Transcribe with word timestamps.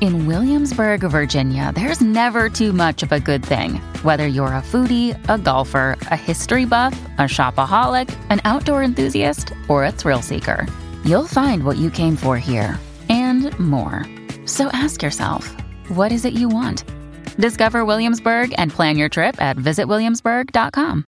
In 0.00 0.26
Williamsburg, 0.26 1.00
Virginia, 1.02 1.72
there's 1.74 2.00
never 2.00 2.48
too 2.48 2.72
much 2.72 3.02
of 3.02 3.12
a 3.12 3.20
good 3.20 3.44
thing. 3.44 3.76
Whether 4.02 4.26
you're 4.26 4.48
a 4.48 4.62
foodie, 4.62 5.16
a 5.28 5.38
golfer, 5.38 5.96
a 6.10 6.16
history 6.16 6.64
buff, 6.64 6.98
a 7.18 7.22
shopaholic, 7.22 8.14
an 8.28 8.40
outdoor 8.44 8.82
enthusiast, 8.82 9.52
or 9.68 9.84
a 9.84 9.92
thrill 9.92 10.20
seeker, 10.20 10.66
you'll 11.04 11.26
find 11.26 11.64
what 11.64 11.78
you 11.78 11.90
came 11.90 12.16
for 12.16 12.38
here 12.38 12.78
and 13.08 13.56
more. 13.58 14.04
So 14.46 14.66
ask 14.68 15.02
yourself, 15.02 15.54
what 15.88 16.12
is 16.12 16.24
it 16.24 16.34
you 16.34 16.48
want? 16.48 16.84
Discover 17.38 17.84
Williamsburg 17.84 18.54
and 18.58 18.70
plan 18.70 18.96
your 18.96 19.08
trip 19.08 19.40
at 19.40 19.56
visitwilliamsburg.com. 19.56 21.04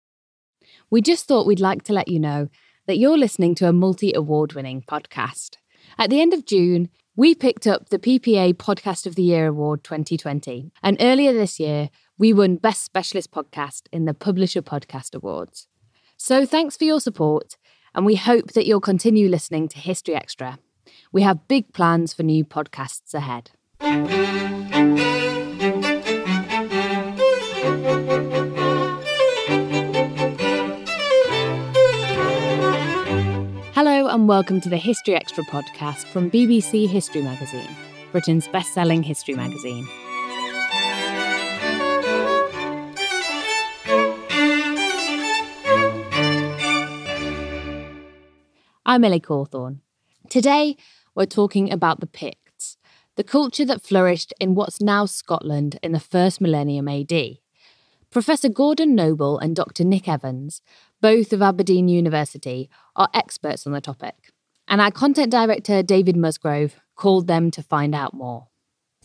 We 0.91 1.01
just 1.01 1.27
thought 1.27 1.47
we'd 1.47 1.61
like 1.61 1.83
to 1.85 1.93
let 1.93 2.09
you 2.09 2.21
know 2.21 2.49
that 2.87 2.99
you're 2.99 3.19
listening 3.19 3.55
to 3.57 3.69
a 3.69 3.73
multi 3.73 4.13
award 4.15 4.53
winning 4.53 4.83
podcast. 4.83 5.57
At 5.99 6.11
the 6.11 6.21
end 6.21 6.35
of 6.35 6.45
June, 6.45 6.91
we 7.17 7.35
picked 7.35 7.67
up 7.67 7.91
the 7.91 7.99
PPA 7.99 8.55
Podcast 8.55 9.07
of 9.07 9.15
the 9.15 9.23
Year 9.23 9.47
Award 9.47 9.85
2020, 9.85 10.73
and 10.83 10.97
earlier 11.01 11.33
this 11.33 11.61
year, 11.61 11.91
we 12.19 12.33
won 12.33 12.57
Best 12.57 12.85
Specialist 12.85 13.31
Podcast 13.31 13.83
in 13.93 14.05
the 14.05 14.15
Publisher 14.15 14.63
Podcast 14.63 15.15
Awards. 15.15 15.69
So 16.17 16.45
thanks 16.45 16.77
for 16.77 16.85
your 16.85 17.01
support, 17.01 17.57
and 17.95 18.05
we 18.05 18.17
hope 18.17 18.53
that 18.53 18.67
you'll 18.67 18.81
continue 18.81 19.29
listening 19.29 19.69
to 19.69 19.79
History 19.79 20.17
Extra. 20.17 20.59
We 21.13 21.23
have 21.23 21.47
big 21.47 21.73
plans 21.73 22.13
for 22.13 22.25
new 22.25 22.45
podcasts 22.45 23.15
ahead. 23.15 23.53
And 34.15 34.29
welcome 34.29 34.61
to 34.61 34.69
the 34.69 34.77
History 34.77 35.17
Extra 35.17 35.43
podcast 35.43 36.05
from 36.05 36.31
BBC 36.31 36.89
History 36.89 37.21
Magazine, 37.21 37.69
Britain's 38.13 38.47
best 38.47 38.73
selling 38.73 39.03
history 39.03 39.35
magazine. 39.35 39.89
I'm 48.87 49.03
Ellie 49.03 49.19
Cawthorne. 49.19 49.81
Today, 50.31 50.77
we're 51.17 51.27
talking 51.27 51.73
about 51.73 51.99
the 51.99 52.07
Picts, 52.07 52.77
the 53.17 53.25
culture 53.25 53.65
that 53.65 53.83
flourished 53.83 54.33
in 54.39 54.55
what's 54.55 54.81
now 54.81 55.07
Scotland 55.07 55.81
in 55.83 55.91
the 55.91 55.99
first 55.99 56.41
millennium 56.41 56.87
AD. 56.87 57.39
Professor 58.13 58.49
Gordon 58.49 58.95
Noble 58.95 59.41
and 59.41 59.57
Dr. 59.57 59.83
Nick 59.83 60.07
Evans, 60.07 60.63
both 61.05 61.35
of 61.35 61.43
Aberdeen 61.43 61.87
University, 61.87 62.71
are 62.97 63.11
experts 63.13 63.67
on 63.67 63.75
the 63.75 63.81
topic. 63.83 64.33
And 64.67 64.81
our 64.81 64.91
content 64.91 65.31
director, 65.31 65.83
David 65.83 66.17
Musgrove, 66.17 66.77
called 66.97 67.27
them 67.27 67.51
to 67.51 67.63
find 67.63 67.95
out 67.95 68.15
more. 68.15 68.47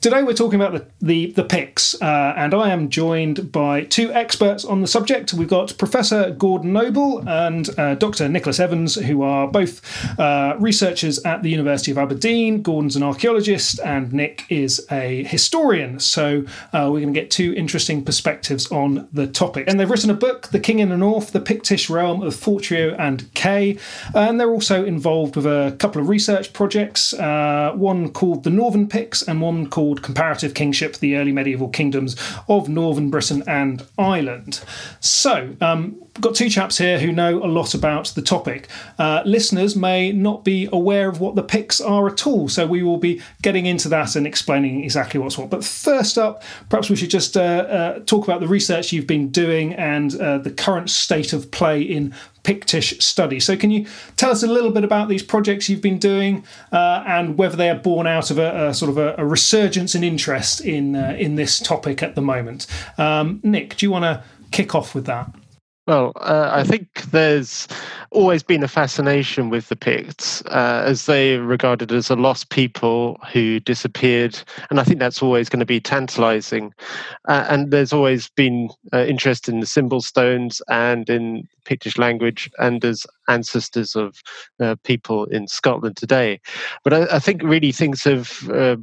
Today 0.01 0.23
we're 0.23 0.33
talking 0.33 0.61
about 0.61 0.71
the 0.71 0.87
the, 1.01 1.31
the 1.33 1.43
Picts, 1.43 2.01
uh, 2.01 2.33
and 2.37 2.53
I 2.53 2.69
am 2.69 2.89
joined 2.89 3.51
by 3.51 3.83
two 3.83 4.13
experts 4.13 4.63
on 4.63 4.79
the 4.79 4.87
subject. 4.87 5.33
We've 5.33 5.49
got 5.49 5.77
Professor 5.77 6.31
Gordon 6.31 6.71
Noble 6.71 7.27
and 7.27 7.69
uh, 7.77 7.95
Dr. 7.95 8.29
Nicholas 8.29 8.61
Evans, 8.61 8.95
who 8.95 9.23
are 9.23 9.47
both 9.47 9.81
uh, 10.17 10.55
researchers 10.57 11.19
at 11.25 11.43
the 11.43 11.49
University 11.49 11.91
of 11.91 11.97
Aberdeen. 11.97 12.61
Gordon's 12.61 12.95
an 12.95 13.03
archaeologist, 13.03 13.81
and 13.81 14.13
Nick 14.13 14.45
is 14.47 14.85
a 14.89 15.23
historian. 15.23 15.99
So 15.99 16.45
uh, 16.71 16.89
we're 16.91 17.01
going 17.01 17.13
to 17.13 17.19
get 17.19 17.29
two 17.29 17.53
interesting 17.57 18.05
perspectives 18.05 18.71
on 18.71 19.09
the 19.11 19.27
topic. 19.27 19.65
And 19.67 19.79
they've 19.79 19.89
written 19.89 20.09
a 20.09 20.13
book, 20.13 20.47
"The 20.47 20.61
King 20.61 20.79
in 20.79 20.87
the 20.87 20.97
North: 20.97 21.33
The 21.33 21.41
Pictish 21.41 21.89
Realm 21.89 22.21
of 22.21 22.35
Fortriu 22.35 22.95
and 22.97 23.29
Ce," 23.35 23.77
and 24.15 24.39
they're 24.39 24.51
also 24.51 24.85
involved 24.85 25.35
with 25.35 25.45
a 25.45 25.75
couple 25.77 26.01
of 26.01 26.07
research 26.07 26.53
projects. 26.53 27.13
Uh, 27.13 27.73
one 27.75 28.11
called 28.11 28.45
"The 28.45 28.49
Northern 28.49 28.87
Picts" 28.87 29.21
and 29.23 29.41
one 29.41 29.69
called 29.69 29.88
called 29.89 30.03
Comparative 30.03 30.53
Kingship 30.53 30.97
The 30.97 31.15
Early 31.15 31.31
Medieval 31.31 31.67
Kingdoms 31.67 32.15
of 32.47 32.69
Northern 32.69 33.09
Britain 33.09 33.43
and 33.47 33.83
Ireland. 33.97 34.61
So, 34.99 35.55
um, 35.61 35.99
got 36.19 36.35
two 36.35 36.49
chaps 36.49 36.77
here 36.77 36.99
who 36.99 37.11
know 37.11 37.43
a 37.43 37.47
lot 37.47 37.73
about 37.73 38.07
the 38.07 38.21
topic. 38.21 38.67
Uh, 38.97 39.21
listeners 39.25 39.75
may 39.75 40.11
not 40.11 40.43
be 40.43 40.67
aware 40.71 41.09
of 41.09 41.19
what 41.19 41.35
the 41.35 41.43
Picts 41.43 41.79
are 41.79 42.07
at 42.07 42.27
all, 42.27 42.49
so 42.49 42.67
we 42.67 42.83
will 42.83 42.97
be 42.97 43.21
getting 43.41 43.65
into 43.65 43.89
that 43.89 44.15
and 44.15 44.27
explaining 44.27 44.83
exactly 44.83 45.19
what's 45.19 45.37
what. 45.37 45.49
But 45.49 45.63
first 45.63 46.17
up, 46.17 46.43
perhaps 46.69 46.89
we 46.89 46.95
should 46.95 47.09
just 47.09 47.37
uh, 47.37 47.41
uh, 47.41 47.99
talk 48.05 48.25
about 48.25 48.39
the 48.39 48.47
research 48.47 48.91
you've 48.91 49.07
been 49.07 49.29
doing 49.29 49.73
and 49.73 50.15
uh, 50.15 50.37
the 50.37 50.51
current 50.51 50.89
state 50.89 51.33
of 51.33 51.51
play 51.51 51.81
in 51.81 52.13
Pictish 52.43 53.01
study. 53.01 53.39
So, 53.39 53.57
can 53.57 53.69
you 53.69 53.85
tell 54.15 54.31
us 54.31 54.43
a 54.43 54.47
little 54.47 54.71
bit 54.71 54.83
about 54.83 55.09
these 55.09 55.21
projects 55.21 55.69
you've 55.69 55.81
been 55.81 55.99
doing 55.99 56.43
uh, 56.71 57.03
and 57.05 57.37
whether 57.37 57.57
they 57.57 57.69
are 57.69 57.75
born 57.75 58.07
out 58.07 58.31
of 58.31 58.39
a, 58.39 58.69
a 58.69 58.73
sort 58.73 58.89
of 58.89 58.97
a, 58.97 59.15
a, 59.17 59.25
resurgence 59.25 59.93
in 59.93 60.03
interest 60.03 60.61
in 60.61 60.95
uh, 60.95 61.15
in 61.19 61.35
this 61.35 61.59
topic 61.59 62.01
at 62.01 62.15
the 62.15 62.21
moment? 62.21 62.65
Um, 62.97 63.39
Nick, 63.43 63.75
do 63.75 63.85
you 63.85 63.91
want 63.91 64.03
to 64.03 64.23
kick 64.51 64.73
off 64.73 64.95
with 64.95 65.05
that? 65.05 65.29
Well, 65.89 66.11
uh, 66.17 66.51
I 66.53 66.63
think 66.63 67.01
there's 67.09 67.67
always 68.11 68.43
been 68.43 68.61
a 68.61 68.67
fascination 68.67 69.49
with 69.49 69.69
the 69.69 69.75
Picts, 69.75 70.43
uh, 70.45 70.83
as 70.85 71.07
they 71.07 71.37
are 71.37 71.41
regarded 71.41 71.91
as 71.91 72.11
a 72.11 72.15
lost 72.15 72.51
people 72.51 73.19
who 73.33 73.59
disappeared, 73.59 74.39
and 74.69 74.79
I 74.79 74.83
think 74.83 74.99
that's 74.99 75.23
always 75.23 75.49
going 75.49 75.61
to 75.61 75.65
be 75.65 75.79
tantalizing. 75.79 76.75
Uh, 77.27 77.47
and 77.49 77.71
there's 77.71 77.91
always 77.91 78.29
been 78.29 78.69
uh, 78.93 79.05
interest 79.05 79.49
in 79.49 79.61
the 79.61 79.65
symbol 79.65 79.99
stones 79.99 80.61
and 80.69 81.09
in 81.09 81.47
Pictish 81.65 81.97
language, 81.97 82.51
and 82.59 82.85
as 82.85 83.07
ancestors 83.27 83.95
of 83.95 84.21
uh, 84.59 84.75
people 84.83 85.25
in 85.25 85.47
Scotland 85.47 85.97
today. 85.97 86.39
But 86.83 86.93
I, 86.93 87.15
I 87.15 87.19
think 87.19 87.41
really 87.41 87.71
things 87.71 88.03
have 88.03 88.47
uh, 88.51 88.75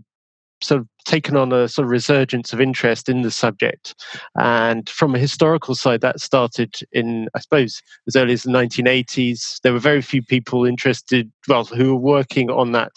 sort 0.62 0.80
of 0.80 0.88
taken 1.04 1.36
on 1.36 1.52
a 1.52 1.68
sort 1.68 1.84
of 1.84 1.90
resurgence 1.90 2.52
of 2.52 2.60
interest 2.60 3.08
in 3.08 3.22
the 3.22 3.30
subject. 3.30 3.94
And 4.38 4.88
from 4.88 5.14
a 5.14 5.18
historical 5.18 5.74
side, 5.74 6.00
that 6.00 6.20
started 6.20 6.74
in, 6.92 7.28
I 7.34 7.40
suppose, 7.40 7.80
as 8.08 8.16
early 8.16 8.32
as 8.32 8.42
the 8.42 8.50
1980s. 8.50 9.60
There 9.62 9.72
were 9.72 9.78
very 9.78 10.02
few 10.02 10.22
people 10.22 10.64
interested, 10.64 11.30
well, 11.48 11.64
who 11.64 11.94
were 11.94 12.00
working 12.00 12.50
on 12.50 12.72
that 12.72 12.92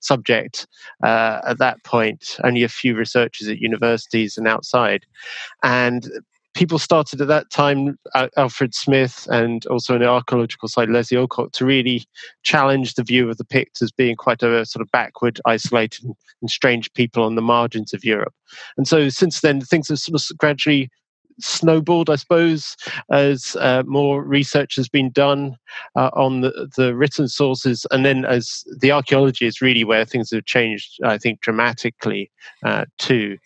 subject 0.00 0.66
uh, 1.02 1.40
at 1.46 1.58
that 1.58 1.82
point, 1.84 2.36
only 2.44 2.62
a 2.62 2.68
few 2.68 2.94
researchers 2.94 3.48
at 3.48 3.58
universities 3.58 4.36
and 4.36 4.46
outside. 4.46 5.06
And 5.62 6.06
people 6.54 6.78
started 6.78 7.20
at 7.20 7.28
that 7.28 7.50
time, 7.50 7.98
uh, 8.14 8.28
Alfred 8.36 8.74
Smyth 8.74 9.26
and 9.30 9.66
also 9.66 9.98
the 9.98 10.06
archaeological 10.06 10.68
side, 10.68 10.88
Leslie 10.88 11.18
Alcock, 11.18 11.52
to 11.52 11.64
really 11.64 12.04
challenge 12.42 12.94
the 12.94 13.02
view 13.02 13.28
of 13.28 13.36
the 13.36 13.44
Picts 13.44 13.82
as 13.82 13.90
being 13.90 14.16
quite 14.16 14.42
a 14.42 14.64
sort 14.64 14.80
of 14.80 14.90
backward, 14.92 15.40
isolated, 15.44 16.04
and 16.04 16.50
strange 16.50 16.92
people 16.94 17.24
on 17.24 17.34
the 17.34 17.42
margins 17.42 17.92
of 17.92 18.04
Europe. 18.04 18.34
And 18.76 18.86
so 18.86 19.08
since 19.08 19.40
then, 19.40 19.60
things 19.60 19.88
have 19.88 19.98
sort 19.98 20.20
of 20.30 20.38
gradually 20.38 20.90
snowballed, 21.40 22.10
I 22.10 22.16
suppose, 22.16 22.76
as 23.10 23.56
uh, 23.60 23.82
more 23.86 24.22
research 24.22 24.76
has 24.76 24.88
been 24.88 25.10
done 25.10 25.56
uh, 25.96 26.10
on 26.14 26.40
the, 26.40 26.70
the, 26.76 26.94
written 26.94 27.28
sources. 27.28 27.86
And 27.90 28.04
then 28.04 28.24
as 28.24 28.64
the 28.78 28.92
archaeology 28.92 29.46
is 29.46 29.60
really 29.60 29.84
where 29.84 30.04
things 30.04 30.30
have 30.30 30.44
changed, 30.44 30.98
I 31.04 31.18
think, 31.18 31.40
dramatically 31.40 32.30
uh, 32.64 32.84
too. 32.98 33.38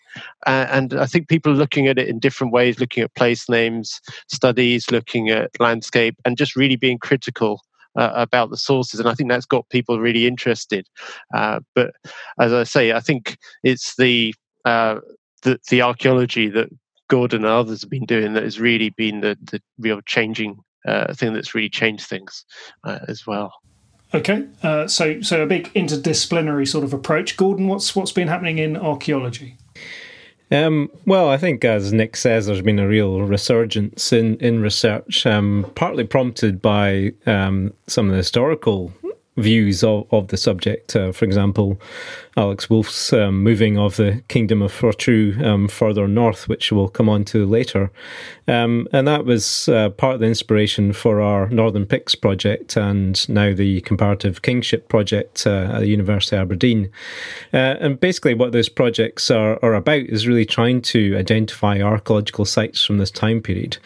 and 0.45 0.93
I 0.93 1.05
think 1.05 1.27
people 1.27 1.51
are 1.51 1.55
looking 1.55 1.87
at 1.87 1.97
it 1.97 2.07
in 2.07 2.19
different 2.19 2.53
ways, 2.53 2.79
looking 2.79 3.03
at 3.03 3.15
place 3.15 3.49
names, 3.49 4.01
studies, 4.27 4.91
looking 4.91 5.29
at 5.29 5.51
landscape, 5.59 6.15
and 6.25 6.37
just 6.37 6.55
really 6.55 6.75
being 6.75 6.97
critical 6.97 7.61
uh, 7.95 8.11
about 8.13 8.49
the 8.49 8.57
sources, 8.57 8.99
and 8.99 9.09
I 9.09 9.13
think 9.13 9.29
that's 9.29 9.45
got 9.45 9.69
people 9.69 9.99
really 9.99 10.27
interested. 10.27 10.87
Uh, 11.33 11.59
but 11.75 11.93
as 12.39 12.53
I 12.53 12.63
say, 12.63 12.93
I 12.93 12.99
think 12.99 13.37
it's 13.63 13.95
the 13.95 14.33
uh, 14.65 14.99
the, 15.43 15.59
the 15.69 15.81
archaeology 15.81 16.49
that 16.49 16.69
Gordon 17.09 17.43
and 17.43 17.53
others 17.53 17.81
have 17.81 17.89
been 17.89 18.05
doing 18.05 18.33
that 18.33 18.43
has 18.43 18.59
really 18.59 18.91
been 18.91 19.19
the, 19.19 19.37
the 19.51 19.61
real 19.77 19.99
changing 20.01 20.57
uh, 20.85 21.13
thing 21.13 21.33
that's 21.33 21.53
really 21.53 21.69
changed 21.69 22.07
things 22.07 22.45
uh, 22.85 22.99
as 23.07 23.27
well. 23.27 23.53
Okay, 24.13 24.47
uh, 24.63 24.87
so 24.87 25.21
so 25.21 25.43
a 25.43 25.45
big 25.45 25.71
interdisciplinary 25.73 26.67
sort 26.67 26.83
of 26.83 26.93
approach. 26.93 27.37
Gordon, 27.37 27.67
what's 27.67 27.95
what's 27.95 28.11
been 28.11 28.27
happening 28.27 28.57
in 28.57 28.75
archaeology? 28.75 29.57
Um, 30.51 30.89
well, 31.05 31.29
I 31.29 31.37
think, 31.37 31.63
as 31.63 31.93
Nick 31.93 32.15
says, 32.15 32.47
there's 32.47 32.63
been 32.63 32.79
a 32.79 32.87
real 32.87 33.21
resurgence 33.21 34.11
in 34.11 34.37
in 34.37 34.61
research, 34.61 35.27
um, 35.27 35.71
partly 35.75 36.05
prompted 36.05 36.59
by 36.59 37.13
um, 37.27 37.71
some 37.85 38.07
of 38.07 38.11
the 38.11 38.17
historical 38.17 38.91
views 39.39 39.83
of, 39.83 40.07
of 40.11 40.27
the 40.27 40.37
subject. 40.37 40.95
Uh, 40.95 41.11
for 41.11 41.25
example, 41.25 41.79
Alex 42.39 42.69
Woolf's 42.69 43.11
um, 43.11 43.43
moving 43.43 43.77
of 43.77 43.97
the 43.97 44.23
Kingdom 44.29 44.61
of 44.61 44.71
Fortriu 44.71 45.43
um, 45.43 45.67
further 45.67 46.07
north, 46.07 46.47
which 46.47 46.71
we'll 46.71 46.87
come 46.87 47.09
on 47.09 47.25
to 47.25 47.45
later. 47.45 47.91
Um, 48.47 48.87
and 48.93 49.07
that 49.07 49.25
was 49.25 49.67
uh, 49.67 49.89
part 49.89 50.15
of 50.15 50.19
the 50.21 50.27
inspiration 50.27 50.93
for 50.93 51.21
our 51.21 51.49
Northern 51.49 51.85
Picts 51.85 52.15
project 52.15 52.77
and 52.77 53.27
now 53.27 53.53
the 53.53 53.81
Comparative 53.81 54.41
Kingship 54.41 54.87
project 54.87 55.45
uh, 55.45 55.71
at 55.73 55.79
the 55.81 55.87
University 55.87 56.37
of 56.37 56.43
Aberdeen. 56.43 56.89
Uh, 57.53 57.75
and 57.79 57.99
basically, 57.99 58.33
what 58.33 58.53
those 58.53 58.69
projects 58.69 59.29
are, 59.29 59.59
are 59.61 59.73
about 59.73 60.03
is 60.03 60.27
really 60.27 60.45
trying 60.45 60.81
to 60.81 61.17
identify 61.17 61.81
archaeological 61.81 62.45
sites 62.45 62.83
from 62.85 62.99
this 62.99 63.11
time 63.11 63.41
period, 63.41 63.77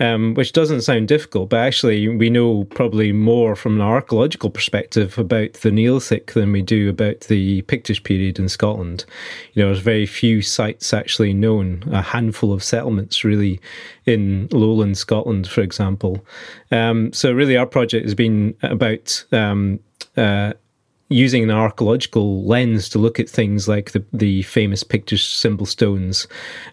um, 0.00 0.34
which 0.34 0.52
doesn't 0.52 0.82
sound 0.82 1.06
difficult, 1.06 1.48
but 1.48 1.60
actually, 1.60 2.08
we 2.08 2.28
know 2.28 2.64
probably 2.64 3.12
more 3.12 3.54
from 3.54 3.76
an 3.76 3.82
archaeological 3.82 4.50
perspective 4.50 4.99
about 5.00 5.54
the 5.54 5.70
Neolithic 5.70 6.32
than 6.32 6.52
we 6.52 6.62
do 6.62 6.88
about 6.88 7.20
the 7.22 7.62
Pictish 7.62 8.02
period 8.02 8.38
in 8.38 8.48
Scotland. 8.48 9.04
You 9.54 9.62
know, 9.62 9.68
there's 9.68 9.80
very 9.80 10.06
few 10.06 10.42
sites 10.42 10.92
actually 10.92 11.32
known, 11.32 11.84
a 11.90 12.02
handful 12.02 12.52
of 12.52 12.62
settlements 12.62 13.24
really 13.24 13.60
in 14.06 14.48
lowland 14.52 14.98
Scotland, 14.98 15.48
for 15.48 15.60
example. 15.60 16.24
Um, 16.70 17.12
so, 17.12 17.32
really, 17.32 17.56
our 17.56 17.66
project 17.66 18.04
has 18.04 18.14
been 18.14 18.54
about 18.62 19.24
um, 19.32 19.80
uh, 20.16 20.52
using 21.10 21.42
an 21.42 21.50
archaeological 21.50 22.44
lens 22.44 22.88
to 22.88 22.98
look 22.98 23.18
at 23.18 23.28
things 23.28 23.68
like 23.68 23.90
the, 23.90 24.02
the 24.12 24.42
famous 24.42 24.84
Pictish 24.84 25.34
symbol 25.34 25.66
stones 25.66 26.28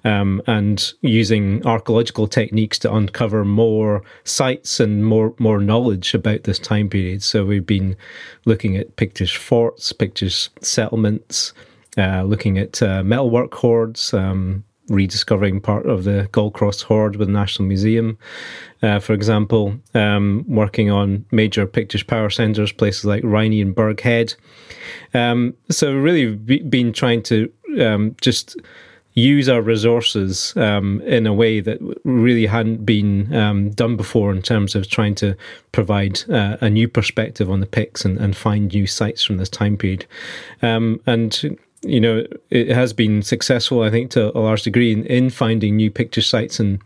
um, 0.05 0.41
and 0.45 0.93
using 1.01 1.65
archaeological 1.65 2.27
techniques 2.27 2.77
to 2.79 2.93
uncover 2.93 3.43
more 3.43 4.03
sites 4.23 4.79
and 4.79 5.03
more, 5.03 5.33
more 5.39 5.59
knowledge 5.59 6.13
about 6.13 6.43
this 6.43 6.59
time 6.59 6.87
period. 6.87 7.23
So 7.23 7.45
we've 7.45 7.65
been 7.65 7.97
looking 8.45 8.77
at 8.77 8.95
Pictish 8.95 9.37
forts, 9.37 9.91
Pictish 9.91 10.49
settlements, 10.61 11.51
uh, 11.97 12.21
looking 12.21 12.59
at 12.59 12.81
uh, 12.83 13.01
metalwork 13.03 13.55
hoards, 13.55 14.13
um, 14.13 14.63
rediscovering 14.89 15.61
part 15.61 15.85
of 15.85 16.03
the 16.03 16.29
Gaulcross 16.31 16.83
hoard 16.83 17.15
with 17.15 17.27
the 17.27 17.33
National 17.33 17.67
Museum, 17.67 18.17
uh, 18.81 18.99
for 18.99 19.13
example, 19.13 19.77
um, 19.93 20.45
working 20.47 20.89
on 20.89 21.25
major 21.31 21.65
Pictish 21.65 22.05
power 22.05 22.29
centres, 22.29 22.71
places 22.71 23.05
like 23.05 23.23
Rhynie 23.23 23.61
and 23.61 23.75
Burghead. 23.75 24.35
Um, 25.13 25.53
so, 25.69 25.93
really 25.93 26.35
been 26.35 26.93
trying 26.93 27.23
to 27.23 27.51
um, 27.79 28.15
just 28.21 28.57
use 29.17 29.49
our 29.49 29.63
resources 29.63 30.55
um, 30.57 31.01
in 31.01 31.25
a 31.25 31.33
way 31.33 31.59
that 31.59 31.79
really 32.03 32.45
hadn't 32.45 32.85
been 32.85 33.35
um, 33.35 33.71
done 33.71 33.97
before 33.97 34.31
in 34.31 34.43
terms 34.43 34.75
of 34.75 34.87
trying 34.87 35.15
to 35.15 35.35
provide 35.71 36.21
uh, 36.29 36.55
a 36.61 36.69
new 36.69 36.87
perspective 36.87 37.49
on 37.49 37.59
the 37.59 37.65
Picts 37.65 38.05
and, 38.05 38.19
and, 38.19 38.37
find 38.37 38.71
new 38.71 38.85
sites 38.85 39.23
from 39.23 39.37
this 39.37 39.49
time 39.49 39.75
period. 39.75 40.05
Um, 40.61 41.01
and 41.07 41.57
you 41.81 41.99
know, 41.99 42.25
it 42.49 42.69
has 42.69 42.93
been 42.93 43.21
successful, 43.21 43.81
I 43.81 43.89
think, 43.89 44.11
to 44.11 44.37
a 44.37 44.39
large 44.39 44.63
degree 44.63 44.91
in, 44.91 45.05
in 45.05 45.29
finding 45.29 45.75
new 45.75 45.91
Pictish 45.91 46.27
sites 46.27 46.59
and 46.59 46.81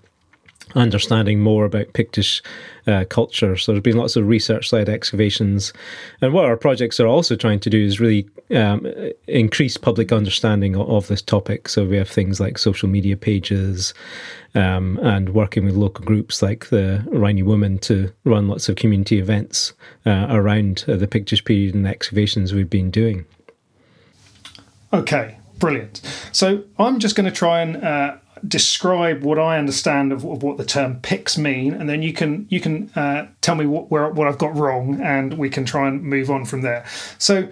understanding 0.75 1.39
more 1.39 1.65
about 1.65 1.93
Pictish 1.93 2.41
uh, 2.87 3.05
culture. 3.09 3.57
So 3.57 3.71
there's 3.71 3.83
been 3.83 3.97
lots 3.97 4.15
of 4.15 4.27
research-led 4.27 4.89
excavations, 4.89 5.73
and 6.21 6.33
what 6.33 6.45
our 6.45 6.57
projects 6.57 6.99
are 6.99 7.07
also 7.07 7.35
trying 7.35 7.59
to 7.61 7.69
do 7.69 7.83
is 7.83 7.99
really 7.99 8.27
um, 8.51 8.87
increase 9.27 9.77
public 9.77 10.11
understanding 10.11 10.75
of, 10.75 10.89
of, 10.89 11.07
this 11.07 11.21
topic. 11.21 11.69
So 11.69 11.85
we 11.85 11.97
have 11.97 12.09
things 12.09 12.39
like 12.39 12.57
social 12.57 12.89
media 12.89 13.17
pages, 13.17 13.93
um, 14.55 14.97
and 15.01 15.29
working 15.29 15.65
with 15.65 15.75
local 15.75 16.05
groups 16.05 16.41
like 16.41 16.69
the 16.69 17.05
Rhynie 17.11 17.43
Women 17.43 17.79
to 17.79 18.11
run 18.25 18.47
lots 18.47 18.67
of 18.69 18.75
community 18.75 19.19
events 19.19 19.73
uh, 20.05 20.27
around 20.29 20.85
uh, 20.87 20.95
the 20.95 21.07
Pictish 21.07 21.45
period 21.45 21.75
and 21.75 21.85
the 21.85 21.89
excavations 21.89 22.53
we've 22.53 22.69
been 22.69 22.91
doing. 22.91 23.25
Okay, 24.93 25.37
brilliant. 25.57 26.01
So 26.31 26.63
I'm 26.77 26.99
just 26.99 27.15
going 27.15 27.29
to 27.29 27.35
try 27.35 27.61
and 27.61 27.83
uh, 27.83 28.17
describe 28.47 29.23
what 29.23 29.39
I 29.39 29.57
understand 29.57 30.11
of, 30.11 30.25
of, 30.25 30.43
what 30.43 30.57
the 30.57 30.65
term 30.65 30.99
Picts 31.01 31.37
mean, 31.37 31.73
and 31.73 31.87
then 31.87 32.01
you 32.01 32.13
can 32.13 32.45
you 32.49 32.59
can 32.59 32.89
uh, 32.95 33.27
tell 33.41 33.55
me 33.55 33.65
what 33.65 33.89
where, 33.91 34.09
what 34.09 34.27
I've 34.27 34.37
got 34.37 34.55
wrong, 34.55 34.99
and 35.01 35.37
we 35.37 35.49
can 35.49 35.65
try 35.65 35.87
and 35.87 36.03
move 36.03 36.29
on 36.29 36.45
from 36.45 36.61
there. 36.61 36.85
So 37.17 37.47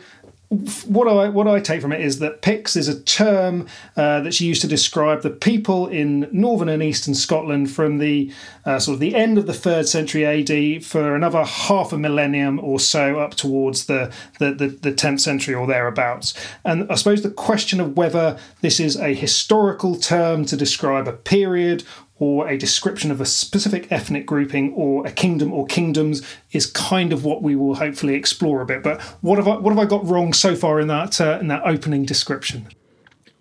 what 0.87 1.07
I 1.07 1.29
what 1.29 1.47
I 1.47 1.59
take 1.59 1.79
from 1.79 1.91
it 1.91 2.01
is 2.01 2.17
that 2.19 2.41
Picts 2.41 2.75
is 2.75 2.87
a 2.87 2.99
term 2.99 3.67
uh, 3.95 4.21
that's 4.21 4.41
used 4.41 4.61
to 4.63 4.67
describe 4.67 5.21
the 5.21 5.29
people 5.29 5.85
in 5.85 6.27
northern 6.31 6.69
and 6.69 6.81
eastern 6.81 7.13
Scotland 7.13 7.69
from 7.69 7.99
the 7.99 8.33
uh, 8.65 8.79
sort 8.79 8.95
of 8.95 8.99
the 8.99 9.13
end 9.13 9.37
of 9.37 9.45
the 9.45 9.53
third 9.53 9.87
century 9.87 10.25
AD 10.25 10.83
for 10.83 11.15
another 11.15 11.43
half 11.43 11.93
a 11.93 11.99
millennium 11.99 12.59
or 12.59 12.79
so 12.79 13.19
up 13.19 13.35
towards 13.35 13.85
the 13.85 14.11
the, 14.39 14.51
the, 14.51 14.67
the 14.69 14.91
10th 14.91 15.19
century 15.19 15.53
or 15.53 15.67
thereabouts. 15.67 16.33
And 16.65 16.91
I 16.91 16.95
suppose 16.95 17.21
the 17.21 17.29
question 17.29 17.79
of 17.79 17.95
whether 17.95 18.39
this 18.61 18.79
is 18.79 18.95
a 18.95 19.13
historical 19.13 19.95
term 19.95 20.45
to 20.45 20.57
describe 20.57 21.07
a 21.07 21.13
period 21.13 21.83
or 22.19 22.47
a 22.47 22.57
description 22.57 23.11
of 23.11 23.21
a 23.21 23.25
specific 23.25 23.91
ethnic 23.91 24.25
grouping 24.25 24.73
or 24.73 25.05
a 25.07 25.11
kingdom 25.11 25.53
or 25.53 25.65
kingdoms 25.65 26.21
is 26.51 26.65
kind 26.65 27.13
of 27.13 27.23
what 27.23 27.41
we 27.41 27.55
will 27.55 27.75
hopefully 27.75 28.13
explore 28.13 28.61
a 28.61 28.65
bit. 28.65 28.83
But 28.83 29.01
what 29.21 29.37
have 29.37 29.47
I 29.47 29.55
what 29.55 29.71
have 29.71 29.79
I 29.79 29.85
got 29.85 30.05
wrong 30.05 30.33
so 30.33 30.55
far 30.55 30.79
in 30.79 30.87
that 30.87 31.19
uh, 31.19 31.39
in 31.39 31.47
that 31.47 31.63
opening 31.65 32.05
description? 32.05 32.67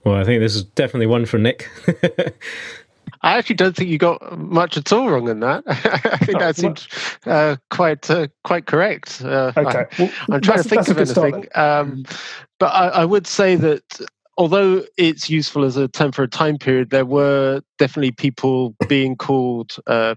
Well, 0.04 0.14
I 0.14 0.24
think 0.24 0.40
this 0.40 0.54
is 0.54 0.62
definitely 0.62 1.06
one 1.06 1.26
for 1.26 1.38
Nick. 1.38 1.68
I 3.22 3.36
actually 3.36 3.56
don't 3.56 3.74
think 3.74 3.90
you 3.90 3.98
got 3.98 4.38
much 4.38 4.76
at 4.76 4.92
all 4.92 5.10
wrong 5.10 5.28
in 5.28 5.40
that. 5.40 5.64
I 5.66 6.16
think 6.18 6.36
oh, 6.36 6.40
that 6.40 6.56
seems 6.56 6.88
uh, 7.26 7.56
quite 7.70 8.08
uh, 8.08 8.28
quite 8.44 8.66
correct. 8.66 9.20
Uh, 9.22 9.52
okay, 9.56 9.86
I, 9.98 10.34
am 10.34 10.40
trying 10.40 10.62
to 10.62 10.68
think 10.68 10.88
of 10.88 10.98
anything, 10.98 11.46
um, 11.54 12.04
but 12.58 12.66
I, 12.66 12.88
I, 12.88 13.04
would 13.04 13.26
say 13.26 13.56
that 13.56 14.00
although 14.38 14.84
it's 14.96 15.28
useful 15.28 15.64
as 15.64 15.76
a 15.76 15.88
term 15.88 16.12
for 16.12 16.22
a 16.22 16.28
time 16.28 16.56
period, 16.56 16.90
there 16.90 17.04
were 17.04 17.60
definitely 17.78 18.12
people 18.12 18.74
being 18.88 19.16
called 19.16 19.76
uh, 19.86 20.14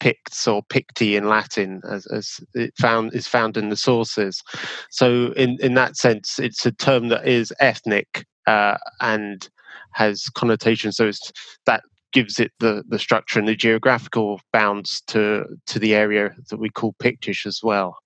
Picts 0.00 0.48
or 0.48 0.62
Picti 0.64 1.16
in 1.16 1.28
Latin, 1.28 1.82
as, 1.88 2.06
as, 2.06 2.40
it 2.54 2.72
found 2.78 3.14
is 3.14 3.28
found 3.28 3.56
in 3.56 3.68
the 3.68 3.76
sources. 3.76 4.42
So, 4.90 5.32
in 5.36 5.58
in 5.60 5.74
that 5.74 5.96
sense, 5.96 6.38
it's 6.38 6.64
a 6.64 6.72
term 6.72 7.08
that 7.08 7.28
is 7.28 7.52
ethnic 7.60 8.24
uh, 8.46 8.78
and 9.00 9.48
has 9.92 10.28
connotations. 10.30 10.96
So, 10.96 11.08
it's 11.08 11.32
that 11.66 11.82
gives 12.12 12.40
it 12.40 12.52
the 12.60 12.84
the 12.88 12.98
structure 12.98 13.38
and 13.38 13.48
the 13.48 13.56
geographical 13.56 14.40
bounds 14.52 15.02
to 15.08 15.44
to 15.66 15.78
the 15.78 15.94
area 15.94 16.30
that 16.48 16.58
we 16.58 16.70
call 16.70 16.94
Pictish 17.02 17.44
as 17.44 17.60
well. 17.62 17.98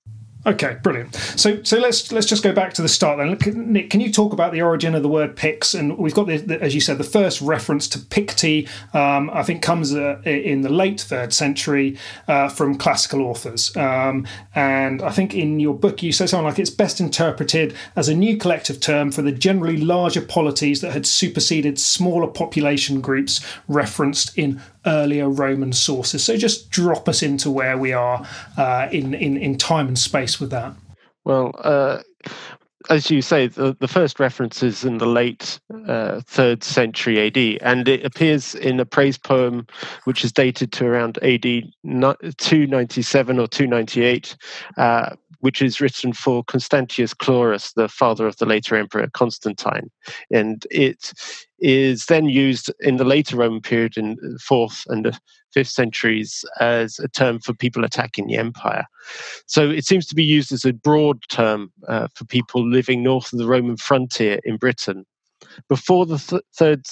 Okay, 0.45 0.77
brilliant. 0.83 1.15
So, 1.15 1.63
so 1.63 1.79
let's 1.79 2.11
let's 2.11 2.27
just 2.27 2.43
go 2.43 2.53
back 2.53 2.73
to 2.75 2.83
the 2.83 2.89
start 2.89 3.19
then. 3.19 3.73
Nick, 3.73 3.91
can 3.91 4.01
you 4.01 4.11
talk 4.11 4.33
about 4.33 4.53
the 4.53 4.61
origin 4.61 4.95
of 4.97 5.03
the 5.05 5.09
word 5.09 5.37
Picts? 5.37 5.73
And 5.73 5.97
we've 5.97 6.15
got, 6.15 6.27
the, 6.27 6.39
the, 6.39 6.61
as 6.61 6.75
you 6.75 6.81
said, 6.81 6.99
the 6.99 7.05
first 7.05 7.41
reference 7.41 7.87
to 7.89 8.01
Picti, 8.01 8.69
um, 8.93 9.31
I 9.33 9.45
think, 9.45 9.63
comes 9.63 9.95
uh, 9.95 10.21
in 10.25 10.63
the 10.63 10.69
late 10.69 11.01
third 11.01 11.33
century 11.33 11.97
uh, 12.27 12.49
from 12.49 12.77
classical 12.77 13.23
authors. 13.23 13.77
Um, 13.77 14.27
and 14.53 15.01
I 15.01 15.11
think 15.11 15.33
in 15.33 15.61
your 15.61 15.75
book 15.75 16.03
you 16.03 16.11
say 16.11 16.27
something 16.27 16.47
like 16.47 16.59
it's 16.59 16.71
best 16.71 17.01
interpreted 17.01 17.77
as 17.95 18.09
a 18.09 18.15
new 18.15 18.37
collective 18.37 18.81
term 18.81 19.13
for 19.13 19.23
the 19.23 19.33
generally 19.33 19.77
larger 19.77 20.23
polities 20.23 20.81
that 20.81 20.93
had 20.93 21.07
superseded 21.07 21.79
smaller 21.79 22.27
population 22.27 23.01
groups 23.01 23.41
referenced 23.69 24.37
in 24.37 24.61
earlier 24.87 25.29
Roman 25.29 25.73
sources. 25.73 26.25
So 26.25 26.37
just 26.37 26.71
drop 26.71 27.09
us 27.09 27.23
into 27.23 27.51
where 27.51 27.79
we 27.79 27.93
are 27.93 28.27
uh, 28.57 28.89
in, 28.91 29.15
in, 29.15 29.37
in 29.37 29.59
time 29.59 29.89
and 29.89 29.99
space 29.99 30.41
with 30.41 30.51
that. 30.51 30.75
Well, 31.25 31.55
uh, 31.59 32.03
as 32.91 33.11
you 33.11 33.23
say, 33.23 33.47
the, 33.47 33.77
the 33.79 33.89
first 33.89 34.19
reference 34.19 34.63
is 34.63 34.85
in 34.85 34.99
the 34.99 35.07
late 35.07 35.61
uh, 35.87 36.21
third 36.27 36.65
century 36.65 37.27
AD, 37.27 37.63
and 37.63 37.89
it 37.89 38.05
appears 38.05 38.55
in 38.55 38.81
a 38.81 38.85
praise 38.85 39.19
poem 39.19 39.67
which 40.05 40.25
is 40.25 40.33
dated 40.33 40.73
to 40.73 40.87
around 40.87 41.19
AD 41.23 41.43
297 41.43 43.39
or 43.39 43.47
298, 43.47 44.37
uh, 44.79 45.11
which 45.41 45.63
is 45.63 45.81
written 45.81 46.13
for 46.13 46.45
Constantius 46.45 47.15
Chlorus, 47.15 47.75
the 47.75 47.89
father 47.89 48.27
of 48.27 48.37
the 48.37 48.47
later 48.47 48.77
emperor 48.77 49.09
Constantine. 49.13 49.91
And 50.31 50.67
it 50.71 51.13
is 51.63 52.07
then 52.07 52.27
used 52.27 52.71
in 52.81 52.97
the 52.97 53.05
later 53.05 53.37
Roman 53.37 53.61
period 53.61 53.97
in 53.97 54.17
the 54.17 54.39
fourth 54.39 54.83
and 54.89 55.07
the 55.07 55.19
fifth 55.55 55.69
centuries 55.69 56.45
as 56.61 56.99
a 56.99 57.09
term 57.09 57.39
for 57.39 57.55
people 57.55 57.85
attacking 57.85 58.27
the 58.27 58.37
empire. 58.37 58.85
So 59.47 59.71
it 59.71 59.87
seems 59.87 60.07
to 60.09 60.15
be 60.15 60.25
used 60.25 60.53
as 60.53 60.65
a 60.65 60.73
broad 60.73 61.23
term 61.29 61.73
uh, 61.89 62.09
for 62.15 62.25
people 62.25 62.69
living 62.69 63.03
north 63.03 63.33
of 63.33 63.39
the 63.39 63.47
Roman 63.47 63.77
frontier 63.77 64.41
in 64.45 64.57
Britain. 64.57 65.05
Before 65.69 66.05
the 66.07 66.19
th- 66.19 66.43
third 66.55 66.85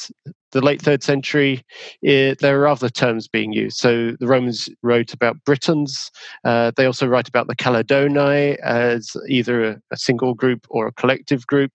the 0.53 0.61
late 0.61 0.83
third 0.83 1.03
century, 1.03 1.63
it, 2.03 2.41
there 2.41 2.61
are 2.61 2.67
other 2.67 2.89
terms 2.89 3.29
being 3.29 3.53
used. 3.53 3.77
So 3.77 4.17
the 4.19 4.27
Romans 4.27 4.69
wrote 4.83 5.13
about 5.13 5.43
Britons. 5.45 6.11
Uh, 6.45 6.73
they 6.77 6.87
also 6.87 7.07
write 7.07 7.29
about 7.29 7.47
the 7.47 7.55
Caledoni 7.55 8.57
as 8.57 9.13
either 9.29 9.65
a, 9.65 9.81
a 9.93 9.97
single 9.97 10.35
group 10.35 10.67
or 10.69 10.89
a 10.89 10.93
collective 10.93 11.47
group. 11.47 11.71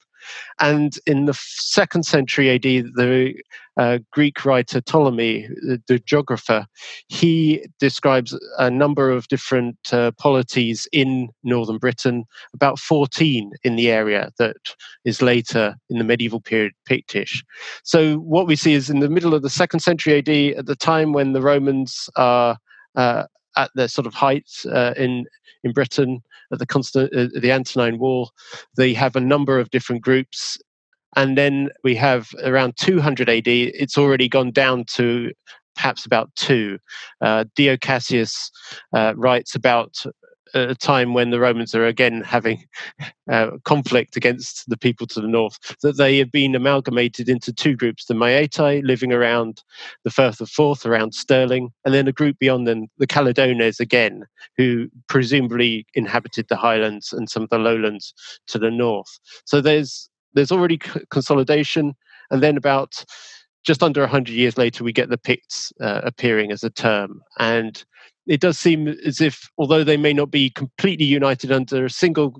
And 0.60 0.98
in 1.06 1.26
the 1.26 1.34
second 1.34 2.04
century 2.04 2.50
AD, 2.52 2.64
the 2.64 3.36
uh, 3.78 4.00
Greek 4.12 4.46
writer 4.46 4.80
Ptolemy, 4.80 5.48
the, 5.48 5.82
the, 5.88 6.00
geographer, 6.00 6.66
he 7.08 7.66
describes 7.80 8.38
a 8.58 8.70
number 8.70 9.12
of 9.12 9.28
different 9.28 9.78
uh, 9.92 10.12
polities 10.12 10.88
in 10.94 11.30
northern 11.44 11.78
Britain, 11.78 12.24
about 12.54 12.80
14 12.80 13.52
in 13.64 13.76
the 13.76 13.92
area 13.92 14.32
that 14.40 14.56
is 15.04 15.22
later 15.22 15.76
in 15.90 15.98
the 15.98 16.06
medieval 16.06 16.40
period 16.40 16.72
Pictish. 16.90 17.44
So 17.84 18.18
what 18.18 18.48
we 18.48 18.56
see 18.56 18.74
is 18.74 18.90
in 18.90 19.02
the 19.02 19.10
middle 19.10 19.34
of 19.34 19.42
the 19.42 19.50
second 19.50 19.82
century 19.82 20.20
AD, 20.20 20.58
at 20.58 20.66
the 20.68 20.76
time 20.76 21.12
when 21.12 21.34
the 21.34 21.42
Romans 21.42 22.10
are 22.16 22.58
uh, 22.96 23.26
at 23.58 23.72
their 23.76 23.88
sort 23.88 24.08
of 24.08 24.14
height 24.14 24.50
uh, 24.72 24.94
in 24.98 25.26
in 25.64 25.72
Britain 25.72 26.22
at 26.52 26.60
the 26.60 26.66
constant 26.66 27.14
uh, 27.16 27.28
the 27.40 27.52
Antonine 27.52 28.00
Wall, 28.00 28.32
they 28.78 28.94
have 28.94 29.16
a 29.16 29.22
number 29.22 29.60
of 29.60 29.70
different 29.72 30.02
groups, 30.02 30.58
and 31.16 31.38
then 31.38 31.70
we 31.84 31.96
have 31.96 32.30
around 32.44 32.76
200 32.78 33.30
AD. 33.30 33.48
It's 33.48 33.98
already 33.98 34.28
gone 34.28 34.52
down 34.52 34.86
to 34.96 35.32
perhaps 35.76 36.06
about 36.06 36.34
two. 36.36 36.80
Uh, 37.22 37.46
Dio 37.56 37.78
Cassius 37.78 38.50
uh, 38.94 39.14
writes 39.16 39.56
about 39.56 40.04
a 40.56 40.74
time 40.74 41.14
when 41.14 41.30
the 41.30 41.40
Romans 41.40 41.76
are 41.76 41.86
again 41.86 42.22
having 42.22 42.64
uh, 43.32 43.52
conflict 43.66 44.16
against 44.16 44.68
the 44.70 44.78
people 44.78 45.06
to 45.08 45.22
the 45.22 45.28
north, 45.28 45.60
that 45.82 45.98
they 45.98 46.18
have 46.18 46.32
been 46.32 46.56
amalgamated 46.56 47.30
into 47.30 47.54
two 47.54 47.76
groups 47.76 48.06
the 48.06 48.14
Maeatae, 48.14 48.82
living 48.84 49.14
around 49.14 49.62
the 50.04 50.10
Firth 50.10 50.42
of 50.42 50.50
Forth, 50.50 50.86
around 50.86 51.14
Stirling, 51.14 51.72
and 51.84 51.94
then 51.94 52.08
a 52.08 52.14
group 52.14 52.40
beyond 52.40 52.68
them, 52.68 52.88
the 52.98 53.08
Caledones 53.08 53.80
again, 53.80 54.24
who 54.58 54.88
presumably 55.08 55.86
inhabited 55.94 56.48
the 56.50 56.56
highlands 56.56 57.12
and 57.14 57.30
some 57.30 57.44
of 57.44 57.50
the 57.50 57.60
lowlands 57.60 58.14
to 58.48 58.58
the 58.58 58.72
north. 58.72 59.20
So 59.46 59.62
there's 59.62 60.10
there's 60.34 60.52
already 60.52 60.78
consolidation, 61.10 61.96
and 62.32 62.42
then 62.42 62.58
about 62.58 63.06
just 63.66 63.82
under 63.82 64.02
100 64.02 64.32
years 64.32 64.58
later, 64.58 64.84
we 64.84 64.94
get 64.94 65.10
the 65.10 65.18
Picts 65.18 65.74
uh, 65.82 66.02
appearing 66.04 66.52
as 66.52 66.64
a 66.64 66.70
term. 66.70 67.22
And 67.40 67.84
it 68.28 68.42
does 68.42 68.58
seem 68.58 68.88
as 68.88 69.22
if, 69.22 69.50
although 69.58 69.84
they 69.84 69.98
may 69.98 70.14
not 70.14 70.32
be 70.32 70.50
completely 70.50 71.06
united 71.06 71.52
under 71.52 71.86
a 71.86 71.90
single 71.90 72.40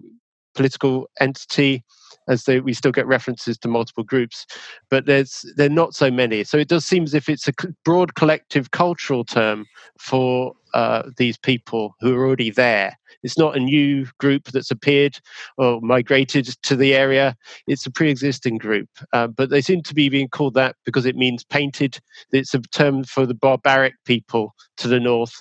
political 0.56 1.10
entity, 1.20 1.84
as 2.28 2.46
they, 2.46 2.60
we 2.60 2.74
still 2.74 2.92
get 2.92 3.06
references 3.06 3.58
to 3.60 3.68
multiple 3.68 4.04
groups, 4.04 4.46
but 4.90 5.06
there's 5.06 5.46
they're 5.58 5.70
not 5.70 5.94
so 5.94 6.10
many. 6.10 6.44
So 6.44 6.58
it 6.58 6.68
does 6.68 6.86
seem 6.86 7.04
as 7.04 7.14
if 7.14 7.30
it's 7.30 7.48
a 7.48 7.54
broad 7.84 8.16
collective 8.16 8.72
cultural 8.72 9.24
term 9.24 9.66
for 10.00 10.54
uh, 10.76 11.10
these 11.18 11.38
people 11.38 11.96
who 12.02 12.14
are 12.16 12.26
already 12.26 12.52
there. 12.52 12.98
It's 13.24 13.38
not 13.38 13.56
a 13.56 13.62
new 13.62 14.06
group 14.20 14.44
that's 14.52 14.70
appeared 14.70 15.18
or 15.58 15.80
migrated 15.82 16.48
to 16.64 16.76
the 16.76 16.94
area. 16.94 17.36
It's 17.66 17.86
a 17.86 17.92
pre-existing 17.92 18.58
group, 18.58 18.90
uh, 19.14 19.28
but 19.28 19.50
they 19.50 19.62
seem 19.62 19.82
to 19.84 19.96
be 19.96 20.10
being 20.10 20.28
called 20.28 20.54
that 20.56 20.76
because 20.86 21.06
it 21.06 21.16
means 21.16 21.46
painted. 21.46 21.98
It's 22.32 22.54
a 22.54 22.60
term 22.60 23.06
for 23.06 23.26
the 23.26 23.34
barbaric 23.34 23.94
people 24.06 24.54
to 24.78 24.90
the 24.90 25.00
north, 25.00 25.34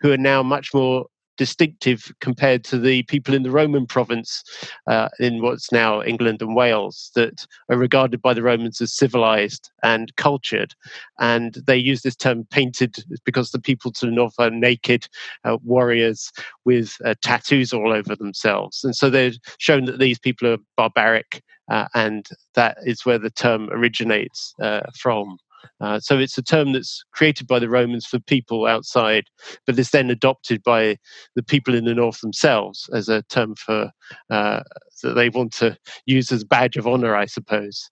who 0.00 0.12
are 0.12 0.18
now 0.18 0.42
much 0.42 0.74
more 0.74 1.06
distinctive 1.42 2.12
compared 2.20 2.62
to 2.62 2.78
the 2.78 3.02
people 3.14 3.34
in 3.34 3.42
the 3.42 3.50
Roman 3.50 3.84
province 3.84 4.44
uh, 4.86 5.08
in 5.18 5.42
what's 5.42 5.72
now 5.72 6.00
England 6.00 6.40
and 6.40 6.54
Wales 6.54 7.10
that 7.16 7.44
are 7.68 7.76
regarded 7.76 8.22
by 8.22 8.32
the 8.32 8.44
Romans 8.44 8.80
as 8.80 8.92
civilized 8.92 9.68
and 9.82 10.14
cultured. 10.14 10.72
And 11.18 11.54
they 11.66 11.76
use 11.76 12.02
this 12.02 12.14
term 12.14 12.46
painted 12.52 13.04
because 13.24 13.50
the 13.50 13.58
people 13.60 13.90
to 13.90 14.06
the 14.06 14.12
north 14.12 14.34
are 14.38 14.50
naked 14.50 15.08
uh, 15.44 15.58
warriors 15.64 16.30
with 16.64 16.96
uh, 17.04 17.16
tattoos 17.22 17.72
all 17.72 17.92
over 17.92 18.14
themselves. 18.14 18.84
And 18.84 18.94
so 18.94 19.10
they're 19.10 19.32
shown 19.58 19.86
that 19.86 19.98
these 19.98 20.20
people 20.20 20.46
are 20.46 20.58
barbaric. 20.76 21.42
Uh, 21.68 21.88
and 21.94 22.28
that 22.54 22.76
is 22.84 23.04
where 23.04 23.18
the 23.18 23.30
term 23.30 23.68
originates 23.72 24.54
uh, 24.62 24.82
from. 24.96 25.38
Uh, 25.80 26.00
so 26.00 26.18
it's 26.18 26.38
a 26.38 26.42
term 26.42 26.72
that's 26.72 27.04
created 27.12 27.46
by 27.46 27.58
the 27.58 27.68
Romans 27.68 28.06
for 28.06 28.18
people 28.20 28.66
outside, 28.66 29.24
but 29.66 29.78
is 29.78 29.90
then 29.90 30.10
adopted 30.10 30.62
by 30.62 30.96
the 31.34 31.42
people 31.42 31.74
in 31.74 31.84
the 31.84 31.94
north 31.94 32.20
themselves 32.20 32.88
as 32.94 33.08
a 33.08 33.22
term 33.24 33.54
for 33.56 33.90
uh, 34.30 34.62
that 35.02 35.14
they 35.14 35.28
want 35.28 35.52
to 35.52 35.76
use 36.06 36.30
as 36.32 36.42
a 36.42 36.46
badge 36.46 36.76
of 36.76 36.86
honor, 36.86 37.14
I 37.16 37.26
suppose. 37.26 37.90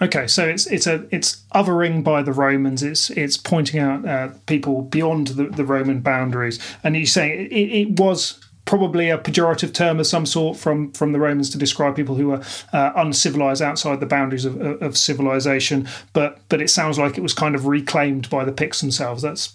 Okay, 0.00 0.26
so 0.26 0.46
it's 0.46 0.66
it's 0.66 0.86
a 0.86 1.06
it's 1.10 1.44
othering 1.54 2.04
by 2.04 2.22
the 2.22 2.32
Romans. 2.32 2.82
It's 2.82 3.10
it's 3.10 3.36
pointing 3.36 3.80
out 3.80 4.06
uh, 4.06 4.28
people 4.46 4.82
beyond 4.82 5.28
the, 5.28 5.44
the 5.44 5.64
Roman 5.64 6.00
boundaries, 6.00 6.58
and 6.84 6.96
you're 6.96 7.06
saying 7.06 7.48
it, 7.50 7.54
it 7.54 8.00
was 8.00 8.40
probably 8.72 9.10
a 9.10 9.18
pejorative 9.18 9.74
term 9.74 10.00
of 10.00 10.06
some 10.06 10.24
sort 10.24 10.56
from 10.56 10.90
from 10.92 11.12
the 11.12 11.20
Romans 11.20 11.50
to 11.50 11.58
describe 11.58 11.94
people 11.94 12.14
who 12.14 12.32
are 12.32 12.42
uh, 12.72 12.90
uncivilized 12.96 13.60
outside 13.60 14.00
the 14.00 14.06
boundaries 14.06 14.46
of, 14.46 14.58
of 14.80 14.96
civilization. 14.96 15.86
But 16.14 16.38
but 16.48 16.62
it 16.62 16.70
sounds 16.70 16.98
like 16.98 17.18
it 17.18 17.20
was 17.20 17.34
kind 17.34 17.54
of 17.54 17.66
reclaimed 17.66 18.30
by 18.30 18.46
the 18.46 18.52
Picts 18.52 18.80
themselves. 18.80 19.20
That's 19.20 19.52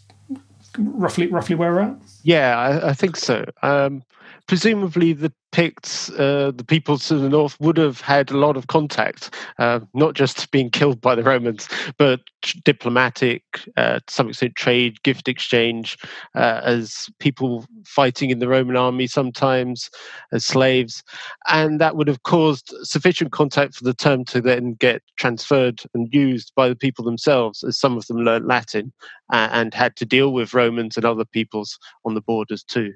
roughly 0.78 1.26
roughly 1.26 1.56
where 1.56 1.74
we're 1.74 1.80
at. 1.80 1.96
Yeah, 2.22 2.60
I, 2.60 2.90
I 2.90 2.94
think 2.94 3.16
so. 3.16 3.44
Um, 3.64 4.04
presumably 4.48 5.14
the 5.14 5.32
Picts, 5.54 6.12
uh, 6.12 6.52
the 6.54 6.64
people 6.64 7.00
to 7.00 7.16
the 7.16 7.30
north, 7.30 7.60
would 7.60 7.78
have 7.78 8.02
had 8.02 8.30
a 8.30 8.38
lot 8.38 8.58
of 8.58 8.68
contact, 8.68 9.34
uh, 9.58 9.80
not 9.94 10.14
just 10.14 10.52
being 10.52 10.70
killed 10.70 11.00
by 11.02 11.16
the 11.16 11.24
Romans, 11.24 11.68
but 11.98 12.20
diplomatic, 12.64 13.42
uh, 13.78 14.00
to 14.06 14.14
some 14.14 14.30
extent 14.30 14.56
trade, 14.56 15.02
gift 15.04 15.28
exchange, 15.28 15.98
uh, 16.36 16.62
as 16.64 17.10
people 17.20 17.66
fighting 17.86 18.30
in 18.30 18.40
the 18.40 18.48
Roman 18.48 18.76
army 18.76 19.08
sometimes 19.08 19.90
as 20.32 20.46
slaves. 20.46 21.02
And 21.48 21.80
that 21.82 21.96
would 21.96 22.10
have 22.10 22.24
caused 22.24 22.74
sufficient 22.84 23.32
contact 23.32 23.76
for 23.76 23.84
the 23.86 23.94
term 23.96 24.26
to 24.26 24.42
then 24.42 24.74
get 24.74 25.02
transferred 25.16 25.82
and 25.94 26.14
used 26.14 26.52
by 26.56 26.68
the 26.70 26.76
people 26.76 27.06
themselves, 27.06 27.64
as 27.64 27.80
some 27.80 27.98
of 27.98 28.06
them 28.08 28.18
learned 28.18 28.46
Latin 28.46 28.92
and 29.32 29.74
had 29.74 29.96
to 29.96 30.06
deal 30.06 30.34
with 30.34 30.54
Romans 30.54 30.98
and 30.98 31.06
other 31.06 31.26
peoples 31.26 31.80
on 32.06 32.14
the 32.14 32.22
borders 32.22 32.64
too. 32.64 32.94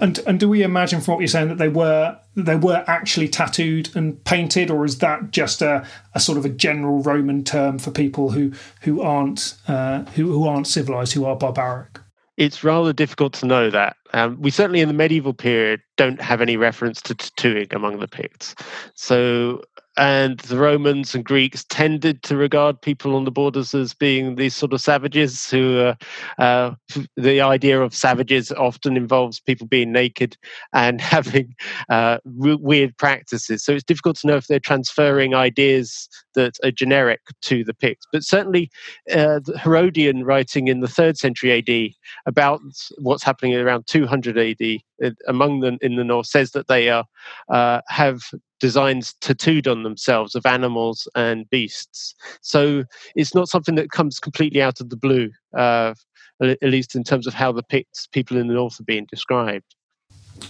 And 0.00 0.18
and 0.26 0.40
do 0.40 0.48
we 0.48 0.62
imagine 0.62 1.00
from 1.00 1.14
what 1.14 1.20
you're 1.20 1.28
saying 1.28 1.48
that 1.48 1.58
they 1.58 1.68
were 1.68 2.18
they 2.34 2.56
were 2.56 2.84
actually 2.86 3.28
tattooed 3.28 3.94
and 3.96 4.22
painted, 4.24 4.70
or 4.70 4.84
is 4.84 4.98
that 4.98 5.30
just 5.30 5.62
a, 5.62 5.86
a 6.14 6.20
sort 6.20 6.38
of 6.38 6.44
a 6.44 6.48
general 6.48 7.02
Roman 7.02 7.44
term 7.44 7.78
for 7.78 7.90
people 7.90 8.30
who 8.30 8.52
who 8.82 9.00
aren't 9.02 9.56
uh, 9.68 10.02
who 10.14 10.30
who 10.32 10.46
aren't 10.46 10.66
civilized, 10.66 11.12
who 11.12 11.24
are 11.24 11.36
barbaric? 11.36 12.00
It's 12.36 12.62
rather 12.62 12.92
difficult 12.92 13.32
to 13.34 13.46
know 13.46 13.70
that. 13.70 13.96
Um, 14.12 14.40
we 14.40 14.50
certainly 14.50 14.80
in 14.80 14.88
the 14.88 14.94
medieval 14.94 15.32
period 15.32 15.80
don't 15.96 16.20
have 16.20 16.42
any 16.42 16.56
reference 16.56 17.00
to 17.02 17.14
tattooing 17.14 17.68
among 17.70 17.98
the 17.98 18.08
Picts. 18.08 18.54
So 18.94 19.62
and 19.96 20.38
the 20.40 20.58
Romans 20.58 21.14
and 21.14 21.24
Greeks 21.24 21.64
tended 21.64 22.22
to 22.24 22.36
regard 22.36 22.80
people 22.80 23.16
on 23.16 23.24
the 23.24 23.30
borders 23.30 23.74
as 23.74 23.94
being 23.94 24.34
these 24.34 24.54
sort 24.54 24.72
of 24.72 24.80
savages 24.80 25.50
who 25.50 25.78
uh, 25.78 25.94
uh, 26.38 26.74
the 27.16 27.40
idea 27.40 27.80
of 27.80 27.94
savages 27.94 28.52
often 28.52 28.96
involves 28.96 29.40
people 29.40 29.66
being 29.66 29.92
naked 29.92 30.36
and 30.72 31.00
having 31.16 31.54
uh, 31.88 32.18
weird 32.24 32.96
practices. 32.98 33.64
So 33.64 33.72
it's 33.72 33.84
difficult 33.84 34.16
to 34.18 34.26
know 34.26 34.36
if 34.36 34.46
they're 34.46 34.60
transferring 34.60 35.34
ideas 35.34 36.08
that 36.34 36.56
are 36.62 36.70
generic 36.70 37.20
to 37.42 37.64
the 37.64 37.74
Picts. 37.74 38.06
But 38.12 38.22
certainly, 38.22 38.70
uh, 39.12 39.40
Herodian 39.62 40.24
writing 40.24 40.68
in 40.68 40.80
the 40.80 40.88
third 40.88 41.16
century 41.16 41.52
AD 41.52 41.94
about 42.26 42.60
what's 42.98 43.24
happening 43.24 43.54
around 43.54 43.86
200 43.86 44.36
AD 44.38 44.80
uh, 45.04 45.10
among 45.26 45.60
them 45.60 45.78
in 45.80 45.96
the 45.96 46.04
north 46.04 46.26
says 46.26 46.52
that 46.52 46.68
they 46.68 46.88
are 46.88 47.04
uh, 47.48 47.80
have 47.88 48.20
designs 48.60 49.14
tattooed 49.20 49.68
on 49.68 49.82
themselves 49.82 50.34
of 50.34 50.46
animals 50.46 51.08
and 51.14 51.48
beasts. 51.50 52.14
So 52.40 52.84
it's 53.14 53.34
not 53.34 53.48
something 53.48 53.74
that 53.76 53.90
comes 53.90 54.18
completely 54.18 54.62
out 54.62 54.80
of 54.80 54.90
the 54.90 54.96
blue, 54.96 55.30
uh, 55.56 55.94
at 56.40 56.62
least 56.62 56.94
in 56.94 57.04
terms 57.04 57.26
of 57.26 57.34
how 57.34 57.52
the 57.52 57.62
Picts, 57.62 58.06
people 58.06 58.36
in 58.36 58.46
the 58.46 58.54
north, 58.54 58.80
are 58.80 58.84
being 58.84 59.06
described. 59.10 59.74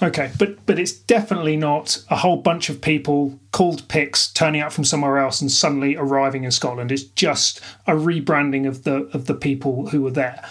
Okay, 0.03 0.33
but 0.37 0.67
but 0.67 0.81
it's 0.81 0.93
definitely 0.93 1.57
not 1.57 2.03
a 2.11 2.17
whole 2.17 2.37
bunch 2.39 2.69
of 2.69 2.81
people 2.81 3.39
called 3.53 3.87
Picts 3.89 4.33
turning 4.33 4.61
up 4.61 4.73
from 4.73 4.85
somewhere 4.85 5.19
else 5.19 5.41
and 5.41 5.51
suddenly 5.51 5.97
arriving 5.97 6.43
in 6.43 6.51
Scotland. 6.51 6.91
It's 6.91 7.05
just 7.05 7.61
a 7.87 7.93
rebranding 7.93 8.67
of 8.67 8.83
the 8.83 9.09
of 9.13 9.27
the 9.27 9.35
people 9.35 9.89
who 9.89 10.03
were 10.03 10.11
there 10.11 10.45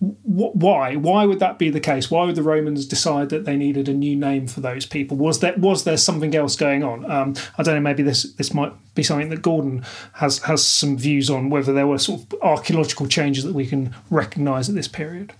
why? 0.00 0.94
Why 0.94 1.24
would 1.24 1.40
that 1.40 1.58
be 1.58 1.70
the 1.70 1.80
case? 1.80 2.08
Why 2.08 2.24
would 2.24 2.36
the 2.36 2.42
romans 2.42 2.86
decide 2.86 3.30
that 3.30 3.44
they 3.44 3.56
needed 3.56 3.88
a 3.88 3.94
new 3.94 4.14
name 4.14 4.46
for 4.46 4.60
those 4.60 4.86
people? 4.86 5.16
Was 5.16 5.40
there 5.40 5.54
was 5.56 5.82
there 5.82 5.96
something 5.96 6.36
else 6.36 6.54
going 6.54 6.84
on? 6.84 7.10
Um, 7.10 7.34
i 7.56 7.62
don't 7.62 7.74
know 7.74 7.80
maybe 7.80 8.02
this 8.02 8.32
this 8.34 8.54
might 8.54 8.72
be 8.94 9.02
something 9.02 9.28
that 9.28 9.42
gordon 9.42 9.84
has 10.14 10.38
has 10.40 10.64
some 10.64 10.96
views 10.96 11.28
on 11.30 11.50
whether 11.50 11.72
there 11.72 11.86
were 11.86 11.98
sort 11.98 12.20
of 12.20 12.34
archaeological 12.42 13.06
changes 13.06 13.44
that 13.44 13.54
we 13.54 13.66
can 13.66 13.94
recognize 14.10 14.68
at 14.68 14.74
this 14.74 14.88
period 14.88 15.32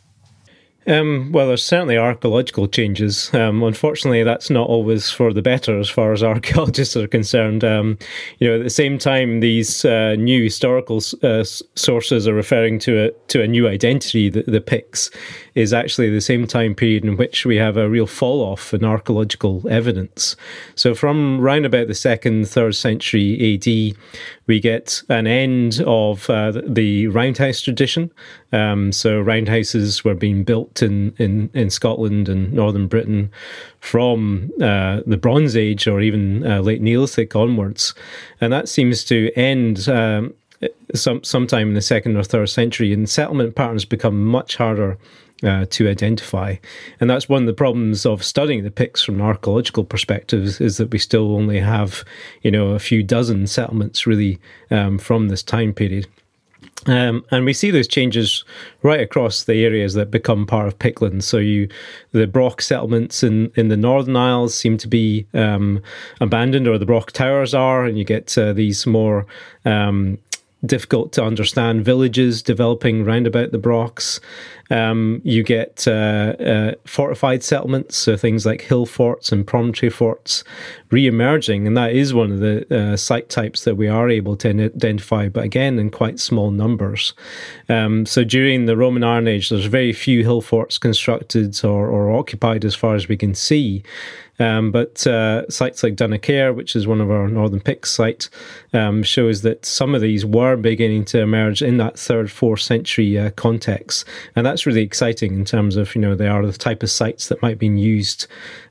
Um, 0.89 1.33
well, 1.33 1.49
there's 1.49 1.65
certainly 1.65 1.99
archaeological 1.99 2.67
changes. 2.67 3.33
Um, 3.35 3.63
unfortunately, 3.63 4.23
that's 4.23 4.49
not 4.49 4.69
always 4.69 5.11
for 5.11 5.35
the 5.35 5.43
better 5.43 5.79
as 5.79 5.91
far 5.91 6.13
as 6.13 6.23
archaeologists 6.35 6.97
are 6.97 7.07
concerned. 7.07 7.63
Um, 7.63 7.99
you 8.39 8.49
know, 8.49 8.57
at 8.57 8.65
the 8.65 8.71
same 8.71 8.99
time, 8.99 9.41
these 9.41 9.85
uh, 9.85 10.15
new 10.15 10.45
historical 10.45 11.03
uh, 11.23 11.45
sources 11.45 12.27
are 12.27 12.35
referring 12.35 12.79
to 12.81 13.07
a 13.07 13.11
to 13.29 13.43
a 13.43 13.47
new 13.47 13.69
identity. 13.69 14.31
The, 14.31 14.45
the 14.45 14.63
Picts 14.63 15.11
is 15.59 15.73
actually 15.73 16.09
the 16.09 16.21
same 16.21 16.47
time 16.47 16.73
period 16.73 17.05
in 17.05 17.17
which 17.17 17.45
we 17.45 17.57
have 17.57 17.77
a 17.77 17.89
real 17.89 18.07
fall 18.07 18.41
off 18.43 18.73
in 18.73 18.85
archaeological 18.85 19.67
evidence. 19.69 20.37
So, 20.77 20.95
from 20.95 21.41
round 21.41 21.67
about 21.67 21.89
the 21.89 21.95
second, 21.95 22.49
third 22.49 22.77
century 22.77 23.55
AD, 23.55 23.97
we 24.47 24.61
get 24.61 25.03
an 25.09 25.27
end 25.27 25.83
of 25.85 26.31
uh, 26.31 26.53
the 26.65 27.09
roundhouse 27.09 27.61
tradition. 27.61 28.13
Um, 28.53 28.93
so, 28.93 29.21
roundhouses 29.21 30.05
were 30.05 30.15
being 30.15 30.45
built 30.45 30.78
in, 30.83 31.15
in, 31.19 31.51
in 31.55 31.71
Scotland 31.71 32.29
and 32.29 32.53
northern 32.53 32.87
Britain 32.87 33.31
from 33.81 34.51
uh, 34.61 35.01
the 35.07 35.17
Bronze 35.17 35.57
Age 35.57 35.87
or 35.87 36.01
even 36.01 36.47
uh, 36.47 36.61
late 36.61 36.81
Neolithic 36.81 37.35
onwards. 37.35 37.95
And 38.41 38.53
that 38.53 38.69
seems 38.69 39.05
to 39.05 39.33
end. 39.37 39.89
Um, 39.89 40.35
some 40.95 41.23
sometime 41.23 41.69
in 41.69 41.75
the 41.75 41.81
second 41.81 42.17
or 42.17 42.25
third 42.25 42.49
century, 42.49 42.93
and 42.93 43.09
settlement 43.09 43.55
patterns 43.55 43.85
become 43.85 44.25
much 44.25 44.57
harder 44.57 44.99
uh, 45.43 45.67
to 45.71 45.89
identify. 45.89 46.57
And 47.01 47.09
that's 47.09 47.29
one 47.29 47.43
of 47.43 47.47
the 47.47 47.53
problems 47.53 48.05
of 48.05 48.25
studying 48.25 48.65
the 48.65 48.71
Picts 48.71 49.03
from 49.03 49.17
an 49.17 49.21
archaeological 49.21 49.85
perspective 49.85 50.61
is 50.61 50.77
that 50.79 50.91
we 50.91 50.99
still 50.99 51.35
only 51.35 51.61
have, 51.61 52.05
you 52.43 52.51
know, 52.51 52.71
a 52.71 52.79
few 52.79 53.03
dozen 53.03 53.47
settlements 53.47 54.07
really 54.07 54.39
um, 54.71 54.99
from 54.99 55.29
this 55.29 55.43
time 55.43 55.73
period. 55.73 56.07
Um, 56.87 57.25
and 57.31 57.45
we 57.45 57.53
see 57.53 57.71
those 57.71 57.89
changes 57.89 58.45
right 58.83 59.01
across 59.01 59.45
the 59.45 59.65
areas 59.65 59.95
that 59.95 60.11
become 60.11 60.47
part 60.47 60.67
of 60.67 60.79
Pictland. 60.79 61.23
So 61.23 61.37
you, 61.39 61.69
the 62.13 62.27
Broch 62.27 62.63
settlements 62.63 63.23
in, 63.23 63.51
in 63.57 63.69
the 63.69 63.77
Northern 63.77 64.17
Isles 64.17 64.55
seem 64.57 64.79
to 64.79 64.89
be 64.89 65.27
um, 65.35 65.83
abandoned, 66.21 66.67
or 66.67 66.79
the 66.79 66.87
Broch 66.87 67.13
Towers 67.13 67.53
are, 67.53 67.85
and 67.85 67.99
you 67.99 68.05
get 68.05 68.39
uh, 68.39 68.53
these 68.53 68.87
more 68.87 69.27
um, 69.65 70.19
difficult 70.65 71.13
to 71.13 71.25
understand 71.25 71.85
villages 71.85 72.43
developing 72.43 73.05
round 73.05 73.27
about 73.27 73.53
the 73.53 73.59
Brochs. 73.59 74.21
Um, 74.71 75.23
you 75.25 75.43
get 75.43 75.87
uh, 75.89 76.35
uh, 76.39 76.75
fortified 76.85 77.43
settlements, 77.43 77.97
so 77.97 78.17
things 78.17 78.45
like 78.45 78.63
hill 78.63 78.85
forts 78.85 79.33
and 79.33 79.47
promontory 79.47 79.89
forts 79.89 80.45
re-emerging, 80.91 81.67
and 81.67 81.77
that 81.77 81.93
is 81.93 82.13
one 82.13 82.33
of 82.33 82.41
the 82.41 82.67
uh, 82.77 82.97
site 82.97 83.31
types 83.31 83.65
that 83.65 83.77
we 83.77 83.89
are 83.89 84.11
able 84.11 84.37
to 84.37 84.49
identify, 84.49 85.29
but 85.29 85.45
again 85.45 85.79
in 85.79 85.91
quite 85.91 86.21
small 86.21 86.51
numbers. 86.51 87.15
Um, 87.69 88.05
so 88.05 88.25
during 88.25 88.67
the 88.67 88.77
Roman 88.77 89.05
Iron 89.05 89.29
Age, 89.29 89.49
there's 89.49 89.67
very 89.67 89.93
few 89.93 90.23
hill 90.23 90.43
forts 90.43 90.77
constructed 90.77 91.65
or, 91.65 91.89
or 91.89 92.15
occupied 92.15 92.65
as 92.65 92.75
far 92.75 92.95
as 92.95 93.09
we 93.09 93.17
can 93.17 93.35
see. 93.35 93.83
Um, 94.39 94.71
but 94.71 95.07
uh, 95.07 95.49
sites 95.49 95.83
like 95.83 95.97
Dunnicaer, 95.97 96.55
which 96.55 96.77
is 96.77 96.87
one 96.87 97.01
of 97.01 97.11
our 97.11 97.29
Northern 97.29 97.61
Picts 97.61 97.91
sites, 97.91 98.31
um, 98.73 99.03
shows 99.03 99.43
that 99.43 99.65
some 99.65 99.95
of 99.95 100.01
these 100.01 100.25
were 100.25 100.57
beginning 100.57 101.05
to 101.07 101.21
emerge 101.21 101.63
in 101.63 101.79
that 101.79 101.99
third, 101.99 102.31
fourth 102.31 102.61
century 102.61 103.19
uh, 103.19 103.31
context, 103.31 104.05
and 104.37 104.47
that's 104.47 104.67
really 104.67 104.83
exciting 104.83 105.35
in 105.35 105.45
terms 105.45 105.77
of 105.77 105.95
you 105.95 106.01
know 106.01 106.15
they 106.15 106.29
are 106.29 106.47
the 106.47 106.53
type 106.53 106.83
of 106.83 106.91
sites 106.91 107.29
that 107.29 107.43
might 107.43 107.59
be 107.59 107.69
used 107.69 108.27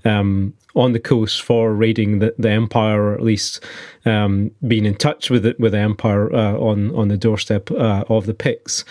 um, 0.06 0.54
on 0.76 0.94
the 0.94 1.00
coast 1.00 1.42
for 1.42 1.74
raiding 1.74 2.20
the, 2.20 2.34
the 2.38 2.50
empire, 2.50 3.02
or 3.02 3.14
at 3.14 3.24
least 3.24 3.64
um, 4.06 4.52
being 4.68 4.86
in 4.86 4.96
touch 4.96 5.30
with 5.30 5.46
it 5.46 5.60
with 5.60 5.74
the 5.74 5.80
empire 5.80 6.34
uh, 6.34 6.54
on 6.54 6.96
on 6.96 7.08
the 7.10 7.18
doorstep 7.18 7.70
uh, 7.72 8.04
of 8.10 8.26
the 8.26 8.34
Picts. 8.34 8.86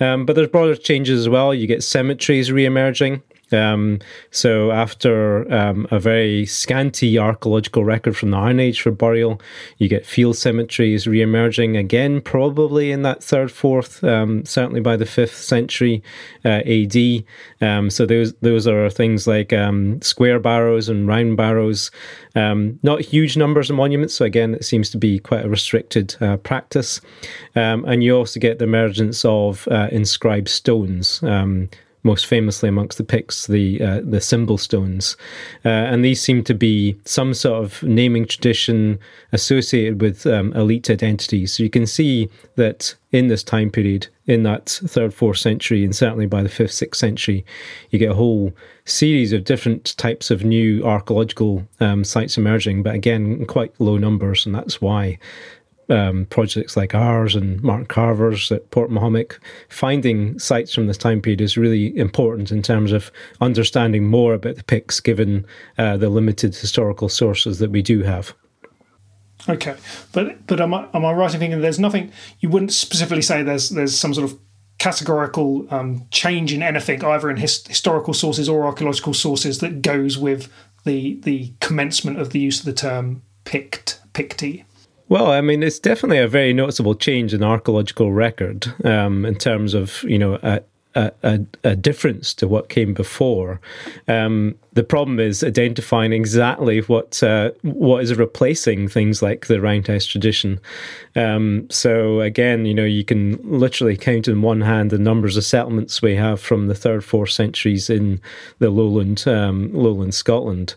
Um, 0.00 0.26
but 0.26 0.34
there's 0.34 0.48
broader 0.48 0.76
changes 0.76 1.20
as 1.20 1.28
well. 1.28 1.54
You 1.54 1.66
get 1.66 1.84
cemeteries 1.84 2.50
re-emerging. 2.50 3.22
Um, 3.52 4.00
so, 4.30 4.72
after 4.72 5.50
um, 5.52 5.86
a 5.90 6.00
very 6.00 6.46
scanty 6.46 7.18
archaeological 7.18 7.84
record 7.84 8.16
from 8.16 8.30
the 8.30 8.36
Iron 8.36 8.58
Age 8.58 8.80
for 8.80 8.90
burial, 8.90 9.40
you 9.78 9.88
get 9.88 10.04
field 10.04 10.36
cemeteries 10.36 11.06
re 11.06 11.22
emerging 11.22 11.76
again, 11.76 12.20
probably 12.20 12.90
in 12.90 13.02
that 13.02 13.22
third, 13.22 13.52
fourth, 13.52 14.02
um, 14.02 14.44
certainly 14.44 14.80
by 14.80 14.96
the 14.96 15.06
fifth 15.06 15.36
century 15.36 16.02
uh, 16.44 16.62
AD. 16.66 16.96
Um, 17.60 17.88
so, 17.88 18.04
those, 18.04 18.34
those 18.34 18.66
are 18.66 18.90
things 18.90 19.28
like 19.28 19.52
um, 19.52 20.02
square 20.02 20.40
barrows 20.40 20.88
and 20.88 21.06
round 21.06 21.36
barrows. 21.36 21.92
Um, 22.34 22.80
not 22.82 23.00
huge 23.00 23.36
numbers 23.36 23.70
of 23.70 23.76
monuments, 23.76 24.14
so 24.14 24.24
again, 24.24 24.54
it 24.54 24.64
seems 24.64 24.90
to 24.90 24.98
be 24.98 25.20
quite 25.20 25.44
a 25.44 25.48
restricted 25.48 26.16
uh, 26.20 26.36
practice. 26.38 27.00
and 27.54 28.02
you 28.02 28.16
also 28.16 28.40
get 28.40 28.58
the 28.58 28.64
emergence 28.64 29.24
of 29.24 29.68
uh, 29.68 29.88
inscribed 29.92 30.48
stones 30.48 31.22
most 32.06 32.24
famously 32.26 32.68
amongst 32.68 32.96
the 32.96 33.04
Picts, 33.04 33.46
the 33.46 33.82
uh, 33.82 34.00
the 34.02 34.20
symbol 34.20 34.56
stones, 34.56 35.16
uh, 35.64 35.68
and 35.68 36.04
these 36.04 36.22
seem 36.22 36.42
to 36.44 36.54
be 36.54 36.96
some 37.04 37.34
sort 37.34 37.62
of 37.62 37.82
naming 37.82 38.24
tradition 38.26 38.98
associated 39.32 40.00
with 40.00 40.26
um, 40.26 40.52
elite 40.54 40.88
identities. 40.88 41.52
So 41.52 41.62
you 41.64 41.70
can 41.70 41.86
see 41.86 42.30
that 42.54 42.94
in 43.12 43.28
this 43.28 43.42
time 43.42 43.70
period, 43.70 44.06
in 44.26 44.42
that 44.44 44.80
third, 44.86 45.12
fourth 45.12 45.38
century, 45.38 45.84
and 45.84 45.94
certainly 45.94 46.26
by 46.26 46.42
the 46.42 46.48
fifth, 46.48 46.72
sixth 46.72 47.00
century, 47.00 47.44
you 47.90 47.98
get 47.98 48.12
a 48.12 48.14
whole 48.14 48.52
series 48.84 49.32
of 49.32 49.44
different 49.44 49.96
types 49.96 50.30
of 50.30 50.44
new 50.44 50.84
archaeological 50.84 51.66
um, 51.80 52.04
sites 52.04 52.38
emerging, 52.38 52.82
but 52.82 52.94
again, 52.94 53.44
quite 53.46 53.72
low 53.78 53.98
numbers, 53.98 54.46
and 54.46 54.54
that's 54.54 54.80
why 54.80 55.18
um, 55.88 56.26
projects 56.26 56.76
like 56.76 56.94
ours 56.94 57.34
and 57.34 57.62
Martin 57.62 57.86
Carver's 57.86 58.50
at 58.50 58.70
Portmahomack, 58.70 59.38
finding 59.68 60.38
sites 60.38 60.74
from 60.74 60.86
this 60.86 60.98
time 60.98 61.20
period 61.20 61.40
is 61.40 61.56
really 61.56 61.96
important 61.96 62.50
in 62.50 62.62
terms 62.62 62.92
of 62.92 63.10
understanding 63.40 64.06
more 64.06 64.34
about 64.34 64.56
the 64.56 64.64
Picts 64.64 65.00
given 65.00 65.46
uh, 65.78 65.96
the 65.96 66.08
limited 66.08 66.54
historical 66.54 67.08
sources 67.08 67.58
that 67.58 67.70
we 67.70 67.82
do 67.82 68.02
have. 68.02 68.34
Okay, 69.48 69.76
but 70.12 70.44
but 70.46 70.60
am 70.60 70.74
I 70.74 70.88
am 70.92 71.04
I 71.04 71.12
right 71.12 71.32
in 71.32 71.38
thinking 71.38 71.60
there's 71.60 71.78
nothing 71.78 72.10
you 72.40 72.48
wouldn't 72.48 72.72
specifically 72.72 73.22
say 73.22 73.42
there's 73.42 73.70
there's 73.70 73.96
some 73.96 74.12
sort 74.12 74.30
of 74.30 74.38
categorical 74.78 75.66
um, 75.72 76.06
change 76.10 76.52
in 76.52 76.62
anything 76.62 77.02
either 77.04 77.30
in 77.30 77.36
his, 77.36 77.66
historical 77.66 78.12
sources 78.12 78.48
or 78.48 78.64
archaeological 78.64 79.14
sources 79.14 79.60
that 79.60 79.82
goes 79.82 80.18
with 80.18 80.52
the 80.84 81.20
the 81.22 81.52
commencement 81.60 82.18
of 82.18 82.30
the 82.30 82.40
use 82.40 82.58
of 82.58 82.66
the 82.66 82.72
term 82.72 83.22
Pict 83.44 84.00
Picti. 84.12 84.64
Well, 85.08 85.30
I 85.30 85.40
mean, 85.40 85.62
it's 85.62 85.78
definitely 85.78 86.18
a 86.18 86.28
very 86.28 86.52
noticeable 86.52 86.94
change 86.94 87.32
in 87.32 87.42
archaeological 87.42 88.12
record 88.12 88.74
um, 88.84 89.24
in 89.24 89.36
terms 89.36 89.72
of, 89.72 90.02
you 90.02 90.18
know, 90.18 90.38
a, 90.42 90.60
a, 91.22 91.40
a, 91.62 91.76
difference 91.76 92.34
to 92.34 92.48
what 92.48 92.68
came 92.68 92.92
before. 92.92 93.60
Um, 94.08 94.56
the 94.76 94.84
problem 94.84 95.18
is 95.18 95.42
identifying 95.42 96.12
exactly 96.12 96.80
what 96.80 97.22
uh, 97.22 97.50
what 97.62 98.02
is 98.02 98.14
replacing 98.14 98.88
things 98.88 99.22
like 99.22 99.46
the 99.46 99.58
roundhouse 99.58 100.04
tradition. 100.04 100.60
Um, 101.16 101.66
so 101.70 102.20
again, 102.20 102.66
you 102.66 102.74
know, 102.74 102.84
you 102.84 103.02
can 103.02 103.38
literally 103.42 103.96
count 103.96 104.28
in 104.28 104.42
one 104.42 104.60
hand 104.60 104.90
the 104.90 104.98
numbers 104.98 105.38
of 105.38 105.44
settlements 105.44 106.02
we 106.02 106.14
have 106.16 106.42
from 106.42 106.66
the 106.66 106.74
third, 106.74 107.04
fourth 107.04 107.30
centuries 107.30 107.88
in 107.88 108.20
the 108.58 108.68
lowland 108.68 109.26
um, 109.26 109.72
lowland 109.72 110.14
Scotland. 110.14 110.74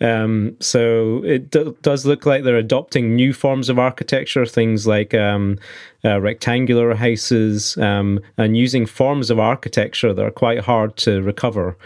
Um, 0.00 0.56
so 0.60 1.22
it 1.24 1.50
d- 1.50 1.74
does 1.82 2.04
look 2.04 2.26
like 2.26 2.42
they're 2.42 2.56
adopting 2.56 3.14
new 3.14 3.32
forms 3.32 3.68
of 3.68 3.78
architecture, 3.78 4.44
things 4.44 4.86
like 4.86 5.14
um, 5.14 5.58
uh, 6.04 6.20
rectangular 6.20 6.94
houses, 6.94 7.78
um, 7.78 8.20
and 8.36 8.56
using 8.56 8.84
forms 8.84 9.30
of 9.30 9.38
architecture 9.38 10.12
that 10.12 10.24
are 10.24 10.30
quite 10.30 10.58
hard 10.58 10.96
to 10.98 11.22
recover 11.22 11.76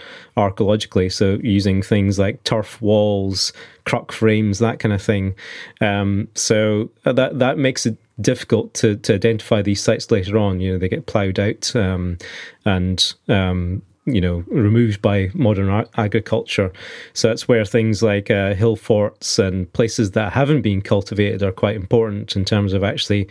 archaeologically. 0.41 1.09
So 1.09 1.39
using 1.43 1.83
things 1.83 2.19
like 2.19 2.43
turf 2.45 2.81
walls, 2.81 3.53
cruck 3.85 4.13
frames, 4.13 4.59
that 4.59 4.79
kind 4.79 4.93
of 4.93 5.03
thing. 5.03 5.35
Um, 5.81 6.29
so 6.35 6.91
uh, 7.05 7.13
that 7.13 7.39
that 7.39 7.59
makes 7.59 7.87
it 7.87 7.97
difficult 8.21 8.75
to, 8.75 8.97
to 8.97 9.15
identify 9.15 9.63
these 9.63 9.83
sites 9.83 10.11
later 10.11 10.37
on. 10.39 10.61
You 10.61 10.73
know, 10.73 10.79
they 10.79 10.89
get 10.89 11.07
ploughed 11.07 11.39
out 11.39 11.75
um, 11.77 12.19
and 12.65 13.13
um, 13.29 13.83
you 14.07 14.21
know 14.21 14.45
removed 14.49 15.03
by 15.03 15.31
modern 15.35 15.87
agriculture. 15.97 16.73
So 17.13 17.29
that's 17.29 17.49
where 17.49 17.65
things 17.65 18.03
like 18.03 18.31
uh, 18.31 18.55
hill 18.55 18.77
forts 18.77 19.39
and 19.39 19.73
places 19.73 20.13
that 20.13 20.33
haven't 20.33 20.63
been 20.63 20.83
cultivated 20.83 21.43
are 21.43 21.53
quite 21.53 21.77
important 21.77 22.37
in 22.37 22.45
terms 22.45 22.73
of 22.73 22.83
actually 22.83 23.29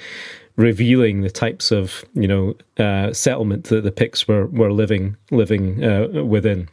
revealing 0.55 1.21
the 1.21 1.29
types 1.29 1.71
of 1.71 2.03
you 2.13 2.27
know 2.27 2.55
uh, 2.77 3.13
settlement 3.13 3.65
that 3.65 3.83
the 3.83 3.91
Picts 3.91 4.27
were 4.27 4.47
were 4.47 4.71
living 4.71 5.15
living 5.31 5.83
uh, 5.83 6.23
within. 6.23 6.69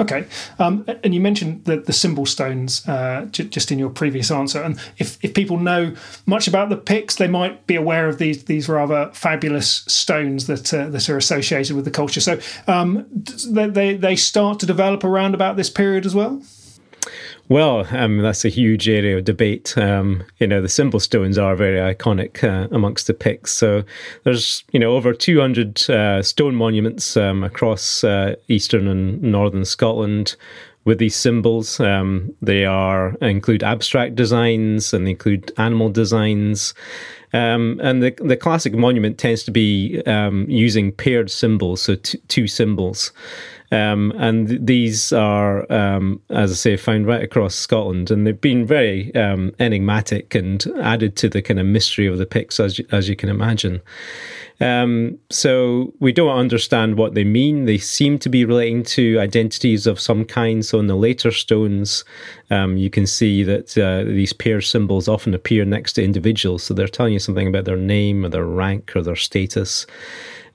Okay, 0.00 0.26
um, 0.58 0.84
and 1.02 1.14
you 1.14 1.20
mentioned 1.20 1.64
the, 1.64 1.78
the 1.78 1.92
symbol 1.92 2.26
stones 2.26 2.86
uh, 2.88 3.26
j- 3.30 3.44
just 3.44 3.72
in 3.72 3.78
your 3.78 3.90
previous 3.90 4.30
answer, 4.30 4.62
and 4.62 4.78
if, 4.98 5.22
if 5.24 5.34
people 5.34 5.58
know 5.58 5.94
much 6.26 6.46
about 6.46 6.68
the 6.68 6.76
Picts, 6.76 7.16
they 7.16 7.28
might 7.28 7.66
be 7.66 7.74
aware 7.74 8.08
of 8.08 8.18
these 8.18 8.44
these 8.44 8.68
rather 8.68 9.10
fabulous 9.14 9.84
stones 9.86 10.46
that 10.46 10.72
uh, 10.72 10.88
that 10.88 11.08
are 11.08 11.16
associated 11.16 11.74
with 11.74 11.84
the 11.84 11.90
culture. 11.90 12.20
So 12.20 12.38
um, 12.66 13.06
they 13.12 13.94
they 13.94 14.16
start 14.16 14.60
to 14.60 14.66
develop 14.66 15.04
around 15.04 15.34
about 15.34 15.56
this 15.56 15.70
period 15.70 16.06
as 16.06 16.14
well. 16.14 16.42
Well, 17.48 17.86
um, 17.92 18.18
that's 18.18 18.44
a 18.44 18.50
huge 18.50 18.88
area 18.90 19.16
of 19.16 19.24
debate. 19.24 19.76
Um, 19.78 20.22
you 20.38 20.46
know, 20.46 20.60
the 20.60 20.68
symbol 20.68 21.00
stones 21.00 21.38
are 21.38 21.56
very 21.56 21.78
iconic 21.94 22.44
uh, 22.44 22.68
amongst 22.70 23.06
the 23.06 23.14
Picts. 23.14 23.52
So 23.52 23.84
there's, 24.24 24.64
you 24.72 24.78
know, 24.78 24.94
over 24.94 25.14
200 25.14 25.88
uh, 25.88 26.22
stone 26.22 26.54
monuments 26.54 27.16
um, 27.16 27.42
across 27.42 28.04
uh, 28.04 28.34
eastern 28.48 28.86
and 28.86 29.22
northern 29.22 29.64
Scotland 29.64 30.36
with 30.84 30.98
these 30.98 31.16
symbols. 31.16 31.80
Um, 31.80 32.34
they 32.42 32.66
are 32.66 33.14
include 33.22 33.62
abstract 33.62 34.14
designs 34.14 34.92
and 34.92 35.06
they 35.06 35.10
include 35.12 35.50
animal 35.56 35.88
designs. 35.88 36.74
Um, 37.32 37.78
and 37.82 38.02
the 38.02 38.14
the 38.18 38.36
classic 38.36 38.74
monument 38.74 39.18
tends 39.18 39.42
to 39.44 39.50
be 39.50 40.02
um, 40.06 40.46
using 40.48 40.92
paired 40.92 41.30
symbols, 41.30 41.82
so 41.82 41.96
t- 41.96 42.18
two 42.28 42.46
symbols. 42.46 43.12
Um, 43.70 44.12
and 44.16 44.66
these 44.66 45.12
are, 45.12 45.70
um, 45.70 46.22
as 46.30 46.50
I 46.50 46.54
say, 46.54 46.76
found 46.76 47.06
right 47.06 47.22
across 47.22 47.54
Scotland, 47.54 48.10
and 48.10 48.26
they've 48.26 48.40
been 48.40 48.66
very 48.66 49.14
um, 49.14 49.52
enigmatic 49.58 50.34
and 50.34 50.64
added 50.80 51.16
to 51.16 51.28
the 51.28 51.42
kind 51.42 51.60
of 51.60 51.66
mystery 51.66 52.06
of 52.06 52.18
the 52.18 52.26
Picts, 52.26 52.60
as 52.60 52.78
you, 52.78 52.86
as 52.92 53.08
you 53.08 53.16
can 53.16 53.28
imagine. 53.28 53.82
Um, 54.60 55.18
so 55.30 55.92
we 56.00 56.12
don't 56.12 56.36
understand 56.36 56.96
what 56.96 57.14
they 57.14 57.24
mean. 57.24 57.66
They 57.66 57.78
seem 57.78 58.18
to 58.20 58.28
be 58.28 58.44
relating 58.44 58.82
to 58.84 59.18
identities 59.20 59.86
of 59.86 60.00
some 60.00 60.24
kind. 60.24 60.64
So 60.64 60.80
in 60.80 60.88
the 60.88 60.96
later 60.96 61.30
stones, 61.30 62.04
um, 62.50 62.76
you 62.76 62.90
can 62.90 63.06
see 63.06 63.44
that 63.44 63.78
uh, 63.78 64.04
these 64.04 64.32
pair 64.32 64.60
symbols 64.60 65.08
often 65.08 65.34
appear 65.34 65.64
next 65.64 65.92
to 65.92 66.04
individuals. 66.04 66.64
So 66.64 66.74
they're 66.74 66.88
telling 66.88 67.12
you 67.12 67.20
something 67.20 67.46
about 67.46 67.66
their 67.66 67.76
name 67.76 68.24
or 68.24 68.30
their 68.30 68.46
rank 68.46 68.96
or 68.96 69.02
their 69.02 69.14
status 69.14 69.86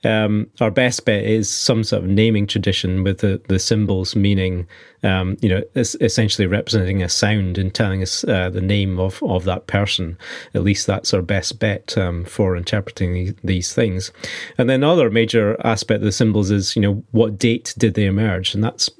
um, 0.04 0.48
our 0.60 0.70
best 0.70 1.04
bet 1.04 1.24
is 1.24 1.48
some 1.50 1.84
sort 1.84 2.04
of 2.04 2.08
naming 2.08 2.46
tradition 2.46 3.02
with 3.02 3.18
the, 3.18 3.40
the 3.48 3.58
symbols 3.58 4.14
meaning, 4.14 4.66
um, 5.02 5.36
you 5.40 5.48
know, 5.48 5.62
essentially 5.74 6.46
representing 6.46 7.02
a 7.02 7.08
sound 7.08 7.58
and 7.58 7.74
telling 7.74 8.02
us 8.02 8.24
uh, 8.24 8.50
the 8.50 8.60
name 8.60 8.98
of, 8.98 9.22
of 9.22 9.44
that 9.44 9.66
person. 9.66 10.18
At 10.54 10.62
least 10.62 10.86
that's 10.86 11.14
our 11.14 11.22
best 11.22 11.58
bet 11.58 11.96
um, 11.96 12.24
for 12.24 12.56
interpreting 12.56 13.14
these, 13.14 13.34
these 13.42 13.74
things. 13.74 14.12
And 14.58 14.68
then 14.68 14.84
other 14.84 15.10
major 15.10 15.56
aspect 15.64 15.98
of 15.98 16.04
the 16.04 16.12
symbols 16.12 16.50
is, 16.50 16.76
you 16.76 16.82
know, 16.82 17.04
what 17.10 17.38
date 17.38 17.74
did 17.78 17.94
they 17.94 18.06
emerge? 18.06 18.54
And 18.54 18.62
that's 18.62 18.90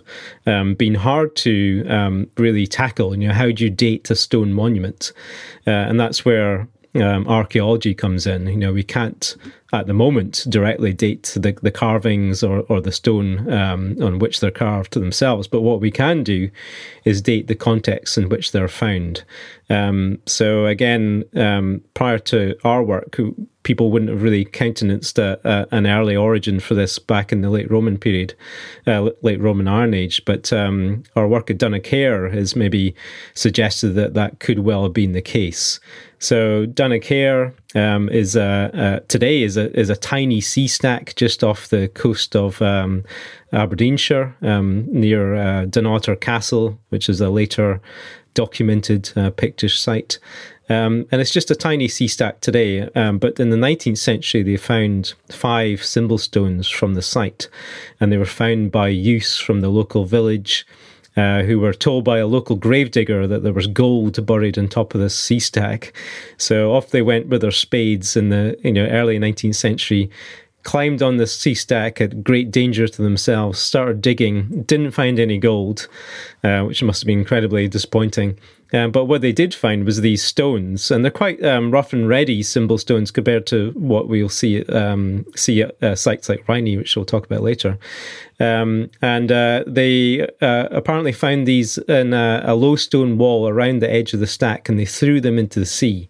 um, 0.47 0.75
been 0.75 0.95
hard 0.95 1.37
to 1.37 1.85
um, 1.89 2.31
really 2.37 2.67
tackle. 2.67 3.17
You 3.17 3.29
know, 3.29 3.35
how 3.35 3.51
do 3.51 3.65
you 3.65 3.71
date 3.71 4.11
a 4.11 4.17
stone 4.17 4.53
monument? 4.53 5.13
Uh, 5.67 5.71
and 5.71 5.99
that's 5.99 6.25
where 6.25 6.69
um, 6.95 7.27
archaeology 7.27 7.95
comes 7.95 8.27
in. 8.27 8.47
You 8.47 8.57
know, 8.57 8.73
we 8.73 8.83
can't 8.83 9.37
at 9.73 9.87
the 9.87 9.95
moment 9.95 10.45
directly 10.49 10.93
date 10.93 11.33
the, 11.37 11.53
the 11.63 11.71
carvings 11.71 12.43
or, 12.43 12.61
or 12.69 12.81
the 12.81 12.93
stone 12.93 13.51
um, 13.53 13.97
on 14.01 14.19
which 14.19 14.41
they're 14.41 14.51
carved 14.51 14.93
to 14.93 15.01
themselves, 15.01 15.49
but 15.49 15.63
what 15.63 15.81
we 15.81 15.91
can 15.91 16.23
do 16.23 16.51
is 17.05 17.23
date 17.23 17.49
the 17.49 17.55
context 17.55 18.17
in 18.17 18.29
which 18.29 18.53
they're 18.53 18.69
found. 18.69 19.25
Um, 19.71 20.19
so 20.27 20.67
again, 20.67 21.25
um, 21.35 21.83
prior 21.95 22.19
to 22.21 22.57
our 22.65 22.83
work, 22.83 23.19
people 23.63 23.91
wouldn't 23.91 24.11
have 24.11 24.23
really 24.23 24.45
countenanced 24.45 25.19
a, 25.19 25.41
a, 25.43 25.67
an 25.75 25.87
early 25.87 26.15
origin 26.15 26.61
for 26.61 26.75
this 26.75 26.99
back 26.99 27.33
in 27.33 27.41
the 27.41 27.51
late 27.51 27.71
Roman 27.71 27.99
period, 27.99 28.35
uh, 28.87 29.11
late 29.23 29.41
Roman 29.41 29.67
Iron 29.67 29.95
Age. 29.95 30.25
But 30.25 30.53
um, 30.53 31.03
our 31.17 31.27
work 31.27 31.51
at 31.51 31.59
Dunnicaer 31.59 32.29
has 32.29 32.55
maybe 32.55 32.95
suggested 33.33 33.91
that 33.95 34.15
that 34.15 34.39
could 34.39 34.61
well 34.61 34.85
have 34.85 34.93
been 34.93 35.13
the 35.13 35.23
case. 35.23 35.81
So 36.19 36.67
Dunnicaer 36.67 37.55
um, 37.75 38.09
is 38.09 38.37
a, 38.37 39.03
today 39.09 39.43
is 39.43 39.57
a 39.57 39.77
is 39.79 39.91
a 39.91 39.97
tiny 39.97 40.41
sea 40.41 40.69
stack 40.69 41.15
just 41.17 41.43
off 41.43 41.69
the 41.69 41.89
coast 41.89 42.37
of 42.37 42.63
um, 42.63 43.05
Aberdeenshire 43.53 44.37
um, 44.43 44.87
near 44.91 45.35
uh, 45.35 45.67
Castle, 46.21 46.79
which 46.91 47.09
is 47.09 47.21
a 47.21 47.31
later 47.31 47.81
documented 48.35 49.11
uh, 49.17 49.31
Pictish 49.31 49.79
site. 49.79 50.19
Um, 50.69 51.07
and 51.13 51.21
it's 51.21 51.31
just 51.31 51.51
a 51.51 51.55
tiny 51.55 51.89
sea 51.89 52.09
stack 52.09 52.41
today. 52.41 52.89
Um, 52.95 53.19
but 53.19 53.39
in 53.39 53.51
the 53.51 53.57
19th 53.57 53.99
century, 53.99 54.43
they 54.43 54.57
found 54.57 55.15
five 55.31 55.85
symbol 55.85 56.19
stones 56.19 56.69
from 56.69 56.95
the 56.95 57.03
site, 57.03 57.49
and 58.01 58.11
they 58.11 58.17
were 58.17 58.25
found 58.25 58.73
by 58.73 58.89
youths 58.89 59.39
from 59.39 59.61
the 59.61 59.69
local 59.69 60.05
village 60.05 60.67
uh, 61.17 61.43
who 61.43 61.61
were 61.61 61.73
told 61.73 62.05
by 62.05 62.19
a 62.19 62.27
local 62.27 62.57
gravedigger 62.57 63.27
that 63.27 63.43
there 63.43 63.53
was 63.53 63.67
gold 63.67 64.25
buried 64.27 64.59
on 64.59 64.69
top 64.69 64.95
of 64.95 65.01
this 65.01 65.15
sea 65.15 65.39
stack. 65.39 65.93
So 66.37 66.73
off 66.73 66.91
they 66.91 67.03
went 67.03 67.29
with 67.29 67.43
their 67.43 67.51
spades 67.51 68.17
in 68.17 68.31
the 68.31 68.59
you 68.63 68.73
know 68.73 68.87
early 68.87 69.19
19th 69.19 69.55
century. 69.55 70.11
Climbed 70.65 71.03
on 71.03 71.19
the 71.19 71.27
sea 71.27 71.55
stack 71.55 72.01
at 72.01 72.25
great 72.25 72.51
danger 72.51 72.89
to 72.89 73.03
themselves, 73.03 73.59
started 73.59 74.01
digging, 74.01 74.63
didn't 74.65 74.91
find 74.91 75.19
any 75.19 75.39
gold, 75.39 75.89
uh, 76.43 76.63
which 76.63 76.83
must 76.83 77.03
have 77.03 77.07
been 77.07 77.21
incredibly 77.21 77.69
disappointing. 77.69 78.39
Um, 78.75 78.91
but 78.91 79.05
what 79.05 79.21
they 79.21 79.31
did 79.31 79.55
find 79.55 79.85
was 79.85 80.01
these 80.01 80.23
stones, 80.23 80.91
and 80.91 81.05
they're 81.05 81.13
quite 81.13 81.43
um, 81.45 81.71
rough 81.71 81.93
and 81.93 82.09
ready 82.09 82.43
symbol 82.43 82.77
stones 82.77 83.13
compared 83.13 83.47
to 83.49 83.71
what 83.77 84.09
we'll 84.09 84.29
see 84.29 84.65
um, 84.65 85.25
see 85.37 85.63
at 85.63 85.81
uh, 85.81 85.95
sites 85.95 86.29
like 86.29 86.45
Rhynie, 86.47 86.77
which 86.77 86.97
we'll 86.97 87.05
talk 87.05 87.25
about 87.25 87.43
later. 87.43 87.79
Um, 88.41 88.91
and 89.01 89.31
uh, 89.31 89.63
they 89.65 90.23
uh, 90.41 90.69
apparently 90.73 91.13
found 91.13 91.47
these 91.47 91.79
in 91.79 92.13
a, 92.13 92.43
a, 92.45 92.57
low 92.57 92.75
stone 92.75 93.17
wall 93.17 93.49
around 93.49 93.79
the 93.79 93.91
edge 93.91 94.13
of 94.13 94.19
the 94.19 94.27
stack, 94.27 94.69
and 94.69 94.77
they 94.77 94.87
threw 94.87 95.21
them 95.21 95.39
into 95.39 95.61
the 95.61 95.67
sea, 95.67 96.09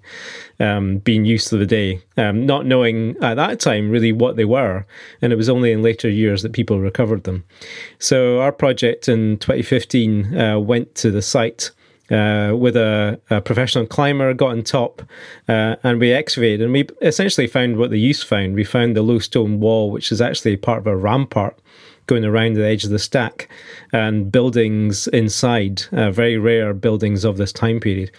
um, 0.61 0.99
being 0.99 1.25
used 1.25 1.51
for 1.51 1.57
the 1.57 1.67
day, 1.67 2.01
um, 2.17 2.47
not 2.47 2.67
knowing 2.67 3.17
at 3.23 3.35
that 3.35 3.61
time 3.61 3.91
really 3.91 4.13
what 4.13 4.37
they 4.37 4.45
were. 4.45 4.87
And 5.23 5.33
it 5.33 5.37
was 5.37 5.49
only 5.49 5.73
in 5.73 5.83
later 5.83 6.09
years 6.09 6.43
that 6.43 6.53
people 6.53 6.81
recovered 6.81 7.25
them. 7.25 7.45
So 7.99 8.41
our 8.41 8.53
project 8.53 9.09
in 9.09 9.39
2015 9.39 10.37
uh, 10.37 10.59
went 10.59 10.95
to 10.97 11.11
the 11.11 11.23
site 11.23 11.71
uh, 12.11 12.55
with 12.57 12.77
a, 12.77 13.19
a, 13.31 13.41
professional 13.41 13.87
climber, 13.87 14.35
got 14.35 14.51
on 14.51 14.63
top, 14.63 15.03
uh, 15.49 15.77
and 15.83 15.99
we 15.99 16.13
excavated. 16.13 16.61
And 16.61 16.73
we 16.73 16.87
essentially 17.01 17.47
found 17.47 17.79
what 17.79 17.91
the 17.91 17.99
youth 17.99 18.23
found. 18.23 18.55
We 18.55 18.65
found 18.65 18.95
the 18.95 19.03
low 19.03 19.19
stone 19.19 19.59
wall, 19.59 19.91
which 19.91 20.13
is 20.13 20.21
actually 20.21 20.57
part 20.57 20.81
of 20.81 20.87
a 20.87 20.97
rampart 20.97 21.59
going 22.07 22.25
around 22.25 22.55
the 22.55 22.67
edge 22.67 22.85
of 22.85 22.91
the 22.91 22.99
stack, 22.99 23.49
and 23.93 24.31
buildings 24.31 25.07
inside, 25.09 25.85
uh, 25.93 26.11
very 26.11 26.37
rare 26.37 26.75
buildings 26.75 27.25
of 27.25 27.39
this 27.39 27.53
time 27.53 27.81
period. 27.81 28.11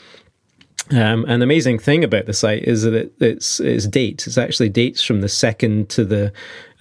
Um, 0.92 1.26
an 1.26 1.42
amazing 1.42 1.80
thing 1.80 2.04
about 2.04 2.28
the 2.28 2.34
site 2.34 2.64
is 2.64 2.84
that 2.84 2.94
it, 2.94 3.14
it's 3.20 3.60
it's 3.60 3.88
dates. 3.88 4.28
It's 4.28 4.38
actually 4.38 4.70
dates 4.70 5.04
from 5.04 5.22
the 5.22 5.30
second 5.30 5.90
to 5.90 6.06
the 6.06 6.32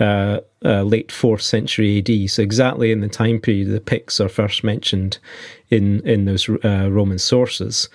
uh, 0.01 0.41
uh, 0.65 0.83
late 0.83 1.13
fourth 1.13 1.43
century 1.43 1.99
AD. 1.99 2.31
So 2.31 2.43
exactly 2.43 2.91
in 2.91 3.01
the 3.01 3.09
time 3.09 3.39
period 3.39 3.69
the 3.69 3.81
Picts 3.81 4.21
are 4.21 4.29
first 4.29 4.65
mentioned 4.65 5.19
in 5.71 6.01
in 6.07 6.25
those 6.25 6.49
uh, 6.49 6.89
Roman 6.91 7.19
sources. 7.19 7.89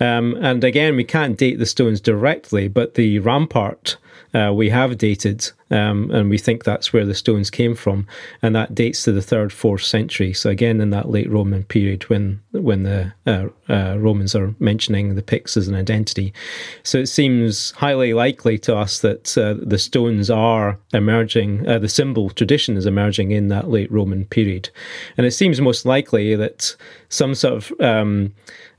Um, 0.00 0.36
and 0.40 0.64
again, 0.64 0.96
we 0.96 1.04
can't 1.04 1.38
date 1.38 1.58
the 1.58 1.66
stones 1.66 2.00
directly, 2.00 2.68
but 2.68 2.94
the 2.94 3.20
rampart 3.20 3.96
uh, 4.34 4.52
we 4.52 4.68
have 4.68 4.98
dated, 4.98 5.48
um, 5.70 6.10
and 6.10 6.28
we 6.28 6.38
think 6.38 6.64
that's 6.64 6.92
where 6.92 7.06
the 7.06 7.14
stones 7.14 7.50
came 7.50 7.76
from, 7.76 8.04
and 8.42 8.54
that 8.54 8.74
dates 8.74 9.04
to 9.04 9.12
the 9.12 9.22
third, 9.22 9.52
fourth 9.52 9.82
century. 9.82 10.32
So 10.32 10.50
again, 10.50 10.80
in 10.80 10.90
that 10.90 11.08
late 11.08 11.30
Roman 11.30 11.62
period, 11.62 12.02
when 12.10 12.42
when 12.50 12.82
the 12.82 13.12
uh, 13.26 13.46
uh, 13.68 13.96
Romans 13.96 14.34
are 14.34 14.52
mentioning 14.58 15.14
the 15.14 15.22
Picts 15.22 15.56
as 15.56 15.68
an 15.68 15.76
identity, 15.76 16.34
so 16.82 16.98
it 16.98 17.06
seems 17.06 17.70
highly 17.72 18.12
likely 18.12 18.58
to 18.58 18.76
us 18.76 18.98
that 19.00 19.24
the 19.24 19.78
stones 19.78 20.30
are 20.30 20.78
emerging, 20.92 21.43
uh, 21.66 21.78
the 21.78 21.88
symbol 21.88 22.30
tradition 22.30 22.76
is 22.76 22.86
emerging 22.86 23.30
in 23.30 23.48
that 23.48 23.70
late 23.70 23.90
Roman 23.90 24.24
period, 24.24 24.70
and 25.16 25.26
it 25.26 25.32
seems 25.32 25.60
most 25.60 25.84
likely 25.84 26.34
that 26.34 26.76
some 27.08 27.34
sort 27.34 27.54
of 27.54 27.80
um, 27.80 28.32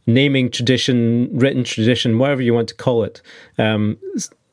naming 0.08 0.52
tradition, 0.52 1.30
written 1.38 1.64
tradition, 1.64 2.20
whatever 2.20 2.42
you 2.42 2.54
want 2.54 2.70
to 2.70 2.76
call 2.76 3.04
it. 3.04 3.22
Um, 3.58 3.98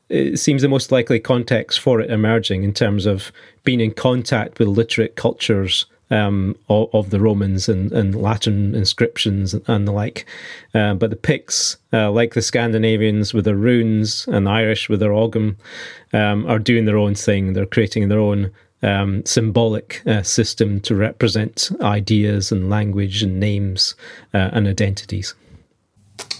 it 0.09 0.37
seems 0.37 0.61
the 0.61 0.69
most 0.69 0.91
likely 0.91 1.19
context 1.19 1.79
for 1.79 1.99
it 1.99 2.11
emerging 2.11 2.63
in 2.63 2.73
terms 2.73 3.05
of 3.05 3.31
being 3.63 3.79
in 3.79 3.91
contact 3.91 4.59
with 4.59 4.67
literate 4.67 5.15
cultures 5.15 5.85
um, 6.13 6.55
of, 6.69 6.89
of, 6.93 7.09
the 7.09 7.19
Romans 7.19 7.67
and, 7.67 7.91
and, 7.91 8.13
Latin 8.13 8.75
inscriptions 8.75 9.53
and 9.53 9.87
the 9.87 9.91
like. 9.91 10.25
Uh, 10.73 10.93
but 10.93 11.09
the 11.09 11.15
Picts, 11.15 11.77
uh, 11.91 12.11
like 12.11 12.35
the 12.35 12.41
Scandinavians 12.41 13.33
with 13.33 13.45
their 13.45 13.55
runes 13.55 14.27
and 14.27 14.45
the 14.45 14.51
Irish 14.51 14.89
with 14.89 14.99
their 14.99 15.13
ogham, 15.13 15.57
um, 16.13 16.45
are 16.45 16.59
doing 16.59 16.85
their 16.85 16.97
own 16.97 17.15
thing. 17.15 17.53
They're 17.53 17.65
creating 17.65 18.09
their 18.09 18.19
own 18.19 18.51
um, 18.83 19.25
symbolic 19.25 20.05
uh, 20.05 20.21
system 20.21 20.79
to 20.81 20.93
represent 20.93 21.71
ideas 21.81 22.51
and 22.51 22.69
language 22.69 23.23
and 23.23 23.39
names 23.39 23.95
uh, 24.33 24.49
and 24.53 24.67
identities. 24.67 25.33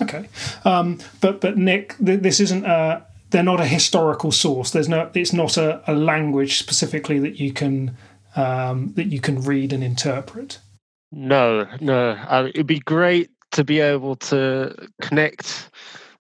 Okay, 0.02 0.30
um, 0.66 1.00
but 1.20 1.42
but 1.42 1.58
Nick, 1.58 1.96
th- 1.98 2.22
this 2.22 2.40
isn't 2.40 2.66
a 2.66 3.04
they're 3.32 3.42
not 3.44 3.60
a 3.60 3.66
historical 3.66 4.32
source. 4.32 4.70
There's 4.70 4.88
no, 4.88 5.10
it's 5.16 5.34
not 5.34 5.58
a, 5.58 5.82
a 5.92 5.94
language 5.96 6.60
specifically 6.60 7.18
that 7.20 7.40
you 7.40 7.52
can 7.52 7.98
um, 8.36 8.94
that 8.96 9.08
you 9.08 9.20
can 9.20 9.42
read 9.42 9.74
and 9.74 9.84
interpret. 9.84 10.60
No, 11.12 11.68
no. 11.80 12.12
Uh, 12.12 12.50
it'd 12.54 12.68
be 12.68 12.80
great 12.80 13.30
to 13.52 13.64
be 13.64 13.80
able 13.80 14.16
to 14.16 14.76
connect 15.02 15.70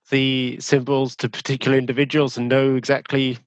the 0.09 0.57
symbols 0.59 1.15
to 1.15 1.29
particular 1.29 1.77
individuals 1.77 2.37
and 2.37 2.47
know 2.47 2.75
exactly 2.75 3.37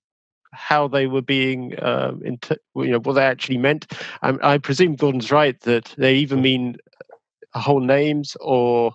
how 0.52 0.88
they 0.88 1.06
were 1.06 1.22
being, 1.22 1.74
um, 1.82 2.20
inter- 2.24 2.56
you 2.74 2.90
know, 2.90 2.98
what 3.00 3.12
they 3.12 3.24
actually 3.24 3.58
meant. 3.58 3.92
I, 4.22 4.54
I 4.54 4.58
presume 4.58 4.96
Gordon's 4.96 5.30
right 5.30 5.58
that 5.60 5.94
they 5.98 6.16
even 6.16 6.40
mean 6.40 6.76
whole 7.54 7.80
names 7.80 8.36
or 8.40 8.94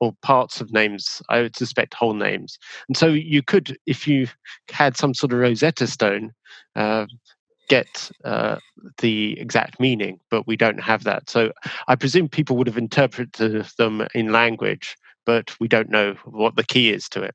or 0.00 0.12
parts 0.22 0.60
of 0.60 0.72
names. 0.72 1.22
I 1.28 1.42
would 1.42 1.56
suspect 1.56 1.94
whole 1.94 2.14
names. 2.14 2.58
And 2.88 2.96
so 2.96 3.06
you 3.06 3.40
could, 3.40 3.78
if 3.86 4.08
you 4.08 4.26
had 4.68 4.96
some 4.96 5.14
sort 5.14 5.32
of 5.32 5.38
Rosetta 5.38 5.86
Stone, 5.86 6.32
uh, 6.74 7.06
get 7.68 8.10
uh, 8.24 8.56
the 8.98 9.38
exact 9.40 9.80
meaning, 9.80 10.20
but 10.30 10.46
we 10.46 10.56
don't 10.56 10.80
have 10.80 11.04
that. 11.04 11.30
So 11.30 11.52
I 11.88 11.96
presume 11.96 12.28
people 12.28 12.56
would 12.56 12.66
have 12.66 12.78
interpreted 12.78 13.64
them 13.78 14.06
in 14.14 14.32
language, 14.32 14.96
but 15.24 15.58
we 15.60 15.68
don't 15.68 15.90
know 15.90 16.14
what 16.24 16.56
the 16.56 16.64
key 16.64 16.92
is 16.92 17.08
to 17.10 17.22
it. 17.22 17.34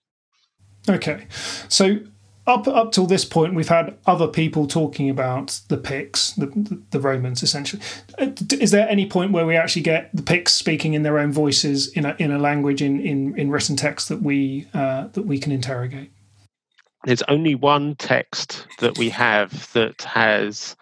Okay. 0.89 1.27
So 1.69 1.99
up 2.47 2.67
up 2.67 2.93
till 2.93 3.05
this 3.05 3.25
point, 3.25 3.55
we've 3.55 3.67
had 3.67 3.97
other 4.05 4.27
people 4.27 4.67
talking 4.67 5.09
about 5.09 5.59
the 5.67 5.77
Picts, 5.77 6.31
the, 6.33 6.81
the 6.91 6.99
Romans, 6.99 7.43
essentially. 7.43 7.81
Uh, 8.17 8.27
is 8.59 8.71
there 8.71 8.87
any 8.87 9.05
point 9.05 9.33
where 9.33 9.45
we 9.45 9.57
actually 9.57 9.81
get 9.81 10.09
the 10.13 10.23
Picts 10.23 10.53
speaking 10.53 10.93
in 10.93 11.03
their 11.03 11.19
own 11.19 11.31
voices 11.31 11.89
in 11.89 12.05
a 12.05 12.15
in 12.17 12.31
a 12.31 12.39
language 12.39 12.81
in 12.81 13.01
in, 13.01 13.37
in 13.37 13.51
written 13.51 13.75
text 13.75 14.07
that 14.07 14.21
we 14.21 14.67
uh, 14.73 15.07
that 15.07 15.23
we 15.23 15.39
can 15.39 15.51
interrogate? 15.51 16.11
There's 17.07 17.23
only 17.29 17.55
one 17.55 17.95
text 17.95 18.67
that 18.79 18.97
we 18.97 19.09
have 19.11 19.71
that 19.71 20.01
has 20.01 20.75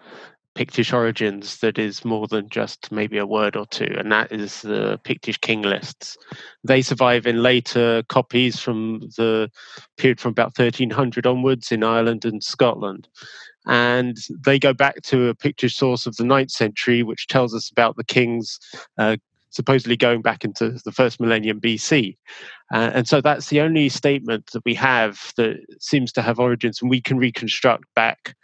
Pictish 0.55 0.91
origins 0.91 1.59
that 1.59 1.77
is 1.77 2.03
more 2.03 2.25
than 2.25 2.49
just 2.49 2.91
maybe 2.91 3.19
a 3.19 3.27
word 3.27 3.55
or 3.55 3.67
two, 3.67 3.93
and 3.95 4.11
that 4.11 4.31
is 4.31 4.63
the 4.63 4.99
Pictish 5.03 5.39
king 5.39 5.61
lists. 5.61 6.17
They 6.63 6.81
survive 6.81 7.27
in 7.27 7.43
later 7.43 8.01
copies 8.09 8.59
from 8.59 9.01
the 9.17 9.51
period 9.97 10.19
from 10.19 10.31
about 10.31 10.57
1300 10.57 11.27
onwards 11.27 11.71
in 11.71 11.83
Ireland 11.83 12.25
and 12.25 12.43
Scotland. 12.43 13.07
And 13.67 14.17
they 14.43 14.57
go 14.57 14.73
back 14.73 15.03
to 15.03 15.27
a 15.27 15.35
Pictish 15.35 15.75
source 15.75 16.07
of 16.07 16.15
the 16.15 16.23
9th 16.23 16.49
century, 16.49 17.03
which 17.03 17.27
tells 17.27 17.53
us 17.53 17.69
about 17.69 17.97
the 17.97 18.03
kings 18.03 18.57
uh, 18.97 19.17
supposedly 19.55 19.95
going 19.95 20.21
back 20.21 20.43
into 20.43 20.71
the 20.83 20.91
first 20.91 21.19
millennium 21.19 21.61
BC. 21.61 22.17
Uh, 22.73 22.91
and 22.93 23.07
so 23.07 23.21
that's 23.21 23.49
the 23.49 23.61
only 23.61 23.89
statement 23.89 24.49
that 24.51 24.63
we 24.65 24.73
have 24.73 25.31
that 25.37 25.57
seems 25.79 26.11
to 26.11 26.21
have 26.21 26.39
origins, 26.39 26.81
and 26.81 26.89
we 26.89 27.01
can 27.01 27.17
reconstruct 27.17 27.85
back 27.95 28.35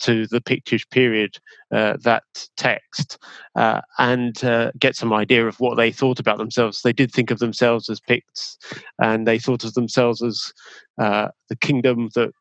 to 0.00 0.26
the 0.26 0.40
Pictish 0.40 0.88
period 0.90 1.38
uh, 1.72 1.96
that 2.02 2.24
text 2.56 3.18
uh, 3.56 3.80
and 3.98 4.44
uh, 4.44 4.70
get 4.78 4.96
some 4.96 5.12
idea 5.12 5.46
of 5.46 5.58
what 5.60 5.76
they 5.76 5.90
thought 5.90 6.20
about 6.20 6.38
themselves. 6.38 6.82
They 6.82 6.92
did 6.92 7.10
think 7.10 7.30
of 7.30 7.38
themselves 7.38 7.88
as 7.88 8.00
Picts, 8.00 8.58
and 9.00 9.26
they 9.26 9.38
thought 9.38 9.64
of 9.64 9.74
themselves 9.74 10.22
as 10.22 10.52
uh, 11.00 11.28
the 11.48 11.56
kingdom 11.56 12.10
that 12.14 12.32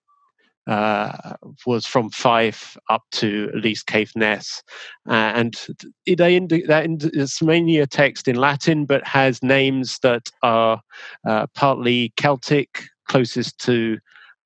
was 1.66 1.86
from 1.86 2.10
Fife 2.10 2.78
up 2.90 3.04
to 3.14 3.50
at 3.56 3.62
least 3.62 3.88
Caithness. 3.88 4.62
Uh, 5.08 5.14
and 5.14 5.58
they 6.06 6.36
indi- 6.36 6.66
that 6.68 6.86
it's 7.14 7.42
mainly 7.42 7.78
a 7.78 7.88
text 7.88 8.28
in 8.28 8.36
Latin, 8.36 8.86
but 8.86 9.06
has 9.06 9.42
names 9.42 10.00
that 10.00 10.30
are 10.44 10.82
uh, 11.28 11.48
partly 11.56 12.14
Celtic, 12.18 12.84
closest 13.08 13.60
to 13.60 13.98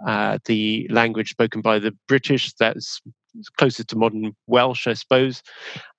uh, 0.07 0.37
the 0.45 0.87
language 0.89 1.31
spoken 1.31 1.61
by 1.61 1.79
the 1.79 1.95
British. 2.07 2.53
That's 2.53 3.01
closest 3.57 3.89
to 3.89 3.97
modern 3.97 4.35
Welsh, 4.47 4.87
I 4.87 4.93
suppose. 4.93 5.41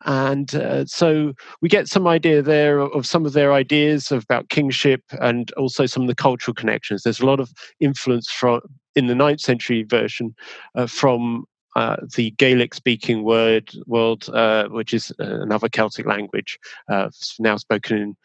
And 0.04 0.54
uh, 0.54 0.84
so 0.86 1.32
we 1.60 1.68
get 1.68 1.88
some 1.88 2.06
idea 2.06 2.42
there 2.42 2.78
of 2.78 3.06
some 3.06 3.26
of 3.26 3.32
their 3.32 3.52
ideas 3.52 4.12
about 4.12 4.48
kingship 4.50 5.02
and 5.20 5.50
also 5.52 5.86
some 5.86 6.02
of 6.02 6.08
the 6.08 6.14
cultural 6.14 6.54
connections. 6.54 7.02
There's 7.02 7.20
a 7.20 7.26
lot 7.26 7.40
of 7.40 7.50
influence 7.80 8.30
from 8.30 8.60
in 8.96 9.06
the 9.06 9.14
9th 9.14 9.40
century 9.40 9.82
version 9.82 10.34
uh, 10.74 10.86
from 10.86 11.46
uh, 11.76 11.96
the 12.16 12.30
Gaelic 12.32 12.74
speaking 12.74 13.24
word 13.24 13.70
world, 13.86 14.28
uh, 14.32 14.68
which 14.68 14.94
is 14.94 15.12
uh, 15.20 15.40
another 15.40 15.68
Celtic 15.68 16.06
language 16.06 16.58
uh, 16.88 17.10
now 17.40 17.56
spoken 17.56 17.96
in 17.96 18.16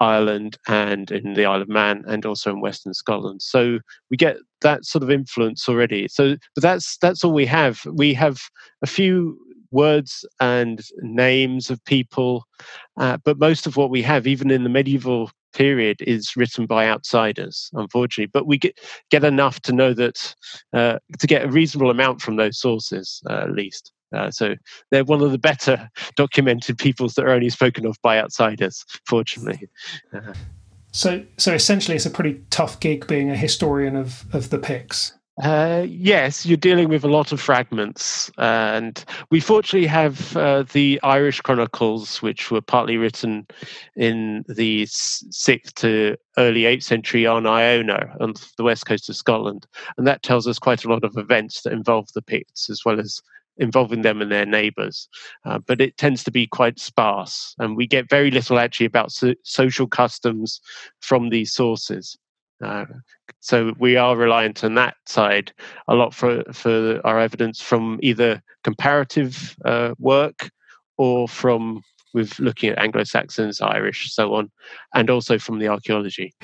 Ireland 0.00 0.58
and 0.66 1.10
in 1.10 1.34
the 1.34 1.44
Isle 1.44 1.62
of 1.62 1.68
Man 1.68 2.04
and 2.08 2.24
also 2.26 2.50
in 2.50 2.60
Western 2.60 2.94
Scotland. 2.94 3.42
So 3.42 3.78
we 4.10 4.16
get 4.16 4.38
that 4.62 4.84
sort 4.84 5.02
of 5.02 5.10
influence 5.10 5.68
already. 5.68 6.08
So, 6.08 6.36
but 6.54 6.62
that's 6.62 6.96
that's 6.98 7.22
all 7.22 7.32
we 7.32 7.46
have. 7.46 7.82
We 7.92 8.14
have 8.14 8.40
a 8.82 8.86
few 8.86 9.38
words 9.70 10.24
and 10.40 10.82
names 10.98 11.70
of 11.70 11.84
people, 11.84 12.44
uh, 12.98 13.18
but 13.24 13.38
most 13.38 13.66
of 13.66 13.76
what 13.76 13.90
we 13.90 14.02
have, 14.02 14.26
even 14.26 14.50
in 14.50 14.64
the 14.64 14.70
medieval 14.70 15.30
period, 15.52 16.00
is 16.02 16.36
written 16.36 16.66
by 16.66 16.88
outsiders, 16.88 17.70
unfortunately. 17.74 18.30
But 18.32 18.46
we 18.46 18.58
get 18.58 18.78
get 19.10 19.24
enough 19.24 19.60
to 19.62 19.72
know 19.72 19.94
that 19.94 20.34
uh, 20.72 20.98
to 21.18 21.26
get 21.26 21.44
a 21.44 21.48
reasonable 21.48 21.90
amount 21.90 22.20
from 22.20 22.36
those 22.36 22.58
sources, 22.58 23.22
uh, 23.28 23.42
at 23.42 23.52
least. 23.52 23.92
Uh, 24.12 24.30
so 24.30 24.56
they're 24.90 25.04
one 25.04 25.22
of 25.22 25.30
the 25.30 25.38
better 25.38 25.88
documented 26.16 26.78
peoples 26.78 27.14
that 27.14 27.24
are 27.24 27.30
only 27.30 27.50
spoken 27.50 27.86
of 27.86 27.96
by 28.02 28.18
outsiders, 28.18 28.84
fortunately. 29.06 29.68
Uh, 30.12 30.34
so, 30.92 31.24
so 31.36 31.54
essentially, 31.54 31.94
it's 31.94 32.06
a 32.06 32.10
pretty 32.10 32.40
tough 32.50 32.80
gig 32.80 33.06
being 33.06 33.30
a 33.30 33.36
historian 33.36 33.96
of 33.96 34.24
of 34.32 34.50
the 34.50 34.58
Picts. 34.58 35.12
Uh, 35.42 35.86
yes, 35.88 36.44
you're 36.44 36.56
dealing 36.56 36.88
with 36.90 37.02
a 37.02 37.08
lot 37.08 37.32
of 37.32 37.40
fragments, 37.40 38.30
and 38.36 39.04
we 39.30 39.40
fortunately 39.40 39.86
have 39.86 40.36
uh, 40.36 40.64
the 40.72 41.00
Irish 41.02 41.40
chronicles, 41.40 42.20
which 42.20 42.50
were 42.50 42.60
partly 42.60 42.98
written 42.98 43.46
in 43.96 44.44
the 44.48 44.84
sixth 44.86 45.74
to 45.76 46.16
early 46.36 46.66
eighth 46.66 46.82
century 46.82 47.26
on 47.26 47.46
Iona, 47.46 48.14
on 48.20 48.34
the 48.58 48.64
west 48.64 48.84
coast 48.84 49.08
of 49.08 49.16
Scotland, 49.16 49.66
and 49.96 50.06
that 50.06 50.22
tells 50.22 50.46
us 50.46 50.58
quite 50.58 50.84
a 50.84 50.88
lot 50.88 51.04
of 51.04 51.16
events 51.16 51.62
that 51.62 51.72
involve 51.72 52.12
the 52.12 52.22
Picts, 52.22 52.68
as 52.68 52.84
well 52.84 53.00
as 53.00 53.22
involving 53.56 54.02
them 54.02 54.20
and 54.20 54.30
their 54.30 54.46
neighbors. 54.46 55.08
Uh, 55.46 55.58
but 55.58 55.80
it 55.80 55.96
tends 55.96 56.22
to 56.24 56.30
be 56.30 56.46
quite 56.46 56.78
sparse, 56.78 57.54
and 57.58 57.78
we 57.78 57.86
get 57.86 58.10
very 58.10 58.30
little 58.30 58.58
actually 58.58 58.86
about 58.86 59.10
so- 59.10 59.34
social 59.44 59.86
customs 59.86 60.60
from 61.00 61.30
these 61.30 61.50
sources. 61.50 62.18
Uh, 62.62 62.84
so 63.40 63.74
we 63.78 63.96
are 63.96 64.16
reliant 64.16 64.62
on 64.62 64.74
that 64.74 64.94
side 65.06 65.52
a 65.88 65.94
lot 65.94 66.14
for 66.14 66.44
for 66.52 67.00
our 67.04 67.18
evidence 67.18 67.60
from 67.60 67.98
either 68.02 68.42
comparative 68.64 69.56
uh, 69.64 69.94
work 69.98 70.50
or 70.96 71.26
from 71.26 71.82
with 72.12 72.38
looking 72.38 72.70
at 72.70 72.78
Anglo 72.78 73.04
Saxons, 73.04 73.60
Irish, 73.60 74.12
so 74.12 74.34
on, 74.34 74.50
and 74.94 75.10
also 75.10 75.38
from 75.38 75.58
the 75.58 75.68
archaeology. 75.68 76.34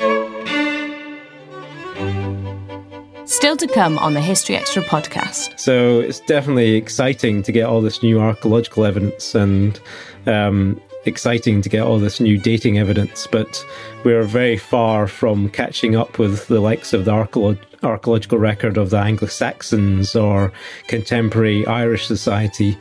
Still 3.25 3.57
to 3.57 3.67
come 3.67 3.99
on 3.99 4.15
the 4.15 4.21
History 4.21 4.57
Extra 4.57 4.83
podcast. 4.83 5.59
So 5.59 6.01
it's 6.01 6.21
definitely 6.21 6.75
exciting 6.75 7.43
to 7.43 7.53
get 7.53 7.67
all 7.67 7.81
this 7.81 8.03
new 8.03 8.21
archaeological 8.21 8.85
evidence 8.85 9.35
and 9.35 9.81
um, 10.27 10.81
exciting 11.07 11.63
to 11.63 11.69
get 11.69 11.83
all 11.83 11.99
this 11.99 12.21
new 12.21 12.39
dating 12.39 12.79
evidence, 12.79 13.27
but 13.27 13.65
we're 14.05 14.25
very 14.25 14.57
far 14.57 15.07
from 15.07 15.49
catching 15.51 15.97
up 15.97 16.19
with 16.19 16.47
the 16.49 16.61
likes 16.61 16.93
of 16.93 17.05
the 17.05 17.13
archeolo- 17.13 17.59
archaeological 17.83 18.39
record 18.39 18.77
of 18.77 18.91
the 18.91 18.99
Anglo 18.99 19.29
Saxons 19.29 20.17
or 20.17 20.53
contemporary 20.89 21.67
Irish 21.67 22.07
society. 22.07 22.77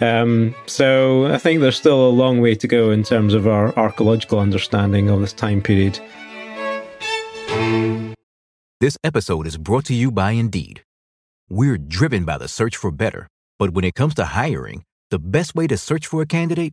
Um, 0.00 0.54
so 0.66 1.26
I 1.26 1.38
think 1.38 1.60
there's 1.60 1.76
still 1.76 2.08
a 2.08 2.10
long 2.10 2.40
way 2.40 2.54
to 2.54 2.66
go 2.66 2.90
in 2.90 3.02
terms 3.02 3.34
of 3.34 3.46
our 3.46 3.76
archaeological 3.78 4.38
understanding 4.38 5.10
of 5.10 5.20
this 5.20 5.32
time 5.32 5.60
period. 5.60 5.98
This 8.80 8.96
episode 9.04 9.46
is 9.46 9.58
brought 9.58 9.84
to 9.86 9.94
you 9.94 10.10
by 10.10 10.30
Indeed. 10.32 10.82
We're 11.50 11.76
driven 11.76 12.24
by 12.24 12.38
the 12.38 12.48
search 12.48 12.76
for 12.76 12.90
better, 12.90 13.28
but 13.58 13.70
when 13.70 13.84
it 13.84 13.94
comes 13.94 14.14
to 14.14 14.24
hiring, 14.24 14.84
the 15.10 15.18
best 15.18 15.54
way 15.54 15.66
to 15.66 15.76
search 15.76 16.06
for 16.06 16.22
a 16.22 16.26
candidate 16.26 16.72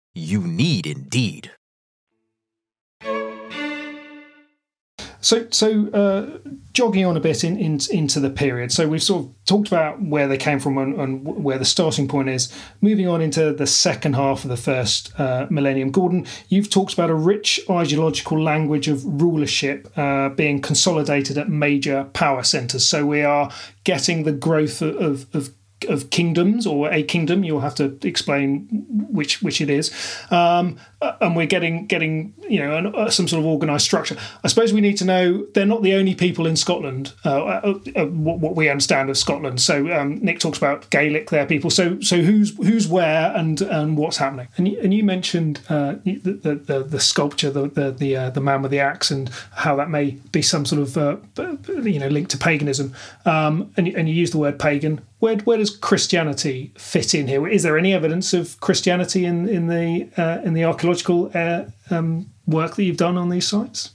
You 0.13 0.41
need 0.41 0.87
Indeed. 0.87 1.51
So, 5.21 5.47
so 5.51 5.87
uh, 5.89 6.39
jogging 6.73 7.05
on 7.05 7.15
a 7.15 7.19
bit 7.19 7.43
in, 7.43 7.55
in, 7.57 7.79
into 7.91 8.19
the 8.19 8.31
period. 8.31 8.71
So 8.71 8.87
we've 8.87 9.03
sort 9.03 9.25
of 9.25 9.45
talked 9.45 9.67
about 9.67 10.01
where 10.01 10.27
they 10.27 10.37
came 10.37 10.59
from 10.59 10.79
and, 10.79 10.99
and, 10.99 11.43
where 11.43 11.59
the 11.59 11.65
starting 11.65 12.07
point 12.07 12.29
is. 12.29 12.51
Moving 12.81 13.07
on 13.07 13.21
into 13.21 13.53
the 13.53 13.67
second 13.67 14.15
half 14.15 14.43
of 14.43 14.49
the 14.49 14.57
first 14.57 15.17
uh, 15.19 15.45
millennium, 15.51 15.91
Gordon, 15.91 16.25
you've 16.49 16.71
talked 16.71 16.93
about 16.93 17.11
a 17.11 17.15
rich 17.15 17.59
ideological 17.69 18.41
language 18.41 18.87
of 18.87 19.05
rulership 19.05 19.95
uh, 19.95 20.29
being 20.29 20.59
consolidated 20.59 21.37
at 21.37 21.49
major 21.49 22.05
power 22.13 22.41
centres. 22.41 22.85
So 22.85 23.05
we 23.05 23.21
are 23.21 23.51
getting 23.83 24.23
the 24.23 24.31
growth 24.31 24.81
of, 24.81 24.95
of 24.97 25.35
of 25.35 25.53
kingdoms 26.09 26.67
or 26.67 26.91
a 26.91 27.03
kingdom. 27.03 27.43
You'll 27.43 27.61
have 27.61 27.75
to 27.75 27.97
explain 28.03 28.67
which 29.09 29.41
which 29.41 29.61
it 29.61 29.69
is, 29.69 29.91
um, 30.31 30.77
and 31.01 31.35
we're 31.35 31.47
getting 31.47 31.87
getting 31.87 32.33
you 32.47 32.59
know 32.59 32.77
an, 32.77 32.95
uh, 32.95 33.09
some 33.09 33.27
sort 33.27 33.39
of 33.39 33.45
organised 33.45 33.85
structure. 33.85 34.15
I 34.43 34.47
suppose 34.47 34.73
we 34.73 34.81
need 34.81 34.97
to 34.97 35.05
know 35.05 35.45
they're 35.53 35.65
not 35.65 35.81
the 35.81 35.93
only 35.93 36.15
people 36.15 36.45
in 36.45 36.55
Scotland. 36.55 37.13
Uh, 37.25 37.43
uh, 37.43 37.79
uh 37.95 38.05
what, 38.05 38.39
what, 38.39 38.55
we 38.55 38.69
understand 38.69 39.09
of 39.09 39.17
Scotland. 39.17 39.61
So 39.61 39.91
um, 39.91 40.19
Nick 40.19 40.39
talks 40.39 40.57
about 40.57 40.89
Gaelic, 40.89 41.29
there 41.29 41.45
people. 41.45 41.69
So 41.69 41.99
so 42.01 42.17
who's 42.17 42.55
who's 42.57 42.87
where 42.87 43.35
and 43.35 43.61
and 43.61 43.97
what's 43.97 44.17
happening? 44.17 44.47
And 44.57 44.67
you, 44.67 44.79
and 44.81 44.93
you 44.93 45.03
mentioned 45.03 45.61
uh, 45.69 45.95
the, 46.03 46.17
the, 46.17 46.55
the, 46.55 46.83
the 46.83 46.99
sculpture, 46.99 47.49
the 47.49 47.67
the 47.67 47.91
the, 47.91 48.31
the 48.33 48.41
man 48.41 48.61
with 48.61 48.71
the 48.71 48.79
axe, 48.79 49.11
and 49.11 49.29
how 49.55 49.75
that 49.77 49.89
may 49.89 50.11
be 50.31 50.41
some 50.41 50.65
sort 50.65 50.81
of 50.81 50.97
you 51.85 51.99
know 51.99 52.07
linked 52.07 52.31
to 52.31 52.37
paganism. 52.37 52.93
Um, 53.25 53.73
and 53.77 53.87
and 53.87 54.07
you 54.07 54.15
use 54.15 54.31
the 54.31 54.37
word 54.37 54.59
pagan 54.59 55.01
where 55.21 55.37
where 55.37 55.57
does 55.57 55.69
Christianity 55.69 56.71
fit 56.75 57.13
in 57.13 57.27
here? 57.27 57.47
Is 57.47 57.63
there 57.63 57.77
any 57.77 57.93
evidence 57.93 58.33
of 58.33 58.59
Christianity 58.59 59.23
in 59.23 59.47
in 59.47 59.67
the 59.67 60.09
uh, 60.17 60.41
in 60.43 60.53
the 60.53 60.63
archaeological 60.91 61.31
uh, 61.33 61.95
um, 61.95 62.29
work 62.45 62.75
that 62.75 62.83
you've 62.83 62.97
done 62.97 63.17
on 63.17 63.29
these 63.29 63.47
sites? 63.47 63.91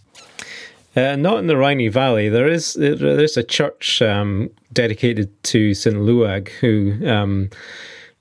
Uh, 0.94 1.14
not 1.16 1.38
in 1.38 1.46
the 1.46 1.54
Rhynie 1.56 1.92
Valley. 1.92 2.28
There 2.28 2.48
is 2.48 2.74
there 2.74 3.20
is 3.20 3.36
a 3.36 3.42
church 3.42 4.00
um, 4.00 4.50
dedicated 4.72 5.30
to 5.44 5.74
Saint 5.74 5.96
Luag, 5.96 6.48
who 6.60 7.06
um, 7.06 7.50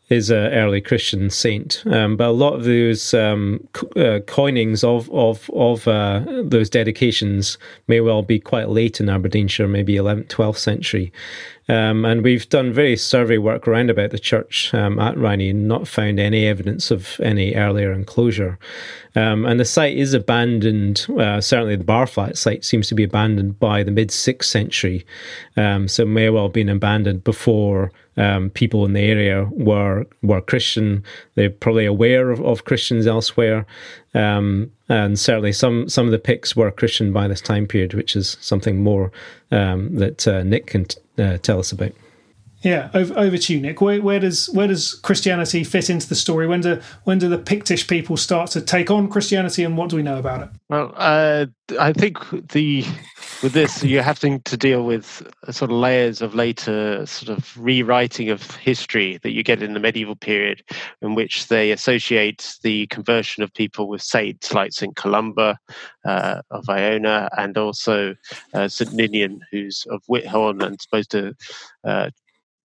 is 0.09 0.29
an 0.29 0.51
early 0.53 0.81
Christian 0.81 1.29
saint. 1.29 1.83
Um, 1.85 2.17
but 2.17 2.27
a 2.27 2.31
lot 2.31 2.53
of 2.53 2.65
those 2.65 3.13
um, 3.13 3.65
uh, 3.95 4.19
coinings 4.27 4.83
of 4.83 5.09
of 5.11 5.49
of 5.53 5.87
uh, 5.87 6.21
those 6.43 6.69
dedications 6.69 7.57
may 7.87 8.01
well 8.01 8.23
be 8.23 8.39
quite 8.39 8.67
late 8.67 8.99
in 8.99 9.09
Aberdeenshire, 9.09 9.69
maybe 9.69 9.95
11th, 9.95 10.27
12th 10.27 10.57
century. 10.57 11.13
Um, 11.67 12.05
and 12.05 12.23
we've 12.23 12.47
done 12.49 12.73
various 12.73 13.03
survey 13.03 13.37
work 13.37 13.67
around 13.67 13.89
about 13.89 14.11
the 14.11 14.19
church 14.19 14.73
um, 14.73 14.99
at 14.99 15.15
Rhynie 15.15 15.49
and 15.49 15.67
not 15.67 15.87
found 15.87 16.19
any 16.19 16.45
evidence 16.45 16.91
of 16.91 17.19
any 17.21 17.55
earlier 17.55 17.91
enclosure. 17.91 18.59
Um, 19.15 19.45
and 19.45 19.59
the 19.59 19.65
site 19.65 19.97
is 19.97 20.13
abandoned, 20.13 21.07
uh, 21.17 21.41
certainly 21.41 21.75
the 21.75 21.83
Barflat 21.83 22.37
site 22.37 22.65
seems 22.65 22.87
to 22.89 22.95
be 22.95 23.03
abandoned 23.03 23.59
by 23.59 23.81
the 23.81 23.91
mid 23.91 24.09
6th 24.09 24.43
century. 24.43 25.05
Um, 25.57 25.87
so 25.87 26.05
may 26.05 26.29
well 26.29 26.43
have 26.43 26.53
been 26.53 26.69
abandoned 26.69 27.23
before 27.23 27.91
um, 28.17 28.49
people 28.51 28.85
in 28.85 28.93
the 28.93 29.01
area 29.01 29.47
were 29.51 30.05
were 30.21 30.41
Christian. 30.41 31.03
They're 31.35 31.49
probably 31.49 31.85
aware 31.85 32.31
of, 32.31 32.39
of 32.41 32.65
Christians 32.65 33.07
elsewhere. 33.07 33.65
Um, 34.15 34.71
and 34.87 35.19
certainly 35.19 35.51
some 35.51 35.89
some 35.89 36.05
of 36.05 36.11
the 36.11 36.19
Picts 36.19 36.55
were 36.55 36.71
Christian 36.71 37.11
by 37.11 37.27
this 37.27 37.41
time 37.41 37.67
period, 37.67 37.93
which 37.93 38.15
is 38.15 38.37
something 38.39 38.81
more 38.81 39.11
um, 39.51 39.95
that 39.95 40.27
uh, 40.27 40.43
Nick 40.43 40.67
can 40.67 40.85
t- 40.85 40.97
uh, 41.19 41.37
tell 41.37 41.59
us 41.59 41.71
about. 41.71 41.91
Yeah, 42.65 42.89
over, 42.95 43.13
over 43.15 43.37
to 43.37 43.53
you, 43.53 43.61
Nick. 43.61 43.79
Where, 43.79 44.01
where, 44.01 44.19
does 44.19 44.49
where 44.49 44.65
does 44.65 44.95
Christianity 44.95 45.63
fit 45.63 45.87
into 45.87 46.09
the 46.09 46.15
story? 46.15 46.47
When 46.47 46.61
do 46.61 46.81
when 47.03 47.19
do 47.19 47.29
the 47.29 47.37
Pictish 47.37 47.87
people 47.87 48.17
start 48.17 48.49
to 48.51 48.61
take 48.61 48.89
on 48.89 49.07
Christianity, 49.07 49.63
and 49.63 49.77
what 49.77 49.91
do 49.91 49.95
we 49.95 50.01
know 50.01 50.17
about 50.17 50.41
it? 50.41 50.49
Well, 50.67 50.91
uh, 50.95 51.45
I 51.79 51.93
think 51.93 52.17
the 52.53 52.83
with 53.43 53.53
this 53.53 53.83
you're 53.83 54.01
having 54.01 54.41
to 54.41 54.57
deal 54.57 54.83
with 54.83 55.21
sort 55.51 55.69
of 55.69 55.77
layers 55.77 56.23
of 56.23 56.33
later 56.33 57.05
sort 57.05 57.37
of 57.37 57.55
rewriting 57.55 58.31
of 58.31 58.49
history 58.55 59.19
that 59.21 59.33
you 59.33 59.43
get 59.43 59.61
in 59.61 59.75
the 59.75 59.79
medieval 59.79 60.15
period, 60.15 60.63
in 61.03 61.13
which 61.13 61.49
they 61.49 61.71
associate 61.71 62.55
the 62.63 62.87
conversion 62.87 63.43
of 63.43 63.53
people 63.53 63.87
with 63.87 64.01
saints 64.01 64.53
like 64.53 64.73
Saint 64.73 64.95
Columba 64.95 65.59
uh, 66.03 66.41
of 66.49 66.67
Iona, 66.67 67.29
and 67.37 67.59
also 67.59 68.15
uh, 68.55 68.67
Saint 68.67 68.91
Ninian, 68.91 69.41
who's 69.51 69.85
of 69.91 70.01
Whithorn 70.09 70.65
and 70.65 70.81
supposed 70.81 71.11
to 71.11 71.35
uh, 71.83 72.09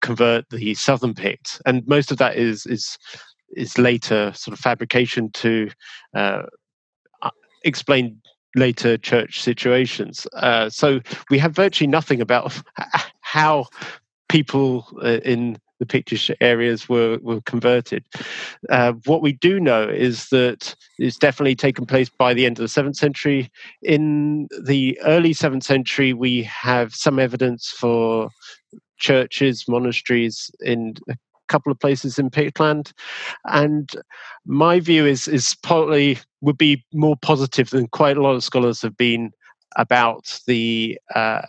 convert 0.00 0.48
the 0.50 0.74
southern 0.74 1.14
Picts, 1.14 1.60
and 1.66 1.86
most 1.86 2.10
of 2.10 2.18
that 2.18 2.36
is 2.36 2.66
is 2.66 2.98
is 3.56 3.78
later 3.78 4.32
sort 4.34 4.52
of 4.52 4.60
fabrication 4.60 5.30
to 5.32 5.70
uh, 6.14 6.42
uh, 7.22 7.30
explain 7.64 8.20
later 8.56 8.96
church 8.96 9.40
situations. 9.40 10.26
Uh, 10.34 10.68
so 10.70 11.00
we 11.30 11.38
have 11.38 11.54
virtually 11.54 11.88
nothing 11.88 12.20
about 12.20 12.60
how 13.20 13.66
people 14.28 14.86
uh, 15.02 15.18
in 15.24 15.58
the 15.80 15.86
Pictish 15.86 16.30
areas 16.40 16.88
were, 16.88 17.18
were 17.22 17.40
converted. 17.40 18.04
Uh, 18.68 18.92
what 19.06 19.22
we 19.22 19.32
do 19.32 19.58
know 19.58 19.88
is 19.88 20.28
that 20.28 20.74
it's 20.98 21.16
definitely 21.16 21.56
taken 21.56 21.86
place 21.86 22.10
by 22.10 22.34
the 22.34 22.44
end 22.44 22.58
of 22.58 22.62
the 22.62 22.68
seventh 22.68 22.96
century. 22.96 23.50
In 23.82 24.46
the 24.62 25.00
early 25.04 25.32
seventh 25.32 25.64
century, 25.64 26.12
we 26.12 26.42
have 26.42 26.94
some 26.94 27.18
evidence 27.18 27.70
for 27.70 28.28
churches, 29.00 29.66
monasteries 29.66 30.50
in 30.60 30.94
a 31.08 31.16
couple 31.48 31.72
of 31.72 31.80
places 31.80 32.18
in 32.18 32.30
Pictland. 32.30 32.92
And 33.46 33.90
my 34.46 34.80
view 34.80 35.06
is 35.06 35.26
is 35.28 35.56
partly 35.62 36.18
would 36.40 36.58
be 36.58 36.84
more 36.92 37.16
positive 37.20 37.70
than 37.70 37.88
quite 37.88 38.16
a 38.16 38.22
lot 38.22 38.34
of 38.34 38.44
scholars 38.44 38.80
have 38.82 38.96
been 38.96 39.32
about 39.76 40.40
the 40.46 40.98
uh, 41.14 41.42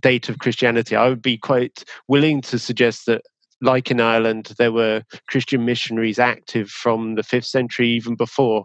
date 0.00 0.28
of 0.28 0.38
Christianity. 0.38 0.96
I 0.96 1.08
would 1.08 1.22
be 1.22 1.38
quite 1.38 1.84
willing 2.08 2.40
to 2.42 2.58
suggest 2.58 3.06
that 3.06 3.22
like 3.60 3.90
in 3.90 4.00
Ireland, 4.00 4.52
there 4.58 4.72
were 4.72 5.02
Christian 5.28 5.64
missionaries 5.64 6.18
active 6.18 6.68
from 6.68 7.14
the 7.14 7.22
fifth 7.22 7.46
century, 7.46 7.88
even 7.88 8.14
before, 8.14 8.64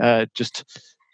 uh, 0.00 0.26
just 0.34 0.64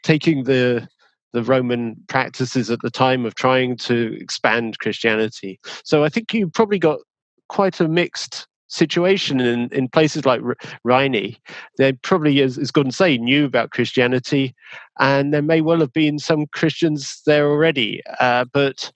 taking 0.02 0.44
the 0.44 0.88
the 1.32 1.42
Roman 1.42 1.96
practices 2.08 2.70
at 2.70 2.80
the 2.82 2.90
time 2.90 3.24
of 3.26 3.34
trying 3.34 3.76
to 3.78 4.16
expand 4.20 4.78
Christianity. 4.78 5.58
So 5.84 6.04
I 6.04 6.08
think 6.08 6.32
you 6.32 6.48
probably 6.48 6.78
got 6.78 7.00
quite 7.48 7.80
a 7.80 7.88
mixed 7.88 8.46
situation 8.68 9.40
in, 9.40 9.68
in 9.70 9.88
places 9.88 10.24
like 10.24 10.40
Rhynie. 10.84 11.36
They 11.76 11.92
probably, 11.92 12.40
as, 12.40 12.56
as 12.58 12.70
Gordon 12.70 12.92
say, 12.92 13.18
knew 13.18 13.44
about 13.44 13.70
Christianity, 13.70 14.54
and 14.98 15.32
there 15.32 15.42
may 15.42 15.60
well 15.60 15.80
have 15.80 15.92
been 15.92 16.18
some 16.18 16.46
Christians 16.46 17.20
there 17.26 17.48
already. 17.50 18.00
Uh, 18.18 18.46
but 18.52 18.90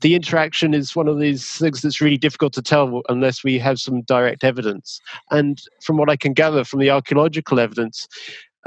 the 0.00 0.14
interaction 0.14 0.74
is 0.74 0.94
one 0.94 1.08
of 1.08 1.18
these 1.18 1.44
things 1.58 1.82
that's 1.82 2.00
really 2.00 2.18
difficult 2.18 2.52
to 2.52 2.62
tell 2.62 3.02
unless 3.08 3.42
we 3.42 3.58
have 3.58 3.80
some 3.80 4.02
direct 4.02 4.44
evidence. 4.44 5.00
And 5.30 5.60
from 5.82 5.96
what 5.96 6.10
I 6.10 6.16
can 6.16 6.32
gather 6.32 6.62
from 6.62 6.78
the 6.78 6.90
archaeological 6.90 7.58
evidence, 7.58 8.06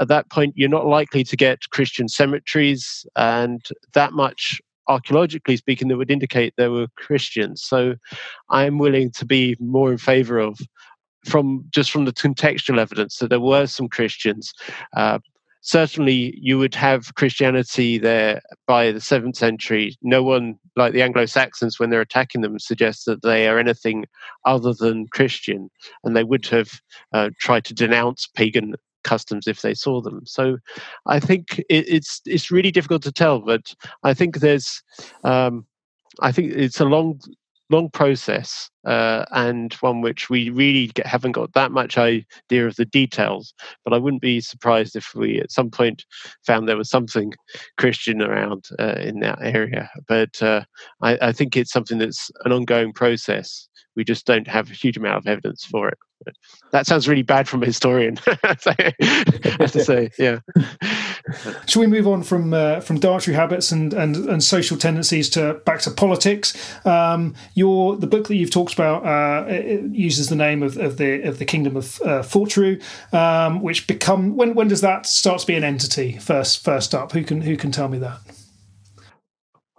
at 0.02 0.08
that 0.08 0.30
point, 0.30 0.54
you're 0.56 0.68
not 0.68 0.86
likely 0.86 1.24
to 1.24 1.36
get 1.36 1.70
Christian 1.70 2.08
cemeteries 2.08 3.06
and 3.16 3.64
that 3.94 4.12
much 4.12 4.60
archaeologically 4.88 5.56
speaking 5.56 5.88
that 5.88 5.96
would 5.96 6.10
indicate 6.10 6.54
there 6.56 6.70
were 6.70 6.88
Christians. 6.96 7.62
So 7.62 7.94
I'm 8.50 8.78
willing 8.78 9.10
to 9.12 9.24
be 9.24 9.56
more 9.60 9.92
in 9.92 9.98
favor 9.98 10.38
of 10.38 10.58
from 11.24 11.64
just 11.70 11.92
from 11.92 12.04
the 12.04 12.12
contextual 12.12 12.78
evidence 12.78 13.18
that 13.18 13.30
there 13.30 13.40
were 13.40 13.66
some 13.66 13.88
Christians. 13.88 14.52
Uh, 14.96 15.20
certainly, 15.60 16.36
you 16.36 16.58
would 16.58 16.74
have 16.74 17.14
Christianity 17.14 17.96
there 17.96 18.42
by 18.66 18.90
the 18.90 19.00
seventh 19.00 19.36
century. 19.36 19.96
No 20.02 20.24
one, 20.24 20.58
like 20.74 20.92
the 20.92 21.02
Anglo 21.02 21.26
Saxons, 21.26 21.78
when 21.78 21.90
they're 21.90 22.00
attacking 22.00 22.40
them, 22.40 22.58
suggests 22.58 23.04
that 23.04 23.22
they 23.22 23.46
are 23.46 23.58
anything 23.58 24.06
other 24.44 24.74
than 24.74 25.06
Christian, 25.12 25.70
and 26.02 26.16
they 26.16 26.24
would 26.24 26.46
have 26.46 26.72
uh, 27.12 27.30
tried 27.38 27.64
to 27.66 27.74
denounce 27.74 28.26
pagan 28.26 28.74
customs 29.04 29.46
if 29.46 29.62
they 29.62 29.74
saw 29.74 30.00
them. 30.00 30.22
So 30.24 30.58
I 31.06 31.20
think 31.20 31.58
it, 31.68 31.88
it's 31.88 32.20
it's 32.26 32.50
really 32.50 32.70
difficult 32.70 33.02
to 33.02 33.12
tell, 33.12 33.40
but 33.40 33.74
I 34.04 34.14
think 34.14 34.36
there's 34.36 34.82
um, 35.24 35.66
I 36.20 36.32
think 36.32 36.52
it's 36.52 36.80
a 36.80 36.84
long 36.84 37.20
long 37.72 37.90
process 37.90 38.70
uh, 38.86 39.24
and 39.32 39.72
one 39.74 40.02
which 40.02 40.28
we 40.30 40.50
really 40.50 40.88
get, 40.88 41.06
haven't 41.06 41.32
got 41.32 41.52
that 41.54 41.72
much 41.72 41.96
idea 41.96 42.66
of 42.66 42.76
the 42.76 42.84
details. 42.84 43.54
But 43.84 43.94
I 43.94 43.98
wouldn't 43.98 44.22
be 44.22 44.40
surprised 44.40 44.94
if 44.94 45.14
we 45.14 45.40
at 45.40 45.50
some 45.50 45.70
point 45.70 46.04
found 46.46 46.68
there 46.68 46.76
was 46.76 46.90
something 46.90 47.32
Christian 47.78 48.22
around 48.22 48.68
uh, 48.78 48.96
in 49.00 49.20
that 49.20 49.38
area. 49.40 49.90
But 50.06 50.40
uh, 50.42 50.62
I, 51.00 51.18
I 51.22 51.32
think 51.32 51.56
it's 51.56 51.72
something 51.72 51.98
that's 51.98 52.30
an 52.44 52.52
ongoing 52.52 52.92
process. 52.92 53.68
We 53.96 54.04
just 54.04 54.26
don't 54.26 54.48
have 54.48 54.70
a 54.70 54.74
huge 54.74 54.96
amount 54.96 55.16
of 55.18 55.26
evidence 55.26 55.64
for 55.64 55.88
it. 55.88 55.98
That 56.70 56.86
sounds 56.86 57.08
really 57.08 57.22
bad 57.22 57.48
from 57.48 57.62
a 57.62 57.66
historian. 57.66 58.18
I 58.26 58.92
have 59.58 59.72
to 59.72 59.84
say, 59.84 60.10
yeah. 60.18 60.40
Shall 61.66 61.80
we 61.80 61.86
move 61.86 62.06
on 62.08 62.22
from 62.22 62.54
uh, 62.54 62.80
from 62.80 62.98
dietary 62.98 63.34
habits 63.34 63.70
and, 63.70 63.92
and, 63.92 64.16
and 64.16 64.42
social 64.42 64.76
tendencies 64.76 65.28
to 65.30 65.54
back 65.64 65.80
to 65.80 65.90
politics? 65.90 66.52
Um, 66.86 67.34
your 67.54 67.96
the 67.96 68.06
book 68.06 68.28
that 68.28 68.36
you've 68.36 68.50
talked 68.50 68.74
about 68.74 69.04
uh, 69.04 69.50
uses 69.90 70.28
the 70.28 70.36
name 70.36 70.62
of, 70.62 70.76
of 70.78 70.98
the 70.98 71.22
of 71.22 71.38
the 71.38 71.44
kingdom 71.44 71.76
of 71.76 72.00
uh, 72.02 72.22
Fortriu, 72.22 72.82
um, 73.14 73.60
which 73.60 73.86
become 73.86 74.36
when 74.36 74.54
when 74.54 74.68
does 74.68 74.80
that 74.80 75.06
start 75.06 75.40
to 75.40 75.46
be 75.46 75.56
an 75.56 75.64
entity 75.64 76.18
first 76.18 76.64
first 76.64 76.94
up? 76.94 77.12
Who 77.12 77.22
can 77.24 77.40
who 77.40 77.56
can 77.56 77.70
tell 77.70 77.88
me 77.88 77.98
that? 77.98 78.18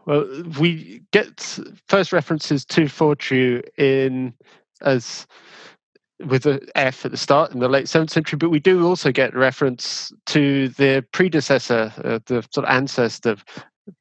Well, 0.05 0.27
we 0.59 1.01
get 1.11 1.59
first 1.87 2.11
references 2.11 2.65
to 2.65 2.81
Fortriu 2.83 3.63
in 3.77 4.33
as 4.81 5.25
with 6.19 6.45
an 6.45 6.59
F 6.75 7.05
at 7.05 7.11
the 7.11 7.17
start 7.17 7.51
in 7.51 7.59
the 7.59 7.67
late 7.67 7.85
7th 7.85 8.11
century, 8.11 8.37
but 8.37 8.49
we 8.49 8.59
do 8.59 8.85
also 8.85 9.11
get 9.11 9.35
reference 9.35 10.11
to 10.27 10.69
the 10.69 11.05
predecessor, 11.11 11.91
uh, 12.03 12.19
the 12.25 12.45
sort 12.51 12.65
of 12.65 12.73
ancestor 12.73 13.35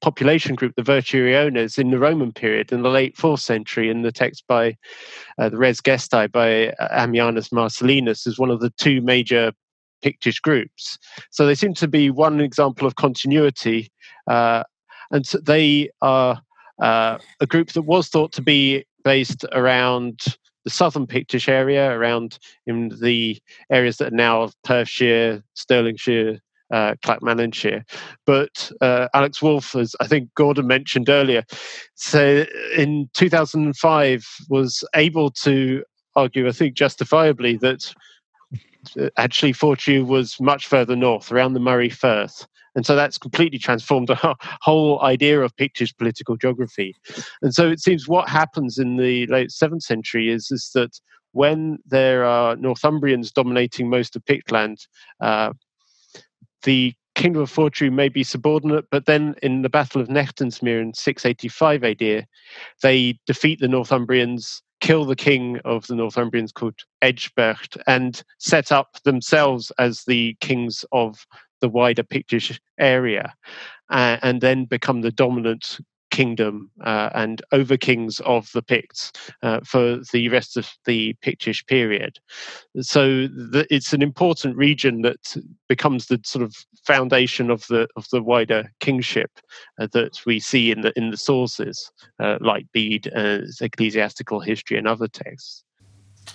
population 0.00 0.54
group, 0.54 0.74
the 0.76 0.82
Verturiones, 0.82 1.78
in 1.78 1.90
the 1.90 1.98
Roman 1.98 2.32
period 2.32 2.72
in 2.72 2.82
the 2.82 2.88
late 2.88 3.16
fourth 3.16 3.40
century, 3.40 3.90
in 3.90 4.02
the 4.02 4.12
text 4.12 4.44
by 4.46 4.76
uh, 5.38 5.48
the 5.48 5.56
Res 5.56 5.80
Gestae 5.80 6.30
by 6.30 6.68
uh, 6.68 7.06
Ammianus 7.06 7.50
Marcellinus, 7.52 8.26
is 8.26 8.38
one 8.38 8.50
of 8.50 8.60
the 8.60 8.70
two 8.70 9.00
major 9.00 9.52
Pictish 10.04 10.40
groups. 10.40 10.98
So 11.30 11.46
they 11.46 11.54
seem 11.54 11.74
to 11.74 11.88
be 11.88 12.10
one 12.10 12.40
example 12.40 12.86
of 12.86 12.96
continuity, 12.96 13.90
uh, 14.28 14.64
and 15.10 15.26
so 15.26 15.38
they 15.38 15.90
are 16.00 16.40
uh, 16.80 17.18
a 17.40 17.46
group 17.46 17.72
that 17.72 17.82
was 17.82 18.08
thought 18.08 18.32
to 18.32 18.42
be 18.42 18.84
based 19.04 19.44
around 19.52 20.36
the 20.64 20.70
southern 20.70 21.06
Pictish 21.06 21.48
area, 21.48 21.90
around 21.90 22.38
in 22.66 22.90
the 23.00 23.40
areas 23.70 23.96
that 23.96 24.12
are 24.12 24.16
now 24.16 24.42
of 24.42 24.54
Perthshire, 24.62 25.42
Stirlingshire, 25.56 26.38
uh, 26.72 26.94
Clackmannanshire. 27.04 27.84
But 28.26 28.72
uh, 28.80 29.08
Alex 29.14 29.42
Woolf, 29.42 29.74
as 29.74 29.94
I 30.00 30.06
think 30.06 30.32
Gordon 30.34 30.66
mentioned 30.66 31.08
earlier, 31.08 31.44
so 31.94 32.44
in 32.76 33.08
2005 33.14 34.26
was 34.48 34.84
able 34.94 35.30
to 35.42 35.84
argue, 36.16 36.48
I 36.48 36.52
think 36.52 36.74
justifiably, 36.74 37.56
that 37.58 37.94
uh, 38.98 39.10
actually 39.16 39.52
Fortriu 39.52 40.06
was 40.06 40.40
much 40.40 40.66
further 40.66 40.96
north, 40.96 41.30
around 41.30 41.52
the 41.52 41.60
Moray 41.60 41.90
Firth. 41.90 42.46
And 42.74 42.86
so 42.86 42.96
that's 42.96 43.18
completely 43.18 43.58
transformed 43.58 44.08
the 44.08 44.36
whole 44.60 45.02
idea 45.02 45.40
of 45.40 45.56
Pictish 45.56 45.96
political 45.96 46.36
geography. 46.36 46.94
And 47.42 47.54
so 47.54 47.68
it 47.68 47.80
seems 47.80 48.08
what 48.08 48.28
happens 48.28 48.78
in 48.78 48.96
the 48.96 49.26
late 49.26 49.50
7th 49.50 49.82
century 49.82 50.30
is, 50.30 50.50
is 50.50 50.70
that 50.74 50.98
when 51.32 51.78
there 51.86 52.24
are 52.24 52.56
Northumbrians 52.56 53.32
dominating 53.32 53.88
most 53.88 54.16
of 54.16 54.24
Pictland, 54.24 54.86
uh, 55.20 55.52
the 56.62 56.94
Kingdom 57.14 57.42
of 57.42 57.52
Fortriu 57.52 57.92
may 57.92 58.08
be 58.08 58.24
subordinate, 58.24 58.86
but 58.90 59.04
then 59.06 59.34
in 59.42 59.62
the 59.62 59.68
Battle 59.68 60.00
of 60.00 60.08
Nectansmere 60.08 60.80
in 60.80 60.94
685 60.94 61.84
AD, 61.84 62.26
they 62.82 63.18
defeat 63.26 63.60
the 63.60 63.66
Northumbrians, 63.66 64.62
kill 64.80 65.04
the 65.04 65.16
king 65.16 65.58
of 65.64 65.86
the 65.86 65.94
Northumbrians 65.94 66.52
called 66.52 66.78
Ecgbert, 67.02 67.76
and 67.86 68.22
set 68.38 68.72
up 68.72 69.02
themselves 69.04 69.70
as 69.78 70.04
the 70.04 70.36
kings 70.40 70.84
of 70.92 71.26
the 71.62 71.68
wider 71.70 72.02
Pictish 72.02 72.60
area, 72.78 73.32
uh, 73.88 74.18
and 74.22 74.42
then 74.42 74.66
become 74.66 75.00
the 75.00 75.10
dominant 75.10 75.78
kingdom 76.12 76.70
uh, 76.84 77.08
and 77.14 77.42
over 77.52 77.76
kings 77.76 78.20
of 78.20 78.50
the 78.52 78.62
Picts 78.62 79.10
uh, 79.42 79.60
for 79.64 79.98
the 80.12 80.28
rest 80.28 80.56
of 80.56 80.70
the 80.84 81.16
Pictish 81.22 81.66
period. 81.66 82.20
So 82.80 83.26
the, 83.26 83.66
it's 83.70 83.92
an 83.92 84.02
important 84.02 84.56
region 84.56 85.02
that 85.02 85.36
becomes 85.68 86.06
the 86.06 86.20
sort 86.24 86.44
of 86.44 86.54
foundation 86.86 87.50
of 87.50 87.66
the 87.68 87.88
of 87.96 88.06
the 88.12 88.22
wider 88.22 88.70
kingship 88.80 89.30
uh, 89.80 89.88
that 89.92 90.20
we 90.26 90.38
see 90.38 90.70
in 90.70 90.82
the 90.82 90.92
in 90.96 91.10
the 91.10 91.16
sources 91.16 91.90
uh, 92.20 92.36
like 92.40 92.66
Bede, 92.72 93.10
uh, 93.16 93.38
ecclesiastical 93.60 94.40
history, 94.40 94.78
and 94.78 94.86
other 94.86 95.08
texts. 95.08 95.64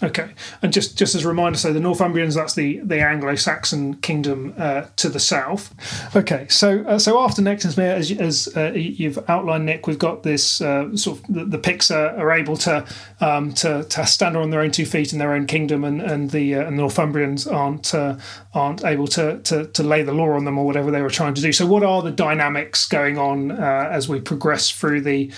Okay, 0.03 0.29
and 0.61 0.71
just 0.71 0.95
just 0.95 1.15
as 1.15 1.25
a 1.25 1.27
reminder, 1.27 1.57
so 1.57 1.73
the 1.73 1.79
Northumbrians 1.79 2.35
that's 2.35 2.53
the 2.53 2.77
the 2.83 2.99
Anglo-Saxon 2.99 3.95
kingdom 3.95 4.53
uh, 4.55 4.83
to 4.97 5.09
the 5.09 5.19
south. 5.19 5.73
Okay, 6.15 6.45
so 6.49 6.83
uh, 6.83 6.99
so 6.99 7.19
after 7.19 7.41
Nectansmere, 7.41 7.95
as 7.95 8.11
as 8.11 8.55
uh, 8.55 8.73
you've 8.75 9.17
outlined, 9.27 9.65
Nick, 9.65 9.87
we've 9.87 9.97
got 9.97 10.21
this 10.21 10.61
uh, 10.61 10.95
sort 10.95 11.17
of 11.17 11.25
the, 11.33 11.45
the 11.45 11.57
Picts 11.57 11.89
are, 11.89 12.15
are 12.15 12.31
able 12.31 12.57
to 12.57 12.85
um, 13.21 13.53
to 13.53 13.85
to 13.85 14.05
stand 14.05 14.37
on 14.37 14.51
their 14.51 14.61
own 14.61 14.69
two 14.69 14.85
feet 14.85 15.13
in 15.13 15.19
their 15.19 15.33
own 15.33 15.47
kingdom, 15.47 15.83
and 15.83 15.99
and 15.99 16.29
the 16.29 16.53
uh, 16.53 16.67
and 16.67 16.77
the 16.77 16.83
Northumbrians 16.83 17.51
aren't 17.51 17.95
uh, 17.95 18.17
aren't 18.57 18.83
able 18.83 19.07
to, 19.07 19.39
to 19.43 19.67
to 19.67 19.83
lay 19.83 20.03
the 20.03 20.13
law 20.13 20.31
on 20.31 20.45
them 20.45 20.57
or 20.57 20.65
whatever 20.65 20.91
they 20.91 21.01
were 21.01 21.09
trying 21.09 21.33
to 21.35 21.41
do. 21.41 21.51
So, 21.51 21.65
what 21.65 21.83
are 21.83 22.01
the 22.01 22.11
dynamics 22.11 22.87
going 22.87 23.17
on 23.17 23.51
as 23.51 24.09
we 24.09 24.19
progress 24.19 24.71
through 24.71 25.01
the 25.01 25.31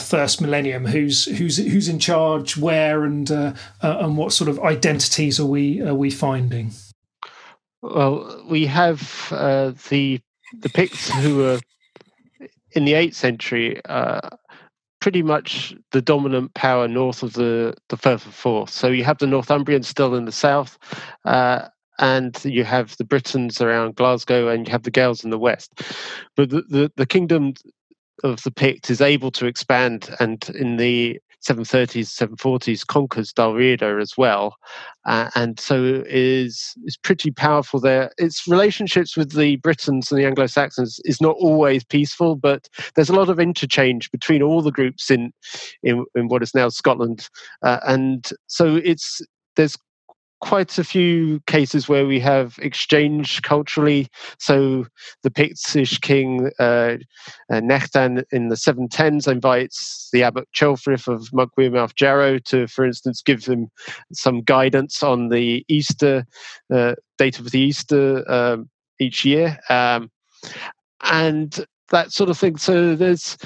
first 0.00 0.40
millennium? 0.40 0.84
Who's 0.86 1.24
who's 1.24 1.56
who's 1.56 1.88
in 1.88 1.98
charge? 1.98 2.56
Where 2.56 3.04
and 3.04 3.30
uh, 3.30 3.54
and 3.80 4.16
what 4.16 4.32
sort 4.32 4.50
of 4.50 4.58
identities 4.60 5.40
are 5.40 5.46
we 5.46 5.80
are 5.80 5.94
we 5.94 6.10
finding? 6.10 6.72
Well, 7.82 8.44
we 8.48 8.66
have 8.66 9.28
uh, 9.30 9.72
the 9.88 10.20
the 10.52 10.68
Picts 10.68 11.10
who 11.10 11.36
were 11.36 11.60
in 12.72 12.84
the 12.84 12.94
eighth 12.94 13.16
century. 13.16 13.80
Uh, 13.84 14.28
pretty 15.00 15.22
much 15.22 15.74
the 15.92 16.02
dominant 16.02 16.52
power 16.54 16.88
north 16.88 17.22
of 17.22 17.34
the 17.34 17.74
the 17.88 17.96
Firth 17.96 18.26
of 18.26 18.34
Forth. 18.34 18.70
So 18.70 18.88
you 18.88 19.04
have 19.04 19.18
the 19.18 19.26
Northumbrians 19.26 19.86
still 19.86 20.14
in 20.14 20.24
the 20.24 20.32
south, 20.32 20.78
uh, 21.24 21.68
and 21.98 22.38
you 22.44 22.64
have 22.64 22.96
the 22.96 23.04
Britons 23.04 23.60
around 23.60 23.96
Glasgow, 23.96 24.48
and 24.48 24.66
you 24.66 24.72
have 24.72 24.82
the 24.82 24.90
Gaels 24.90 25.24
in 25.24 25.30
the 25.30 25.38
west. 25.38 25.82
But 26.36 26.50
the, 26.50 26.62
the, 26.68 26.92
the 26.96 27.06
kingdom 27.06 27.54
of 28.24 28.42
the 28.42 28.50
Pict 28.50 28.90
is 28.90 29.00
able 29.00 29.30
to 29.32 29.46
expand, 29.46 30.14
and 30.20 30.48
in 30.50 30.76
the 30.76 31.20
730s, 31.46 32.08
740s 32.08 32.86
conquers 32.86 33.32
Dalriada 33.32 34.00
as 34.00 34.16
well, 34.16 34.56
uh, 35.04 35.30
and 35.34 35.60
so 35.60 36.02
is 36.06 36.74
is 36.84 36.96
pretty 36.96 37.30
powerful 37.30 37.78
there. 37.78 38.10
Its 38.18 38.48
relationships 38.48 39.16
with 39.16 39.32
the 39.36 39.56
Britons 39.56 40.10
and 40.10 40.20
the 40.20 40.26
Anglo 40.26 40.46
Saxons 40.46 40.98
is 41.04 41.20
not 41.20 41.36
always 41.38 41.84
peaceful, 41.84 42.36
but 42.36 42.68
there's 42.94 43.10
a 43.10 43.14
lot 43.14 43.28
of 43.28 43.38
interchange 43.38 44.10
between 44.10 44.42
all 44.42 44.62
the 44.62 44.72
groups 44.72 45.10
in 45.10 45.32
in, 45.82 46.04
in 46.14 46.28
what 46.28 46.42
is 46.42 46.54
now 46.54 46.68
Scotland, 46.68 47.28
uh, 47.62 47.80
and 47.86 48.30
so 48.48 48.76
it's 48.76 49.20
there's 49.54 49.76
quite 50.40 50.78
a 50.78 50.84
few 50.84 51.40
cases 51.46 51.88
where 51.88 52.06
we 52.06 52.20
have 52.20 52.58
exchange 52.60 53.42
culturally. 53.42 54.08
So 54.38 54.86
the 55.22 55.30
Pictish 55.30 56.00
king 56.00 56.50
uh, 56.58 56.96
uh, 57.50 57.60
Nechtan 57.60 58.24
in 58.30 58.48
the 58.48 58.56
710s 58.56 59.30
invites 59.30 60.08
the 60.12 60.22
abbot 60.22 60.48
Ceolfrith 60.54 61.08
of 61.08 61.28
Monkwearmouth 61.30 61.94
Jarrow 61.94 62.38
to, 62.40 62.66
for 62.66 62.84
instance, 62.84 63.22
give 63.22 63.44
him 63.44 63.68
some 64.12 64.42
guidance 64.42 65.02
on 65.02 65.28
the 65.28 65.64
Easter 65.68 66.26
uh, 66.72 66.94
date 67.18 67.38
of 67.38 67.50
the 67.50 67.60
Easter 67.60 68.30
um, 68.30 68.68
each 69.00 69.24
year. 69.24 69.58
Um, 69.70 70.10
and 71.02 71.66
that 71.90 72.12
sort 72.12 72.30
of 72.30 72.38
thing. 72.38 72.56
So 72.56 72.94
there's 72.94 73.36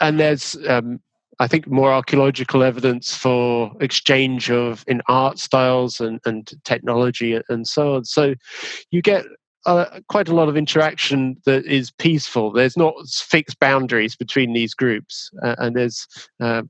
and 0.00 0.20
there's 0.20 0.56
um, 0.68 1.00
I 1.38 1.46
think 1.46 1.66
more 1.66 1.92
archaeological 1.92 2.62
evidence 2.62 3.14
for 3.14 3.72
exchange 3.80 4.50
of 4.50 4.84
in 4.86 5.02
art 5.08 5.38
styles 5.38 6.00
and, 6.00 6.20
and 6.24 6.50
technology 6.64 7.38
and 7.48 7.66
so 7.66 7.96
on. 7.96 8.04
So 8.04 8.34
you 8.90 9.02
get 9.02 9.26
uh, 9.66 10.00
quite 10.08 10.28
a 10.28 10.34
lot 10.34 10.48
of 10.48 10.56
interaction 10.56 11.36
that 11.44 11.66
is 11.66 11.90
peaceful. 11.90 12.52
There's 12.52 12.76
not 12.76 12.94
fixed 13.08 13.58
boundaries 13.58 14.16
between 14.16 14.52
these 14.52 14.74
groups, 14.74 15.30
uh, 15.44 15.56
and 15.58 15.76
there's 15.76 16.06
uh, 16.40 16.62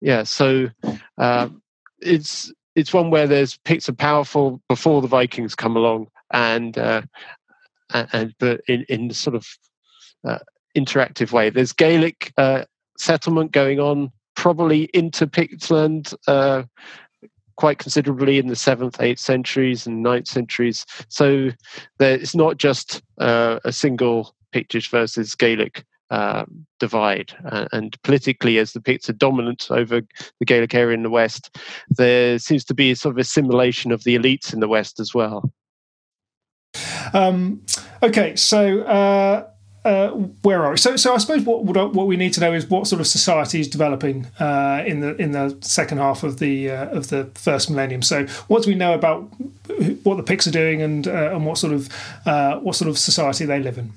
yeah. 0.00 0.24
So 0.24 0.68
um, 1.16 1.62
it's 2.00 2.52
it's 2.74 2.92
one 2.92 3.10
where 3.10 3.28
there's 3.28 3.56
Picts 3.64 3.88
are 3.88 3.94
powerful 3.94 4.60
before 4.68 5.00
the 5.00 5.08
Vikings 5.08 5.54
come 5.54 5.76
along, 5.76 6.08
and 6.32 6.76
uh, 6.76 7.02
and, 7.90 8.34
but 8.40 8.60
in 8.66 8.84
in 8.88 9.10
sort 9.12 9.36
of 9.36 9.46
uh, 10.26 10.40
interactive 10.76 11.30
way. 11.30 11.50
There's 11.50 11.72
Gaelic 11.72 12.32
uh, 12.36 12.64
settlement 12.98 13.52
going 13.52 13.80
on, 13.80 14.10
probably 14.36 14.84
into 14.94 15.26
Pictland 15.26 16.14
uh, 16.26 16.64
quite 17.56 17.78
considerably 17.78 18.38
in 18.38 18.48
the 18.48 18.56
seventh, 18.56 19.00
eighth 19.00 19.20
centuries 19.20 19.86
and 19.86 20.02
ninth 20.02 20.26
centuries. 20.26 20.84
So 21.08 21.50
there, 21.98 22.14
it's 22.14 22.34
not 22.34 22.58
just 22.58 23.02
uh, 23.18 23.60
a 23.64 23.72
single 23.72 24.34
Pictish 24.52 24.90
versus 24.90 25.34
Gaelic 25.34 25.84
um, 26.10 26.66
divide. 26.78 27.32
Uh, 27.44 27.66
and 27.72 28.00
politically, 28.02 28.58
as 28.58 28.72
the 28.72 28.80
Picts 28.80 29.08
are 29.08 29.14
dominant 29.14 29.68
over 29.70 30.00
the 30.38 30.44
Gaelic 30.44 30.74
area 30.74 30.94
in 30.94 31.02
the 31.02 31.10
West, 31.10 31.56
there 31.88 32.38
seems 32.38 32.64
to 32.66 32.74
be 32.74 32.90
a 32.90 32.96
sort 32.96 33.14
of 33.14 33.18
assimilation 33.18 33.92
of 33.92 34.04
the 34.04 34.16
elites 34.16 34.52
in 34.52 34.60
the 34.60 34.68
West 34.68 35.00
as 35.00 35.14
well. 35.14 35.52
Um, 37.12 37.62
okay, 38.02 38.34
so 38.36 38.82
uh, 38.82 39.48
uh, 39.84 40.08
where 40.42 40.64
are 40.64 40.70
we? 40.70 40.76
So, 40.78 40.96
so 40.96 41.14
I 41.14 41.18
suppose 41.18 41.42
what 41.42 41.64
what 41.64 42.06
we 42.06 42.16
need 42.16 42.32
to 42.34 42.40
know 42.40 42.52
is 42.54 42.66
what 42.68 42.86
sort 42.86 43.00
of 43.00 43.06
society 43.06 43.60
is 43.60 43.68
developing 43.68 44.26
uh, 44.40 44.82
in 44.86 45.00
the 45.00 45.14
in 45.16 45.32
the 45.32 45.56
second 45.60 45.98
half 45.98 46.22
of 46.22 46.38
the 46.38 46.70
uh, 46.70 46.86
of 46.86 47.08
the 47.08 47.26
first 47.34 47.68
millennium. 47.70 48.00
So, 48.00 48.26
what 48.48 48.62
do 48.62 48.70
we 48.70 48.76
know 48.76 48.94
about 48.94 49.28
what 50.02 50.16
the 50.16 50.22
Picts 50.22 50.46
are 50.46 50.50
doing 50.50 50.80
and 50.80 51.06
uh, 51.06 51.34
and 51.34 51.44
what 51.44 51.58
sort 51.58 51.74
of 51.74 51.88
uh, 52.24 52.58
what 52.60 52.76
sort 52.76 52.88
of 52.88 52.98
society 52.98 53.44
they 53.44 53.60
live 53.60 53.76
in? 53.76 53.92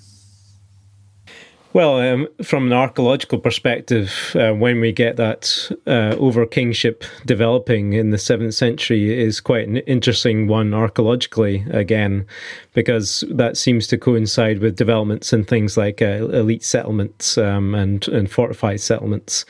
Well, 1.78 2.00
um, 2.00 2.28
from 2.42 2.66
an 2.66 2.74
archaeological 2.74 3.38
perspective, 3.38 4.12
uh, 4.34 4.52
when 4.54 4.82
we 4.82 4.92
get 4.92 5.16
that 5.18 5.70
uh, 5.86 6.16
over 6.18 6.44
kingship 6.48 7.04
developing 7.28 7.94
in 7.94 8.10
the 8.10 8.18
seventh 8.18 8.56
century 8.56 9.16
is 9.16 9.40
quite 9.40 9.68
an 9.68 9.78
interesting 9.78 10.48
one 10.48 10.74
archaeologically 10.74 11.64
again, 11.70 12.26
because 12.74 13.24
that 13.30 13.58
seems 13.58 13.86
to 13.90 13.98
coincide 14.00 14.58
with 14.58 14.76
developments 14.76 15.32
in 15.32 15.46
things 15.46 15.78
like 15.78 16.02
uh, 16.02 16.26
elite 16.30 16.64
settlements 16.64 17.38
um, 17.38 17.76
and 17.76 18.08
and 18.08 18.32
fortified 18.32 18.82
settlements. 18.82 19.46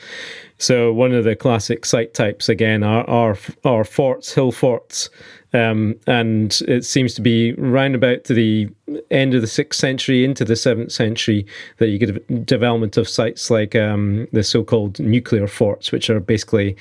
So 0.58 0.92
one 0.92 1.14
of 1.14 1.24
the 1.24 1.34
classic 1.34 1.86
site 1.86 2.12
types 2.12 2.50
again 2.50 2.82
are 2.82 3.08
are, 3.08 3.38
are 3.64 3.84
forts, 3.84 4.34
hill 4.34 4.52
forts, 4.52 5.08
um, 5.52 5.94
and 6.06 6.60
it 6.68 6.84
seems 6.84 7.14
to 7.14 7.22
be 7.22 7.52
round 7.54 7.94
about 7.94 8.24
to 8.24 8.34
the 8.34 8.68
end 9.10 9.34
of 9.34 9.40
the 9.40 9.46
sixth 9.46 9.78
century 9.78 10.24
into 10.24 10.44
the 10.44 10.56
seventh 10.56 10.92
century 10.92 11.46
that 11.76 11.88
you 11.88 11.98
get 11.98 12.46
development 12.46 12.96
of 12.96 13.08
sites 13.08 13.50
like 13.50 13.74
um, 13.74 14.26
the 14.32 14.42
so-called 14.42 14.98
nuclear 14.98 15.46
forts, 15.46 15.92
which 15.92 16.08
are 16.08 16.20
basically 16.20 16.76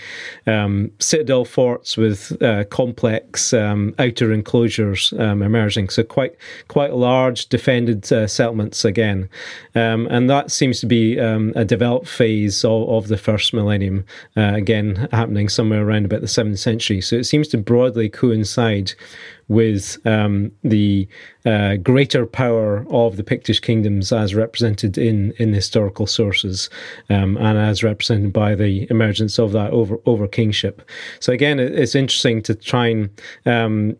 um, 0.46 0.92
citadel 1.00 1.46
forts 1.46 1.98
with 1.98 2.42
uh, 2.42 2.64
complex 2.66 3.54
um, 3.54 3.94
outer 4.00 4.32
enclosures 4.32 5.14
um, 5.20 5.42
emerging. 5.42 5.90
So 5.90 6.04
quite 6.04 6.36
quite 6.68 6.94
large 6.94 7.48
defended 7.48 8.12
uh, 8.12 8.28
settlements 8.28 8.86
again, 8.86 9.30
um, 9.76 10.08
and 10.10 10.30
that 10.30 10.52
seems 10.52 10.80
to 10.82 10.86
be 10.86 11.18
a 11.18 11.66
developed 11.66 12.08
phase 12.08 12.64
of, 12.64 12.90
of 12.90 13.08
the 13.08 13.18
first 13.18 13.54
millennium. 13.54 14.06
Uh, 14.36 14.54
again, 14.54 15.08
happening 15.12 15.50
somewhere 15.50 15.86
around 15.86 16.06
about 16.06 16.22
the 16.22 16.28
seventh 16.28 16.60
century. 16.60 17.02
So 17.02 17.16
it 17.16 17.26
seems 17.26 17.48
to 17.50 17.58
broadly 17.58 18.10
coincide 18.10 18.57
with 19.48 19.98
um, 20.06 20.52
the 20.64 21.08
uh, 21.46 21.76
greater 21.78 22.26
power 22.26 22.86
of 22.90 23.16
the 23.16 23.24
Pictish 23.24 23.62
kingdoms 23.62 24.12
as 24.12 24.36
represented 24.36 24.98
in, 24.98 25.32
in 25.38 25.54
historical 25.54 26.06
sources 26.06 26.70
um, 27.10 27.38
and 27.38 27.58
as 27.58 27.84
represented 27.84 28.34
by 28.34 28.56
the 28.56 28.88
emergence 28.90 29.40
of 29.40 29.52
that 29.54 29.72
over, 29.72 29.98
over 30.06 30.28
kingship. 30.28 30.82
So, 31.20 31.32
again, 31.32 31.60
it's 31.60 31.96
interesting 31.96 32.42
to 32.44 32.56
try 32.56 32.88
and 32.88 33.10
um, 33.46 33.98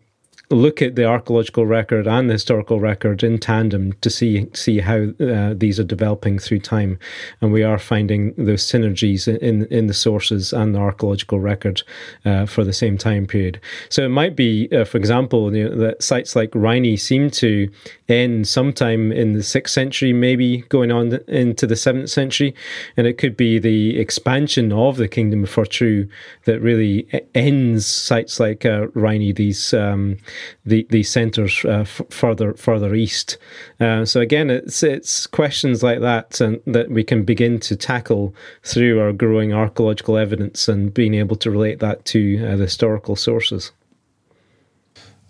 look 0.50 0.80
at 0.80 0.94
the 0.94 1.04
archaeological 1.04 1.66
record 1.66 2.06
and 2.06 2.28
the 2.28 2.34
historical 2.34 2.80
record 2.80 3.22
in 3.22 3.38
tandem 3.38 3.92
to 4.00 4.08
see 4.08 4.48
see 4.54 4.80
how 4.80 5.08
uh, 5.20 5.52
these 5.54 5.78
are 5.78 5.84
developing 5.84 6.38
through 6.38 6.60
time, 6.60 6.98
and 7.40 7.52
we 7.52 7.62
are 7.62 7.78
finding 7.78 8.32
those 8.34 8.62
synergies 8.64 9.28
in 9.28 9.66
in 9.66 9.86
the 9.86 9.94
sources 9.94 10.52
and 10.52 10.74
the 10.74 10.78
archaeological 10.78 11.38
record 11.38 11.82
uh, 12.24 12.46
for 12.46 12.64
the 12.64 12.72
same 12.72 12.96
time 12.96 13.26
period. 13.26 13.60
So 13.90 14.04
it 14.04 14.08
might 14.08 14.36
be, 14.36 14.68
uh, 14.72 14.84
for 14.84 14.96
example, 14.96 15.54
you 15.54 15.68
know, 15.68 15.76
that 15.76 16.02
sites 16.02 16.34
like 16.34 16.50
Rhynie 16.52 16.98
seem 16.98 17.30
to 17.30 17.70
end 18.08 18.48
sometime 18.48 19.12
in 19.12 19.34
the 19.34 19.42
sixth 19.42 19.74
century, 19.74 20.12
maybe 20.14 20.58
going 20.68 20.90
on 20.90 21.18
into 21.28 21.66
the 21.66 21.76
seventh 21.76 22.08
century, 22.08 22.54
and 22.96 23.06
it 23.06 23.18
could 23.18 23.36
be 23.36 23.58
the 23.58 23.98
expansion 23.98 24.72
of 24.72 24.96
the 24.96 25.08
kingdom 25.08 25.44
of 25.44 25.50
Fortriu 25.50 26.08
that 26.44 26.60
really 26.60 27.06
ends 27.34 27.84
sites 27.84 28.40
like 28.40 28.64
uh, 28.64 28.86
Rhynie. 28.94 29.34
These 29.34 29.74
um, 29.74 30.16
the 30.64 30.86
these 30.90 31.08
centres 31.08 31.64
uh, 31.64 31.80
f- 31.80 32.02
further 32.10 32.54
further 32.54 32.94
east. 32.94 33.38
Uh, 33.80 34.04
so 34.04 34.20
again, 34.20 34.50
it's 34.50 34.82
it's 34.82 35.26
questions 35.26 35.82
like 35.82 36.00
that 36.00 36.40
and 36.40 36.60
that 36.66 36.90
we 36.90 37.04
can 37.04 37.24
begin 37.24 37.60
to 37.60 37.76
tackle 37.76 38.34
through 38.62 39.00
our 39.00 39.12
growing 39.12 39.52
archaeological 39.52 40.16
evidence 40.16 40.68
and 40.68 40.94
being 40.94 41.14
able 41.14 41.36
to 41.36 41.50
relate 41.50 41.78
that 41.80 42.04
to 42.06 42.44
uh, 42.46 42.56
the 42.56 42.64
historical 42.64 43.16
sources. 43.16 43.72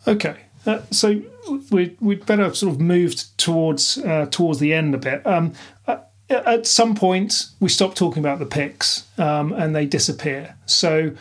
Okay, 0.07 0.37
uh, 0.67 0.81
so 0.91 1.23
we 1.71 1.97
we'd 2.01 2.27
better 2.27 2.53
sort 2.55 2.73
of 2.73 2.81
move 2.81 3.15
towards 3.37 3.99
uh, 3.99 4.27
towards 4.31 4.59
the 4.59 4.73
end 4.73 4.95
a 4.95 4.99
bit. 4.99 5.27
Um, 5.27 5.53
uh, 5.87 5.99
at 6.31 6.67
some 6.67 6.95
point, 6.95 7.47
we 7.59 7.69
stop 7.69 7.95
talking 7.95 8.21
about 8.21 8.39
the 8.39 8.47
Picts 8.47 9.07
um, 9.19 9.53
and 9.53 9.75
they 9.75 9.87
disappear. 9.87 10.57
So 10.67 11.13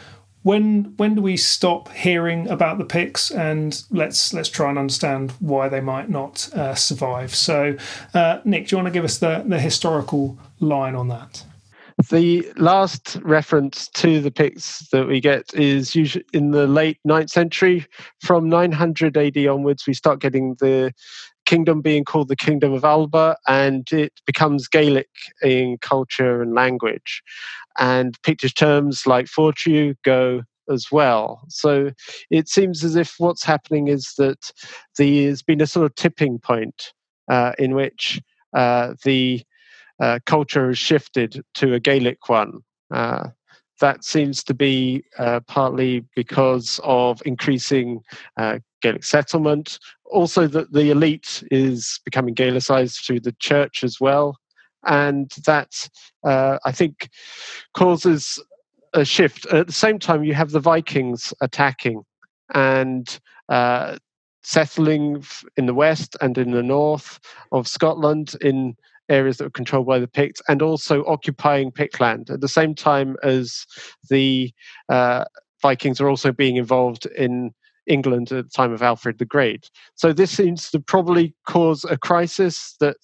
when 0.47 0.93
when 0.95 1.13
do 1.13 1.21
we 1.21 1.35
stop 1.35 1.91
hearing 1.91 2.47
about 2.47 2.77
the 2.77 2.85
Picts? 2.85 3.31
And 3.31 3.83
let's 3.91 4.33
let's 4.33 4.47
try 4.47 4.69
and 4.69 4.79
understand 4.79 5.31
why 5.39 5.67
they 5.67 5.81
might 5.81 6.09
not 6.09 6.49
uh, 6.53 6.73
survive. 6.73 7.35
So 7.35 7.75
uh, 8.13 8.39
nick 8.45 8.67
do 8.67 8.73
you 8.73 8.77
want 8.77 8.87
to 8.87 8.93
give 8.93 9.03
us 9.03 9.17
the, 9.17 9.43
the 9.45 9.59
historical 9.59 10.37
line 10.61 10.95
on 10.95 11.09
that? 11.09 11.43
The 12.09 12.49
last 12.55 13.17
reference 13.23 13.89
to 13.95 14.21
the 14.21 14.31
Picts 14.31 14.87
that 14.91 15.05
we 15.07 15.19
get 15.19 15.53
is 15.53 15.95
usually 15.95 16.23
in 16.31 16.51
the 16.51 16.65
late 16.65 16.99
9th 17.05 17.31
century. 17.31 17.85
From 18.21 18.47
900 18.47 19.17
AD 19.17 19.37
onwards, 19.47 19.85
we 19.85 19.95
start 19.95 20.21
getting 20.21 20.55
the 20.59 20.93
kingdom 21.45 21.81
being 21.81 22.05
called 22.05 22.27
the 22.27 22.35
Kingdom 22.35 22.71
of 22.73 22.85
Alba, 22.85 23.35
and 23.47 23.91
it 23.91 24.13
becomes 24.25 24.67
Gaelic 24.67 25.09
in 25.41 25.77
culture 25.81 26.41
and 26.41 26.53
language 26.53 27.23
and 27.79 28.19
Pictish 28.21 28.55
terms 28.55 29.05
like 29.05 29.27
Fortriu 29.27 29.95
go 30.03 30.41
as 30.69 30.87
well. 30.91 31.41
So 31.49 31.91
it 32.29 32.49
seems 32.49 32.83
as 32.83 32.95
if 32.95 33.15
what's 33.17 33.43
happening 33.43 33.87
is 33.87 34.13
that 34.17 34.51
there's 34.97 35.41
been 35.41 35.61
a 35.61 35.67
sort 35.67 35.85
of 35.85 35.95
tipping 35.95 36.39
point 36.39 36.93
uh, 37.29 37.53
in 37.57 37.75
which 37.75 38.21
uh, 38.55 38.93
the 39.03 39.43
uh, 39.99 40.19
culture 40.25 40.67
has 40.67 40.77
shifted 40.77 41.41
to 41.55 41.73
a 41.73 41.79
Gaelic 41.79 42.29
one. 42.29 42.59
Uh, 42.93 43.29
that 43.79 44.03
seems 44.03 44.43
to 44.43 44.53
be 44.53 45.03
uh, 45.19 45.39
partly 45.41 46.03
because 46.15 46.79
of 46.83 47.21
increasing 47.25 48.01
uh, 48.37 48.59
Gaelic 48.81 49.03
settlement. 49.03 49.77
Also, 50.05 50.47
that 50.47 50.71
the 50.71 50.89
elite 50.89 51.43
is 51.51 51.99
becoming 52.03 52.33
Gaelicized 52.33 53.05
through 53.05 53.19
the 53.19 53.35
church 53.39 53.83
as 53.83 53.99
well 53.99 54.35
and 54.85 55.31
that 55.45 55.89
uh, 56.23 56.59
I 56.65 56.71
think 56.71 57.09
causes 57.73 58.41
a 58.93 59.05
shift. 59.05 59.45
At 59.47 59.67
the 59.67 59.73
same 59.73 59.99
time, 59.99 60.23
you 60.23 60.33
have 60.33 60.51
the 60.51 60.59
Vikings 60.59 61.33
attacking 61.41 62.03
and 62.53 63.19
uh, 63.49 63.97
settling 64.43 65.23
in 65.57 65.65
the 65.65 65.73
west 65.73 66.15
and 66.21 66.37
in 66.37 66.51
the 66.51 66.63
north 66.63 67.19
of 67.51 67.67
Scotland 67.67 68.35
in 68.41 68.75
areas 69.09 69.37
that 69.37 69.45
were 69.45 69.49
controlled 69.49 69.87
by 69.87 69.99
the 69.99 70.07
Picts, 70.07 70.41
and 70.49 70.61
also 70.61 71.03
occupying 71.05 71.71
Pictland 71.71 72.29
at 72.29 72.41
the 72.41 72.47
same 72.47 72.75
time 72.75 73.15
as 73.23 73.65
the 74.09 74.51
uh, 74.89 75.23
Vikings 75.61 76.01
are 76.01 76.09
also 76.09 76.31
being 76.31 76.57
involved 76.57 77.05
in 77.17 77.51
England 77.87 78.31
at 78.31 78.45
the 78.45 78.51
time 78.51 78.73
of 78.73 78.81
Alfred 78.81 79.17
the 79.17 79.25
Great. 79.25 79.69
So 79.95 80.11
this 80.11 80.31
seems 80.31 80.69
to 80.71 80.79
probably 80.79 81.33
cause 81.47 81.85
a 81.85 81.97
crisis 81.97 82.75
that 82.79 82.97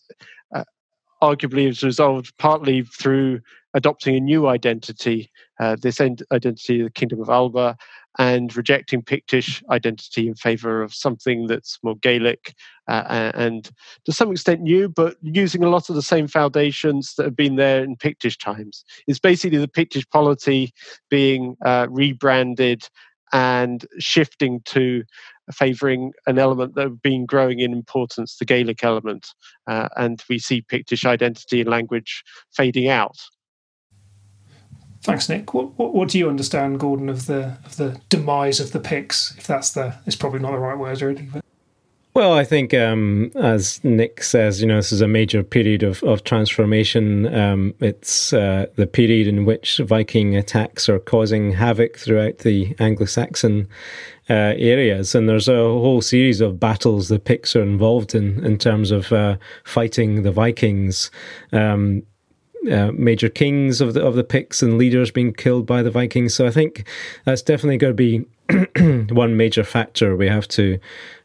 arguably 1.24 1.70
is 1.70 1.84
resolved 1.84 2.38
partly 2.38 2.84
through 2.84 3.40
adopting 3.74 4.16
a 4.16 4.20
new 4.20 4.48
identity, 4.48 5.32
uh, 5.60 5.76
this 5.82 6.00
identity 6.00 6.82
of 6.82 6.86
the 6.88 6.92
Kingdom 6.92 7.22
of 7.22 7.30
Alba, 7.30 7.78
and 8.20 8.56
rejecting 8.56 9.02
Pictish 9.02 9.64
identity 9.72 10.28
in 10.28 10.36
favour 10.36 10.84
of 10.84 10.94
something 10.94 11.48
that's 11.48 11.80
more 11.82 11.96
Gaelic 11.96 12.54
uh, 12.88 13.32
and 13.34 13.72
to 14.06 14.12
some 14.12 14.32
extent 14.32 14.62
new, 14.62 14.90
but 14.90 15.16
using 15.22 15.64
a 15.64 15.70
lot 15.70 15.90
of 15.90 15.96
the 15.96 16.02
same 16.02 16.28
foundations 16.28 17.16
that 17.16 17.24
have 17.24 17.36
been 17.36 17.56
there 17.56 17.84
in 17.84 17.96
Pictish 17.96 18.38
times. 18.38 18.84
It's 19.08 19.20
basically 19.20 19.58
the 19.58 19.68
Pictish 19.68 20.08
polity 20.12 20.74
being 21.10 21.56
uh, 21.66 21.88
rebranded 21.90 22.88
and 23.32 23.84
shifting 23.98 24.62
to 24.66 25.04
favouring 25.52 26.14
an 26.28 26.40
element 26.40 26.76
that 26.76 26.84
have 26.84 27.02
been 27.02 27.26
growing 27.26 27.60
in 27.60 27.74
importance, 27.74 28.38
the 28.38 28.46
Gaelic 28.46 28.84
element, 28.84 29.28
uh, 29.68 29.90
and 29.98 30.24
we 30.30 30.40
see 30.40 30.62
Pictish 30.62 31.06
identity 31.06 31.62
and 31.62 31.70
language 31.70 32.24
fading 32.56 32.88
out. 32.88 33.18
Thanks, 35.04 35.28
Nick. 35.28 35.54
What, 35.54 35.78
what, 35.78 35.94
what, 35.94 36.08
do 36.08 36.18
you 36.18 36.30
understand, 36.30 36.80
Gordon, 36.80 37.10
of 37.10 37.26
the 37.26 37.58
of 37.66 37.76
the 37.76 38.00
demise 38.08 38.62
of 38.62 38.72
the 38.72 38.80
Picts? 38.80 39.36
If 39.38 39.46
that's 39.46 39.72
the, 39.72 39.96
it's 40.06 40.16
probably 40.16 40.40
not 40.40 40.52
the 40.52 40.60
right 40.60 40.78
word, 40.78 41.02
really. 41.02 41.24
But. 41.24 41.43
Well, 42.16 42.34
I 42.34 42.44
think, 42.44 42.76
um, 42.76 43.32
as 43.34 43.84
Nick 43.84 44.22
says, 44.22 44.62
you 44.62 44.68
know, 44.68 44.76
this 44.76 44.92
is 44.92 45.02
a 45.02 45.08
major 45.08 45.42
period 45.42 45.82
of, 45.82 46.04
of 46.04 46.24
transformation. 46.24 47.34
Um, 47.34 47.74
it's 47.80 48.32
uh, 48.34 48.68
the 48.76 48.86
period 48.86 49.26
in 49.26 49.46
which 49.46 49.80
Viking 49.80 50.36
attacks 50.36 50.88
are 50.88 51.00
causing 51.00 51.54
havoc 51.54 51.98
throughout 51.98 52.40
the 52.40 52.76
Anglo 52.78 53.08
Saxon 53.08 53.68
uh, 54.30 54.54
areas. 54.58 55.16
And 55.16 55.28
there's 55.28 55.48
a 55.48 55.56
whole 55.56 56.04
series 56.04 56.40
of 56.40 56.60
battles 56.60 57.08
the 57.08 57.18
Picts 57.18 57.56
are 57.56 57.64
involved 57.64 58.14
in, 58.14 58.46
in 58.46 58.60
terms 58.60 58.92
of 58.92 59.12
uh, 59.12 59.38
fighting 59.64 60.22
the 60.22 60.32
Vikings. 60.32 61.10
Um, 61.52 62.04
uh, 62.72 62.92
major 62.94 63.28
kings 63.28 63.82
of 63.82 63.94
the 63.94 64.02
of 64.02 64.16
the 64.16 64.24
Picts 64.24 64.62
and 64.62 64.78
leaders 64.78 65.12
being 65.12 65.34
killed 65.34 65.66
by 65.66 65.84
the 65.84 65.92
Vikings. 65.92 66.34
So 66.34 66.48
I 66.48 66.52
think 66.52 66.88
that's 67.26 67.42
definitely 67.42 67.76
going 67.76 67.92
to 67.92 67.96
be 67.96 68.24
one 69.10 69.38
major 69.38 69.64
factor 69.64 70.16
we 70.16 70.28
have 70.28 70.48
to 70.50 70.80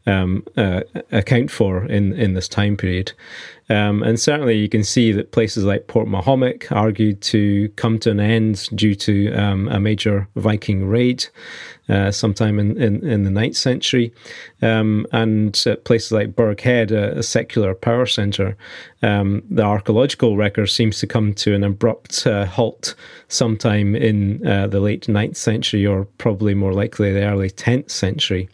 um, 0.06 0.44
uh, 0.56 0.82
account 1.12 1.50
for 1.50 1.84
in, 1.84 2.12
in 2.14 2.34
this 2.34 2.48
time 2.48 2.76
period. 2.76 3.12
Um, 3.70 4.02
and 4.02 4.18
certainly 4.18 4.56
you 4.56 4.68
can 4.68 4.82
see 4.82 5.12
that 5.12 5.32
places 5.32 5.64
like 5.64 5.88
Portmahomack 5.88 6.72
argued 6.72 7.20
to 7.22 7.68
come 7.76 7.98
to 8.00 8.10
an 8.10 8.20
end 8.20 8.68
due 8.74 8.94
to 8.94 9.32
um, 9.34 9.68
a 9.68 9.78
major 9.78 10.26
Viking 10.36 10.88
raid 10.88 11.26
uh, 11.88 12.10
sometime 12.10 12.58
in, 12.58 12.80
in, 12.80 13.06
in, 13.06 13.24
the 13.24 13.30
9th 13.30 13.56
century. 13.56 14.12
Um, 14.62 15.06
and 15.12 15.62
uh, 15.66 15.76
places 15.76 16.12
like 16.12 16.34
Burghead, 16.34 16.90
a, 16.90 17.18
a 17.18 17.22
secular 17.22 17.74
power 17.74 18.06
centre, 18.06 18.56
um, 19.02 19.42
the 19.48 19.62
archaeological 19.62 20.36
record 20.36 20.66
seems 20.66 20.98
to 21.00 21.06
come 21.06 21.34
to 21.34 21.54
an 21.54 21.64
abrupt 21.64 22.26
uh, 22.26 22.46
halt 22.46 22.94
sometime 23.28 23.94
in 23.94 24.46
uh, 24.46 24.66
the 24.66 24.80
late 24.80 25.06
9th 25.06 25.36
century, 25.36 25.86
or 25.86 26.04
probably 26.18 26.54
more 26.54 26.72
likely 26.72 27.12
the 27.12 27.24
early 27.24 27.50
10th 27.50 27.90
century. 27.90 28.48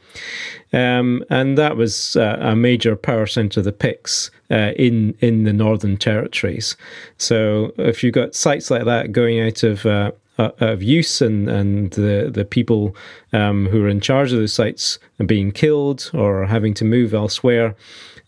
Um, 0.75 1.25
and 1.31 1.57
that 1.57 1.77
was 1.77 2.16
uh, 2.16 2.37
a 2.41 2.57
major 2.57 2.97
power 2.97 3.27
centre 3.27 3.61
of 3.61 3.64
the 3.64 3.72
Picts 3.72 4.31
uh, 4.51 4.72
in 4.77 5.16
in 5.20 5.45
the 5.45 5.53
Northern 5.53 5.97
Territories. 5.97 6.77
So 7.16 7.72
if 7.79 8.03
you've 8.03 8.14
got 8.14 8.35
sites 8.35 8.70
like 8.70 8.85
that 8.85 9.12
going 9.12 9.41
out 9.41 9.62
of 9.62 9.87
uh, 9.87 10.11
of 10.37 10.83
use 10.83 11.22
and 11.22 11.49
and 11.49 11.93
the 11.93 12.29
the 12.33 12.45
people 12.45 12.97
um, 13.33 13.66
who 13.66 13.85
are 13.85 13.89
in 13.89 14.01
charge 14.01 14.33
of 14.33 14.41
the 14.41 14.49
sites 14.49 14.99
are 15.20 15.27
being 15.27 15.53
killed 15.53 16.11
or 16.12 16.47
having 16.47 16.75
to 16.75 16.85
move 16.85 17.14
elsewhere 17.14 17.77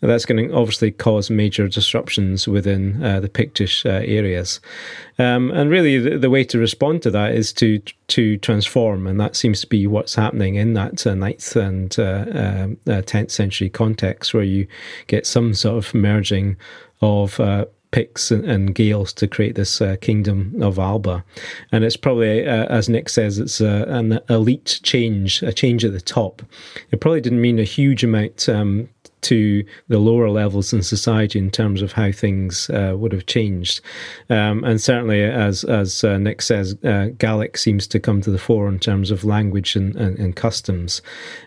that's 0.01 0.27
going 0.27 0.49
to 0.49 0.55
obviously 0.55 0.91
cause 0.91 1.31
major 1.31 1.69
disruptions 1.69 2.47
within 2.47 3.03
uh, 3.03 3.21
the 3.21 3.29
Pictish 3.29 3.87
uh, 3.87 4.05
areas. 4.05 4.61
Um, 5.19 5.51
and 5.51 5.71
really, 5.71 5.99
the, 5.99 6.19
the, 6.19 6.31
way 6.31 6.45
to 6.45 6.59
respond 6.59 7.03
to 7.03 7.11
that 7.13 7.33
is 7.33 7.53
to 7.55 7.81
to 8.09 8.37
transform, 8.39 9.07
and 9.07 9.19
that 9.19 9.37
seems 9.37 9.61
to 9.63 9.67
be 9.67 9.87
what's 9.87 10.15
happening 10.15 10.57
in 10.57 10.75
that 10.75 11.07
uh, 11.07 11.15
ninth 11.15 11.57
and 11.57 11.99
uh, 11.99 12.27
um, 12.33 12.77
uh, 12.87 13.03
tenth 13.03 13.31
century 13.31 13.71
context, 13.71 14.35
where 14.35 14.43
you 14.43 14.67
get 15.07 15.27
some 15.27 15.55
sort 15.55 15.85
of 15.85 15.95
merging 15.95 16.57
of 17.01 17.41
Picts 17.97 18.31
and, 18.31 18.75
Gaels 18.75 19.15
to 19.15 19.27
create 19.27 19.55
this 19.55 19.81
uh, 19.81 19.97
kingdom 20.01 20.61
of 20.61 20.79
Alba. 20.79 21.25
And 21.73 21.83
it's 21.83 21.97
probably, 21.97 22.47
uh, 22.47 22.67
as 22.67 22.91
Nick 22.91 23.09
says, 23.09 23.39
it's 23.39 23.61
an 23.61 24.21
elite 24.29 24.81
change, 24.83 25.43
a 25.43 25.53
change 25.53 25.85
at 25.85 25.93
the 25.93 26.01
top. 26.01 26.43
It 26.91 27.01
probably 27.01 27.23
didn't 27.23 27.41
mean 27.41 27.59
a 27.59 27.65
huge 27.65 28.05
amount 28.05 28.49
um, 28.51 28.91
to 29.27 29.65
the 29.89 29.99
lower 29.99 30.31
levels 30.31 30.73
in 30.73 30.83
society 30.83 31.39
in 31.39 31.51
terms 31.51 31.83
of 31.83 31.93
how 31.93 32.13
things 32.13 32.71
uh, 32.71 32.95
would 32.97 33.13
have 33.13 33.27
changed. 33.27 33.81
Um, 34.31 34.65
and 34.65 34.81
certainly, 34.81 35.23
as 35.23 35.65
as 35.65 36.05
uh, 36.05 36.19
Nick 36.19 36.43
says, 36.43 36.77
uh, 36.85 37.09
Gaelic 37.19 37.57
seems 37.57 37.87
to 37.89 38.01
come 38.01 38.21
to 38.23 38.31
the 38.31 38.39
fore 38.39 38.69
in 38.69 38.79
terms 38.79 39.11
of 39.11 39.25
language 39.25 39.77
and, 39.77 39.97
and, 39.97 40.19
and 40.19 40.37
customs, 40.37 41.03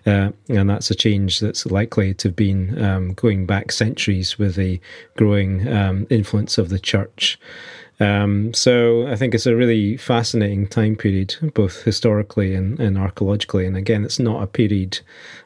uh, 0.06 0.32
and 0.50 0.70
that's 0.70 0.92
a 0.92 0.96
change 0.96 1.40
that's 1.40 1.66
likely 1.66 2.14
to 2.16 2.28
have 2.30 2.36
been 2.36 2.82
um, 2.84 3.14
going 3.14 3.46
back 3.46 3.72
centuries 3.72 4.38
with 4.38 4.56
the 4.56 4.80
growing 5.18 5.68
um, 5.68 6.08
influence 6.10 6.58
of 6.58 6.70
the 6.70 6.80
church. 6.80 7.40
Um, 8.00 8.54
so 8.54 9.08
I 9.08 9.16
think 9.16 9.36
it's 9.36 9.46
a 9.46 9.56
really 9.56 9.98
fascinating 9.98 10.68
time 10.68 10.96
period, 10.96 11.36
both 11.54 11.84
historically 11.84 12.56
and, 12.56 12.80
and 12.80 12.98
archaeologically. 12.98 13.66
And 13.66 13.76
again, 13.76 14.06
it's 14.06 14.20
not 14.20 14.42
a 14.42 14.48
period 14.48 15.00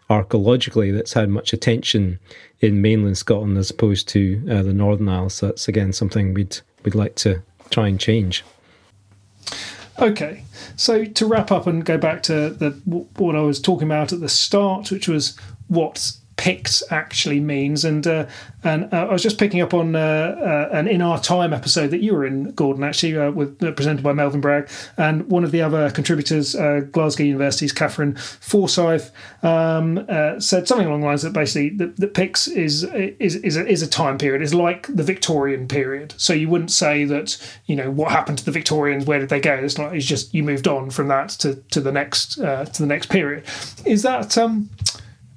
archaeologically 0.09 0.91
that's 0.91 1.13
had 1.13 1.29
much 1.29 1.53
attention 1.53 2.19
in 2.59 2.81
mainland 2.81 3.17
Scotland 3.17 3.57
as 3.57 3.71
opposed 3.71 4.07
to 4.09 4.41
uh, 4.49 4.61
the 4.61 4.73
Northern 4.73 5.09
Isles. 5.09 5.33
So 5.35 5.47
that's 5.47 5.67
again 5.67 5.93
something 5.93 6.33
we'd 6.33 6.59
we'd 6.83 6.95
like 6.95 7.15
to 7.15 7.41
try 7.69 7.87
and 7.87 7.99
change. 7.99 8.43
Okay, 9.99 10.43
so 10.75 11.05
to 11.05 11.25
wrap 11.25 11.51
up 11.51 11.67
and 11.67 11.85
go 11.85 11.97
back 11.97 12.23
to 12.23 12.49
the 12.49 12.71
what 13.17 13.35
I 13.35 13.41
was 13.41 13.59
talking 13.59 13.87
about 13.87 14.13
at 14.13 14.19
the 14.19 14.29
start, 14.29 14.91
which 14.91 15.07
was 15.07 15.37
what 15.67 16.13
Picts 16.43 16.83
actually 16.91 17.39
means. 17.39 17.85
And 17.85 18.05
uh, 18.05 18.25
and 18.65 18.93
uh, 18.93 19.07
I 19.07 19.13
was 19.13 19.23
just 19.23 19.39
picking 19.39 19.61
up 19.61 19.73
on 19.73 19.95
uh, 19.95 19.99
uh 19.99 20.75
an 20.75 20.89
In 20.89 21.01
Our 21.01 21.17
Time 21.17 21.53
episode 21.53 21.91
that 21.91 22.01
you 22.01 22.13
were 22.13 22.25
in, 22.25 22.51
Gordon, 22.51 22.83
actually, 22.83 23.17
uh, 23.17 23.31
with 23.31 23.63
uh, 23.63 23.71
presented 23.71 24.03
by 24.03 24.11
Melvyn 24.11 24.41
Bragg. 24.41 24.69
And 24.97 25.25
one 25.29 25.45
of 25.45 25.51
the 25.51 25.61
other 25.61 25.89
contributors, 25.91 26.53
Glasgow 26.91 27.23
University's 27.23 27.71
Katherine 27.71 28.15
Forsyth, 28.15 29.11
um, 29.41 30.05
said 30.41 30.67
something 30.67 30.85
along 30.85 30.99
the 30.99 31.07
lines 31.07 31.21
that 31.21 31.31
basically 31.31 31.69
that, 31.77 31.95
that 31.95 32.13
Picts 32.13 32.49
is, 32.49 32.83
is, 32.83 33.37
is, 33.37 33.55
a, 33.55 33.65
is 33.65 33.81
a 33.81 33.87
time 33.87 34.17
period, 34.17 34.41
is 34.41 34.53
like 34.53 34.87
the 34.93 35.03
Victorian 35.03 35.69
period. 35.69 36.13
So 36.17 36.33
you 36.33 36.49
wouldn't 36.49 36.71
say 36.71 37.05
that, 37.05 37.37
you 37.67 37.77
know, 37.77 37.89
what 37.89 38.11
happened 38.11 38.39
to 38.39 38.43
the 38.45 38.51
Victorians, 38.51 39.05
where 39.05 39.19
did 39.19 39.29
they 39.29 39.39
go? 39.39 39.53
It's 39.53 39.77
not, 39.77 39.95
it's 39.95 40.05
just 40.05 40.33
you 40.33 40.43
moved 40.43 40.67
on 40.67 40.89
from 40.89 41.07
that 41.07 41.29
to, 41.39 41.55
to 41.71 41.79
the 41.79 41.93
next 41.93 42.35
to 42.35 42.75
the 42.77 42.85
next 42.85 43.05
period. 43.05 43.45
Is 43.85 44.01
that. 44.01 44.37
Um, 44.37 44.69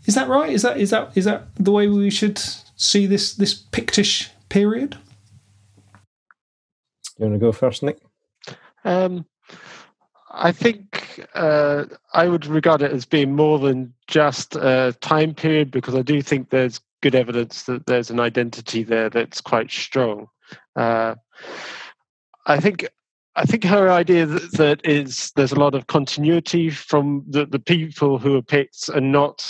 is 0.07 0.15
that 0.15 0.29
right? 0.29 0.51
Is 0.51 0.63
that 0.63 0.79
is 0.79 0.91
that 0.91 1.17
is 1.17 1.25
that 1.25 1.55
the 1.57 1.73
way 1.73 1.89
we 1.89 2.11
should 2.11 2.39
see 2.77 3.07
this 3.07 3.35
this 3.35 3.55
Pictish 3.55 4.31
period? 4.49 4.97
You 7.19 7.27
want 7.27 7.35
to 7.35 7.39
go 7.39 7.53
first, 7.53 7.83
Nick? 7.83 7.99
Um, 8.85 9.27
I 10.31 10.53
think 10.53 11.27
uh, 11.35 11.85
I 12.13 12.29
would 12.29 12.47
regard 12.47 12.83
it 12.83 12.93
as 12.93 13.07
being 13.07 13.35
more 13.35 13.59
than 13.59 13.95
just 14.07 14.55
a 14.55 14.95
time 15.01 15.35
period 15.35 15.71
because 15.71 15.95
I 15.95 16.03
do 16.03 16.21
think 16.21 16.51
there's 16.51 16.81
good 17.01 17.15
evidence 17.15 17.65
that 17.65 17.87
there's 17.87 18.11
an 18.11 18.21
identity 18.21 18.83
there 18.83 19.09
that's 19.09 19.41
quite 19.41 19.71
strong. 19.71 20.29
Uh, 20.77 21.15
I 22.47 22.61
think 22.61 22.87
I 23.35 23.45
think 23.45 23.65
her 23.65 23.91
idea 23.91 24.27
that, 24.27 24.53
that 24.53 24.81
is 24.85 25.33
there's 25.37 25.53
a 25.53 25.61
lot 25.61 25.75
of 25.75 25.87
continuity 25.89 26.71
from 26.71 27.25
the, 27.29 27.47
the 27.47 27.59
people 27.59 28.19
who 28.19 28.37
are 28.37 28.43
Picts 28.43 28.89
and 28.89 29.13
not 29.13 29.47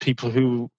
people 0.00 0.30
who 0.30 0.70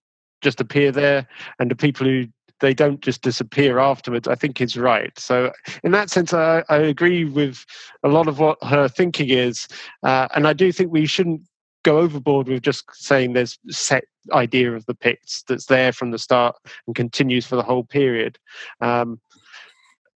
just 0.42 0.62
appear 0.62 0.92
there 0.92 1.28
and 1.60 1.72
the 1.72 1.76
people 1.76 2.06
who 2.06 2.26
they 2.62 2.74
don't 2.74 3.02
just 3.02 3.22
disappear 3.22 3.80
afterwards, 3.80 4.28
I 4.28 4.36
think 4.36 4.62
is 4.62 4.78
right. 4.78 5.18
So, 5.20 5.52
in 5.84 5.92
that 5.92 6.10
sense, 6.10 6.34
I, 6.34 6.64
I 6.70 6.78
agree 6.78 7.26
with 7.26 7.66
a 8.04 8.08
lot 8.08 8.28
of 8.28 8.40
what 8.40 8.58
her 8.64 8.88
thinking 8.88 9.30
is. 9.30 9.68
Uh, 10.04 10.28
and 10.36 10.48
I 10.48 10.54
do 10.54 10.72
think 10.72 10.92
we 10.92 11.06
shouldn't 11.06 11.42
go 11.84 12.00
overboard 12.00 12.48
with 12.48 12.64
just 12.64 12.84
saying 12.94 13.34
there's 13.34 13.60
set 13.70 14.06
idea 14.32 14.74
of 14.74 14.86
the 14.86 14.96
Picts 14.96 15.44
that's 15.48 15.68
there 15.68 15.92
from 15.92 16.12
the 16.12 16.18
start 16.18 16.56
and 16.88 16.96
continues 16.96 17.46
for 17.46 17.56
the 17.56 17.64
whole 17.64 17.84
period. 17.84 18.40
Um, 18.82 19.20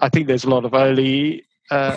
I 0.01 0.09
think 0.09 0.26
there's 0.26 0.44
a 0.44 0.51
lot 0.51 0.64
of 0.64 0.74
early 0.74 1.44
uh, 1.70 1.97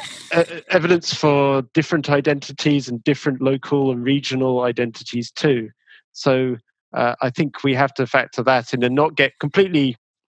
evidence 0.69 1.13
for 1.13 1.61
different 1.73 2.09
identities 2.09 2.87
and 2.87 3.03
different 3.03 3.41
local 3.41 3.91
and 3.91 4.03
regional 4.03 4.61
identities 4.61 5.31
too. 5.31 5.69
So 6.13 6.57
uh, 6.93 7.15
I 7.21 7.29
think 7.29 7.63
we 7.63 7.73
have 7.75 7.93
to 7.95 8.07
factor 8.07 8.43
that 8.43 8.73
in 8.73 8.83
and 8.83 8.95
not 8.95 9.15
get 9.15 9.33
completely 9.39 9.95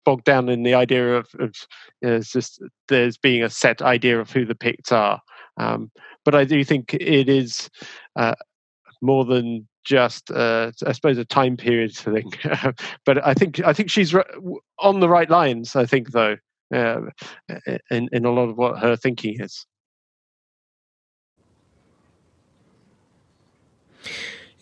bogged 0.05 0.25
down 0.25 0.49
in 0.49 0.63
the 0.63 0.73
idea 0.73 1.15
of, 1.17 1.27
of 1.39 1.55
you 2.01 2.09
know, 2.09 2.19
just 2.19 2.61
there's 2.87 3.17
being 3.17 3.43
a 3.43 3.49
set 3.49 3.81
idea 3.81 4.19
of 4.19 4.31
who 4.31 4.45
the 4.45 4.55
Picts 4.55 4.91
are. 4.91 5.21
Um, 5.57 5.91
but 6.25 6.35
I 6.35 6.45
do 6.45 6.63
think 6.63 6.93
it 6.93 7.29
is 7.29 7.69
uh, 8.15 8.35
more 9.01 9.25
than 9.25 9.67
just, 9.83 10.31
uh, 10.31 10.71
I 10.85 10.91
suppose, 10.91 11.17
a 11.17 11.25
time 11.25 11.57
period 11.57 11.93
thing. 11.95 12.31
but 13.05 13.25
I 13.25 13.33
think 13.33 13.59
I 13.65 13.73
think 13.73 13.89
she's 13.89 14.15
on 14.79 14.99
the 14.99 15.09
right 15.09 15.29
lines. 15.29 15.75
I 15.75 15.85
think 15.85 16.11
though, 16.11 16.37
uh, 16.73 17.01
in 17.91 18.09
in 18.11 18.25
a 18.25 18.31
lot 18.31 18.49
of 18.49 18.57
what 18.57 18.79
her 18.79 18.95
thinking 18.95 19.39
is. 19.39 19.65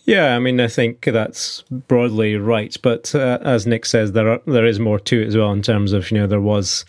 Yeah, 0.08 0.34
I 0.34 0.38
mean, 0.38 0.58
I 0.58 0.68
think 0.68 1.04
that's 1.04 1.60
broadly 1.70 2.36
right. 2.36 2.74
But 2.80 3.14
uh, 3.14 3.40
as 3.42 3.66
Nick 3.66 3.84
says, 3.84 4.12
there 4.12 4.30
are, 4.30 4.40
there 4.46 4.64
is 4.64 4.80
more 4.80 4.98
to 5.00 5.20
it 5.20 5.28
as 5.28 5.36
well 5.36 5.52
in 5.52 5.60
terms 5.60 5.92
of 5.92 6.10
you 6.10 6.16
know 6.16 6.26
there 6.26 6.40
was 6.40 6.86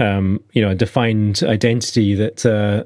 um, 0.00 0.42
you 0.52 0.62
know, 0.62 0.70
a 0.70 0.74
defined 0.74 1.42
identity 1.44 2.14
that 2.14 2.46
uh, 2.46 2.84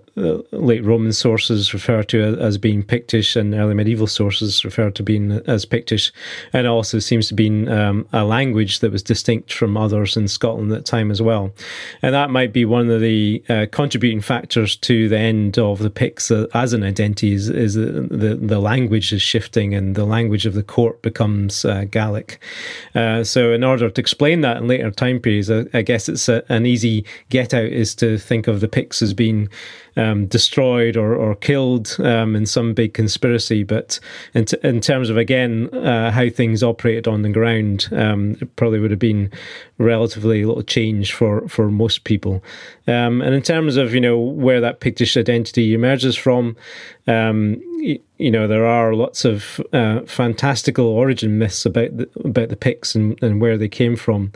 late 0.50 0.84
Roman 0.84 1.12
sources 1.12 1.72
refer 1.72 2.02
to 2.02 2.36
as 2.40 2.58
being 2.58 2.82
Pictish 2.82 3.36
and 3.36 3.54
early 3.54 3.74
medieval 3.74 4.08
sources 4.08 4.64
refer 4.64 4.90
to 4.90 5.02
being 5.02 5.30
as 5.46 5.64
Pictish. 5.64 6.10
And 6.52 6.66
also 6.66 6.98
seems 6.98 7.28
to 7.28 7.34
be 7.34 7.68
um, 7.68 8.06
a 8.12 8.24
language 8.24 8.80
that 8.80 8.90
was 8.90 9.02
distinct 9.02 9.52
from 9.52 9.76
others 9.76 10.16
in 10.16 10.26
Scotland 10.26 10.72
at 10.72 10.84
the 10.84 10.90
time 10.90 11.10
as 11.10 11.22
well. 11.22 11.52
And 12.02 12.14
that 12.14 12.30
might 12.30 12.52
be 12.52 12.64
one 12.64 12.90
of 12.90 13.00
the 13.00 13.42
uh, 13.48 13.66
contributing 13.70 14.20
factors 14.20 14.76
to 14.76 15.08
the 15.08 15.18
end 15.18 15.58
of 15.58 15.78
the 15.78 15.90
Picts 15.90 16.30
as 16.30 16.72
an 16.72 16.82
identity 16.82 17.32
is, 17.32 17.48
is 17.48 17.74
the, 17.74 18.08
the, 18.10 18.34
the, 18.34 18.58
language 18.64 19.12
is 19.12 19.22
shifting 19.22 19.74
and 19.74 19.94
the 19.94 20.04
language 20.04 20.46
of 20.46 20.54
the 20.54 20.62
court 20.62 21.00
becomes 21.02 21.64
uh, 21.64 21.84
Gaelic. 21.90 22.40
Uh, 22.94 23.22
so 23.22 23.52
in 23.52 23.62
order 23.62 23.88
to 23.88 24.00
explain 24.00 24.40
that 24.40 24.56
in 24.56 24.66
later 24.66 24.90
time 24.90 25.20
periods, 25.20 25.50
I, 25.50 25.64
I 25.72 25.82
guess 25.82 26.08
it's 26.08 26.28
a, 26.28 26.42
an 26.48 26.66
easy 26.66 27.03
get 27.28 27.54
out 27.54 27.64
is 27.64 27.94
to 27.96 28.18
think 28.18 28.46
of 28.46 28.60
the 28.60 28.68
Picts 28.68 29.02
as 29.02 29.14
being 29.14 29.48
um, 29.96 30.26
destroyed 30.26 30.96
or, 30.96 31.14
or 31.14 31.34
killed 31.34 31.96
um, 32.00 32.34
in 32.34 32.46
some 32.46 32.74
big 32.74 32.94
conspiracy. 32.94 33.62
But 33.62 34.00
in, 34.34 34.44
t- 34.46 34.56
in 34.62 34.80
terms 34.80 35.10
of, 35.10 35.16
again, 35.16 35.68
uh, 35.74 36.10
how 36.10 36.28
things 36.28 36.62
operated 36.62 37.06
on 37.06 37.22
the 37.22 37.30
ground, 37.30 37.88
um, 37.92 38.36
it 38.40 38.56
probably 38.56 38.80
would 38.80 38.90
have 38.90 39.00
been 39.00 39.30
relatively 39.78 40.44
little 40.44 40.62
change 40.62 41.12
for, 41.12 41.48
for 41.48 41.70
most 41.70 42.04
people. 42.04 42.42
Um, 42.86 43.22
and 43.22 43.34
in 43.34 43.42
terms 43.42 43.76
of, 43.76 43.94
you 43.94 44.00
know, 44.00 44.18
where 44.18 44.60
that 44.60 44.80
Pictish 44.80 45.16
identity 45.16 45.74
emerges 45.74 46.16
from, 46.16 46.56
um, 47.06 47.60
you 48.16 48.30
know 48.30 48.46
there 48.46 48.66
are 48.66 48.94
lots 48.94 49.24
of 49.24 49.60
uh, 49.72 50.00
fantastical 50.06 50.86
origin 50.86 51.38
myths 51.38 51.66
about 51.66 51.96
the, 51.96 52.08
about 52.24 52.48
the 52.48 52.56
Picts 52.56 52.94
and, 52.94 53.22
and 53.22 53.40
where 53.40 53.58
they 53.58 53.68
came 53.68 53.96
from, 53.96 54.32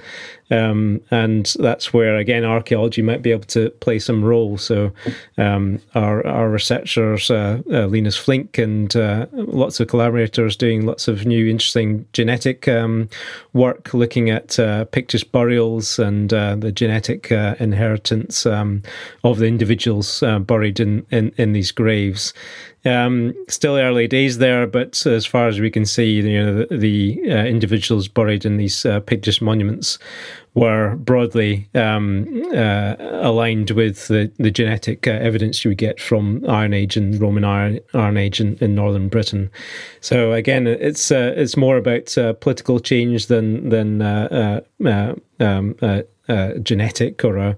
um, 0.51 1.01
and 1.11 1.55
that's 1.59 1.93
where 1.93 2.17
again 2.17 2.45
archaeology 2.45 3.03
might 3.03 3.23
be 3.23 3.31
able 3.31 3.45
to 3.45 3.71
play 3.81 3.99
some 3.99 4.25
role. 4.25 4.59
So 4.59 4.93
um, 5.37 5.81
our 5.95 6.27
our 6.27 6.49
researchers, 6.49 7.31
uh, 7.31 7.61
uh, 7.71 7.87
Linus 7.87 8.17
Flink, 8.17 8.59
and 8.59 8.95
uh, 8.97 9.27
lots 9.33 9.81
of 9.81 9.89
collaborators 9.89 10.57
doing 10.57 10.87
lots 10.87 11.09
of 11.09 11.27
new 11.27 11.47
interesting 11.47 12.07
genetic 12.13 12.67
um, 12.69 13.09
work, 13.53 13.93
looking 13.93 14.31
at 14.31 14.59
uh, 14.59 14.87
Pictish 14.87 15.31
burials 15.31 15.99
and 15.99 16.33
uh, 16.33 16.57
the 16.57 16.73
genetic 16.73 17.31
inheritance 17.31 18.47
um, 18.47 18.83
of 19.25 19.39
the 19.39 19.47
individuals 19.47 20.23
buried 20.41 20.81
in, 20.81 21.07
in 21.11 21.33
in 21.37 21.53
these 21.53 21.73
graves. 21.73 22.33
Um, 22.85 23.35
still 23.49 23.77
early 23.77 24.07
days 24.07 24.39
there, 24.39 24.67
but 24.67 25.05
as 25.05 25.27
far 25.27 25.49
as 25.49 25.59
we 25.59 25.71
can 25.71 25.85
see, 25.85 26.13
you 26.13 26.45
know, 26.45 26.65
the, 26.65 26.77
the 26.77 27.21
uh, 27.25 27.45
individuals 27.45 28.07
buried 28.07 28.45
in 28.45 28.57
these 28.57 28.87
uh, 28.87 29.01
Pictish 29.01 29.43
monuments 29.43 29.99
were 30.59 30.97
broadly 30.97 31.69
um, 31.75 32.43
uh, 32.53 32.97
aligned 32.99 33.71
with 33.71 34.09
the, 34.09 34.31
the 34.39 34.51
genetic 34.51 35.07
uh, 35.07 35.13
evidence 35.13 35.65
you 35.65 35.71
would 35.71 35.79
get 35.79 36.01
from 36.01 36.45
Iron 36.49 36.75
Age 36.75 36.97
and 36.97 37.21
Roman 37.21 37.45
Iron, 37.45 37.79
Iron 37.95 38.17
Age 38.17 38.41
in, 38.41 38.57
in 38.61 38.75
northern 38.75 39.09
Britain. 39.09 39.51
So 40.01 40.33
again, 40.33 40.67
it's 40.67 41.13
uh, 41.13 41.33
it's 41.37 41.57
more 41.57 41.77
about 41.77 42.19
uh, 42.19 42.33
political 42.33 42.81
change 42.81 43.29
than 43.29 43.69
than 43.69 44.03
uh, 44.03 44.61
uh, 44.85 45.15
um, 45.39 45.77
genetic 46.63 47.25
or 47.25 47.37
a 47.37 47.57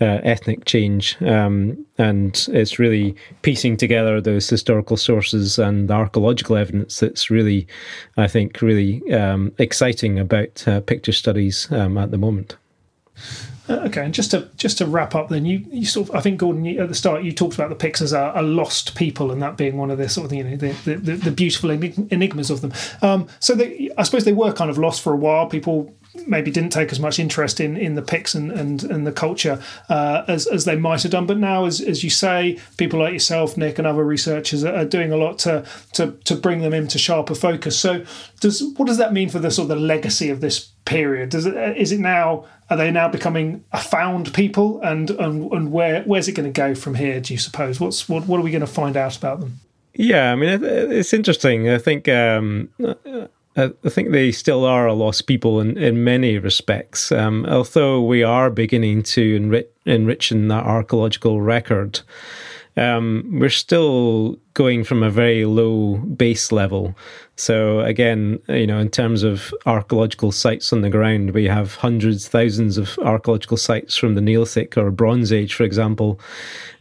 uh, 0.00 0.20
ethnic 0.22 0.64
change. 0.64 1.20
Um, 1.22 1.84
and 1.98 2.46
it's 2.52 2.78
really 2.78 3.16
piecing 3.42 3.76
together 3.76 4.20
those 4.20 4.48
historical 4.48 4.96
sources 4.96 5.58
and 5.58 5.88
the 5.88 5.94
archaeological 5.94 6.56
evidence 6.56 7.00
that's 7.00 7.30
really, 7.30 7.66
I 8.16 8.28
think, 8.28 8.60
really 8.60 9.02
um, 9.12 9.52
exciting 9.58 10.18
about 10.18 10.66
uh, 10.66 10.80
Pictish 10.82 11.18
studies 11.18 11.70
um, 11.72 11.96
at 11.96 12.10
the 12.10 12.18
moment. 12.18 12.56
Uh, 13.68 13.80
okay, 13.86 14.04
and 14.04 14.14
just 14.14 14.30
to 14.30 14.48
just 14.56 14.78
to 14.78 14.86
wrap 14.86 15.14
up, 15.14 15.28
then 15.28 15.44
you, 15.44 15.64
you 15.70 15.84
sort 15.84 16.08
of 16.08 16.14
I 16.14 16.20
think 16.20 16.38
Gordon 16.38 16.64
you, 16.64 16.82
at 16.82 16.88
the 16.88 16.94
start 16.94 17.24
you 17.24 17.32
talked 17.32 17.54
about 17.54 17.68
the 17.68 17.74
Picts 17.74 18.00
as 18.00 18.12
a, 18.12 18.32
a, 18.36 18.42
lost 18.42 18.94
people, 18.94 19.32
and 19.32 19.42
that 19.42 19.56
being 19.56 19.76
one 19.76 19.90
of 19.90 19.98
the 19.98 20.08
sort 20.08 20.26
of 20.26 20.32
you 20.32 20.44
know 20.44 20.56
the 20.56 20.72
the, 20.84 21.16
the, 21.16 21.30
beautiful 21.32 21.70
enigmas 21.70 22.50
of 22.50 22.60
them. 22.60 22.72
Um, 23.02 23.26
so 23.40 23.56
they, 23.56 23.90
I 23.98 24.04
suppose 24.04 24.24
they 24.24 24.32
were 24.32 24.52
kind 24.52 24.70
of 24.70 24.78
lost 24.78 25.02
for 25.02 25.12
a 25.12 25.16
while. 25.16 25.46
People 25.48 25.92
maybe 26.26 26.50
didn't 26.50 26.72
take 26.72 26.92
as 26.92 27.00
much 27.00 27.18
interest 27.18 27.60
in, 27.60 27.76
in 27.76 27.94
the 27.94 28.02
Picts 28.02 28.34
and, 28.34 28.52
and, 28.52 28.84
and 28.84 29.06
the 29.06 29.12
culture 29.12 29.62
uh, 29.88 30.24
as, 30.28 30.46
as 30.46 30.64
they 30.64 30.76
might 30.76 31.02
have 31.02 31.12
done. 31.12 31.26
But 31.26 31.38
now, 31.38 31.64
as, 31.64 31.80
as 31.80 32.04
you 32.04 32.10
say, 32.10 32.58
people 32.76 33.00
like 33.00 33.12
yourself, 33.12 33.56
Nick, 33.56 33.78
and 33.78 33.86
other 33.86 34.04
researchers 34.04 34.64
are, 34.64 34.86
doing 34.86 35.10
a 35.10 35.16
lot 35.16 35.38
to, 35.40 35.64
to, 35.94 36.12
to 36.24 36.36
bring 36.36 36.60
them 36.60 36.72
into 36.72 36.98
sharper 36.98 37.34
focus. 37.34 37.78
So, 37.78 38.04
does 38.40 38.62
what 38.76 38.86
does 38.86 38.98
that 38.98 39.12
mean 39.12 39.28
for 39.28 39.40
the 39.40 39.50
sort 39.50 39.64
of 39.64 39.76
the 39.76 39.84
legacy 39.84 40.30
of 40.30 40.40
this 40.40 40.70
period? 40.84 41.30
Does 41.30 41.44
it 41.44 41.56
is 41.76 41.90
it 41.90 41.98
now 41.98 42.46
are 42.70 42.76
they 42.76 42.90
now 42.90 43.08
becoming 43.08 43.64
a 43.72 43.78
found 43.78 44.32
people, 44.32 44.80
and 44.82 45.10
and, 45.10 45.50
and 45.52 45.72
where 45.72 46.02
where's 46.02 46.28
it 46.28 46.32
going 46.32 46.52
to 46.52 46.60
go 46.60 46.74
from 46.74 46.94
here? 46.94 47.20
Do 47.20 47.34
you 47.34 47.38
suppose? 47.38 47.80
What's 47.80 48.08
what 48.08 48.26
what 48.26 48.38
are 48.40 48.42
we 48.42 48.50
going 48.50 48.60
to 48.60 48.66
find 48.66 48.96
out 48.96 49.16
about 49.16 49.40
them? 49.40 49.60
Yeah, 49.94 50.32
I 50.32 50.34
mean, 50.34 50.62
it's 50.62 51.14
interesting. 51.14 51.70
I 51.70 51.78
think 51.78 52.06
um, 52.08 52.68
I 53.56 53.88
think 53.88 54.10
they 54.10 54.32
still 54.32 54.66
are 54.66 54.86
a 54.86 54.92
lost 54.92 55.26
people 55.26 55.60
in, 55.60 55.78
in 55.78 56.04
many 56.04 56.38
respects. 56.38 57.10
Um, 57.10 57.46
although 57.46 58.02
we 58.02 58.22
are 58.22 58.50
beginning 58.50 59.02
to 59.04 59.36
enrich, 59.36 59.68
enrich 59.86 60.30
in 60.30 60.48
that 60.48 60.64
archaeological 60.64 61.40
record, 61.40 62.00
um, 62.76 63.24
we're 63.32 63.48
still 63.48 64.38
going 64.54 64.84
from 64.84 65.02
a 65.02 65.10
very 65.10 65.44
low 65.44 65.96
base 65.96 66.52
level. 66.52 66.94
So 67.36 67.80
again, 67.80 68.38
you 68.48 68.66
know, 68.66 68.78
in 68.78 68.90
terms 68.90 69.22
of 69.22 69.52
archaeological 69.66 70.32
sites 70.32 70.72
on 70.72 70.80
the 70.80 70.90
ground, 70.90 71.30
we 71.30 71.44
have 71.44 71.76
hundreds, 71.76 72.28
thousands 72.28 72.78
of 72.78 72.98
archaeological 73.02 73.56
sites 73.56 73.96
from 73.96 74.14
the 74.14 74.20
Neolithic 74.20 74.76
or 74.76 74.90
Bronze 74.90 75.32
Age, 75.32 75.54
for 75.54 75.64
example, 75.64 76.18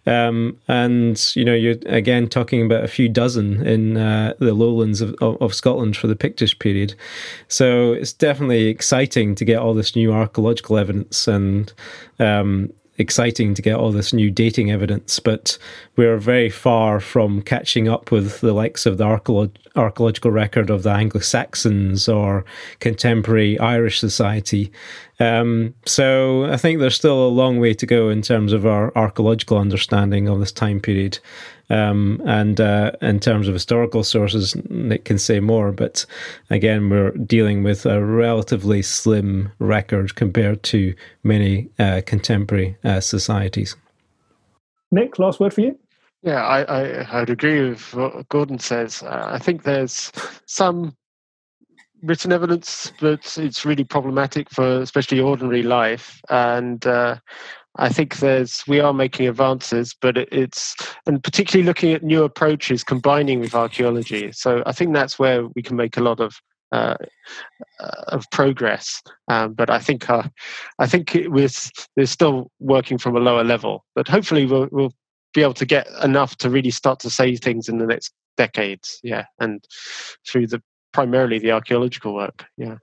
um, 0.06 0.58
and 0.68 1.36
you 1.36 1.44
know, 1.44 1.56
you're 1.56 1.78
again 1.88 2.28
talking 2.28 2.64
about 2.64 2.84
a 2.84 2.88
few 2.88 3.10
dozen 3.10 3.66
in 3.66 3.98
uh, 3.98 4.36
the 4.40 4.54
lowlands 4.54 5.02
of, 5.02 5.16
of, 5.16 5.42
of, 5.42 5.56
Scotland 5.56 5.98
for 5.98 6.06
the 6.06 6.16
Pictish 6.16 6.58
period. 6.60 6.94
So 7.48 7.94
it's 7.94 8.14
definitely 8.14 8.68
exciting 8.68 9.34
to 9.36 9.46
get 9.46 9.58
all 9.58 9.74
this 9.74 9.96
new 9.96 10.14
archaeological 10.14 10.78
evidence 10.78 11.28
and 11.28 11.74
um, 12.20 12.72
exciting 12.98 13.54
to 13.54 13.62
get 13.62 13.76
all 13.76 13.92
this 13.92 14.14
new 14.14 14.32
dating 14.32 14.72
evidence, 14.72 15.20
but 15.20 15.58
we're 15.96 16.18
very 16.18 16.50
far 16.50 17.00
from 17.00 17.42
catching 17.42 17.88
up 17.88 18.12
with 18.12 18.42
the 18.42 18.54
likes 18.54 18.86
of 18.86 18.98
the 18.98 19.04
archaeological 19.04 20.32
record 20.32 20.70
of 20.70 20.84
the 20.84 20.92
Anglo 20.92 21.22
Saxons 21.22 22.08
or 22.08 22.46
contemporary 22.80 23.60
Irish 23.60 24.00
society. 24.00 24.72
Um, 25.20 25.74
so 25.86 26.46
I 26.46 26.58
think 26.58 26.80
there's 26.80 26.96
still 26.96 27.26
a 27.26 27.30
long 27.30 27.60
way 27.60 27.74
to 27.74 27.86
go 27.86 28.10
in 28.10 28.22
terms 28.22 28.52
of 28.54 28.66
our 28.66 28.92
archaeological 28.98 29.58
understanding 29.58 30.28
of 30.28 30.40
this 30.40 30.52
time 30.52 30.80
period. 30.80 31.20
Um, 31.70 32.22
and 32.26 32.60
uh, 32.62 32.92
in 33.02 33.20
terms 33.20 33.48
of 33.48 33.54
historical 33.54 34.04
sources, 34.04 34.56
Nick 34.70 35.06
can 35.06 35.18
say 35.18 35.40
more. 35.40 35.72
But 35.72 36.06
again, 36.50 36.90
we're 36.90 37.12
dealing 37.12 37.64
with 37.64 37.86
a 37.86 38.04
relatively 38.04 38.82
slim 38.82 39.52
record 39.60 40.16
compared 40.16 40.64
to 40.64 40.94
many 41.24 41.70
uh, 41.80 42.02
contemporary 42.06 42.78
uh, 42.84 43.00
societies. 43.00 43.76
Nick, 44.92 45.18
last 45.18 45.40
word 45.40 45.54
for 45.54 45.62
you. 45.62 45.78
Yeah, 46.22 46.44
I, 46.44 47.04
I, 47.04 47.20
would 47.20 47.30
agree 47.30 47.70
with 47.70 47.94
what 47.94 48.28
Gordon 48.30 48.58
says. 48.58 49.04
Uh, 49.04 49.30
I 49.32 49.38
think 49.38 49.62
there's 49.62 50.12
some 50.48 50.96
written 52.06 52.32
evidence, 52.32 52.94
but 53.00 53.38
it's 53.38 53.66
really 53.66 53.84
problematic 53.84 54.50
for 54.50 54.82
especially 54.82 55.20
ordinary 55.20 55.64
life. 55.64 56.22
And 56.30 56.86
uh, 56.86 57.18
I 57.78 57.90
think 57.90 58.18
there's 58.18 58.64
we 58.68 58.80
are 58.80 58.94
making 58.94 59.28
advances, 59.28 59.96
but 60.00 60.18
it's 60.18 60.76
and 61.06 61.24
particularly 61.24 61.66
looking 61.66 61.94
at 61.94 62.04
new 62.04 62.24
approaches 62.24 62.84
combining 62.84 63.40
with 63.40 63.56
archaeology. 63.56 64.32
So 64.32 64.64
I 64.66 64.72
think 64.72 64.94
that's 64.94 65.20
where 65.20 65.48
we 65.48 65.62
can 65.62 65.76
make 65.76 65.98
a 65.98 66.02
lot 66.02 66.20
of 66.20 66.36
uh, 66.72 66.96
of 68.08 68.26
progress. 68.32 69.02
Um, 69.28 69.54
but 69.54 69.70
I 69.70 69.80
think 69.80 70.10
uh, 70.10 70.24
I 70.80 70.88
think 70.88 71.16
it 71.16 71.32
was 71.32 71.72
we're 71.98 72.06
still 72.06 72.52
working 72.60 72.98
from 72.98 73.16
a 73.16 73.20
lower 73.20 73.44
level. 73.44 73.86
But 73.96 74.08
hopefully 74.08 74.46
we'll, 74.46 74.70
we'll 74.72 74.94
be 75.34 75.42
able 75.42 75.54
to 75.56 75.66
get 75.66 75.88
enough 76.04 76.38
to 76.38 76.50
really 76.50 76.72
start 76.72 77.00
to 77.02 77.10
say 77.10 77.36
things 77.36 77.68
in 77.68 77.80
the 77.80 77.86
next 77.86 78.14
decades. 78.38 79.00
Yeah, 79.04 79.26
and 79.40 79.64
through 80.28 80.48
the 80.48 80.62
primarily 80.96 81.40
the 81.40 81.52
archaeological 81.52 82.16
work. 82.16 82.46
Yeah. 82.56 82.78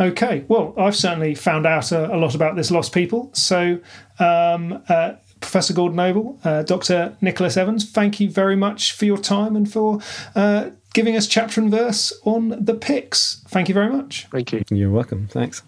Okay, 0.00 0.44
well, 0.48 0.74
I've 0.76 0.96
certainly 0.96 1.36
found 1.36 1.64
out 1.64 1.92
a, 1.92 2.12
a 2.12 2.18
lot 2.18 2.34
about 2.34 2.56
this 2.56 2.72
lost 2.72 2.92
people. 2.92 3.30
So, 3.34 3.78
um, 4.18 4.82
uh, 4.88 5.12
Professor 5.40 5.72
Gordon 5.72 5.96
Noble, 5.96 6.40
uh, 6.42 6.64
Dr. 6.64 7.16
Nicholas 7.20 7.56
Evans, 7.56 7.88
thank 7.88 8.18
you 8.18 8.28
very 8.28 8.56
much 8.56 8.92
for 8.92 9.04
your 9.04 9.16
time 9.16 9.54
and 9.54 9.70
for 9.70 10.00
uh, 10.34 10.70
giving 10.92 11.16
us 11.16 11.28
chapter 11.28 11.60
and 11.60 11.70
verse 11.70 12.12
on 12.24 12.48
the 12.64 12.74
Picts. 12.74 13.44
Thank 13.48 13.68
you 13.68 13.74
very 13.74 13.90
much. 13.90 14.26
Thank 14.32 14.52
you. 14.52 14.64
You're 14.70 14.90
welcome. 14.90 15.28
Thanks. 15.28 15.62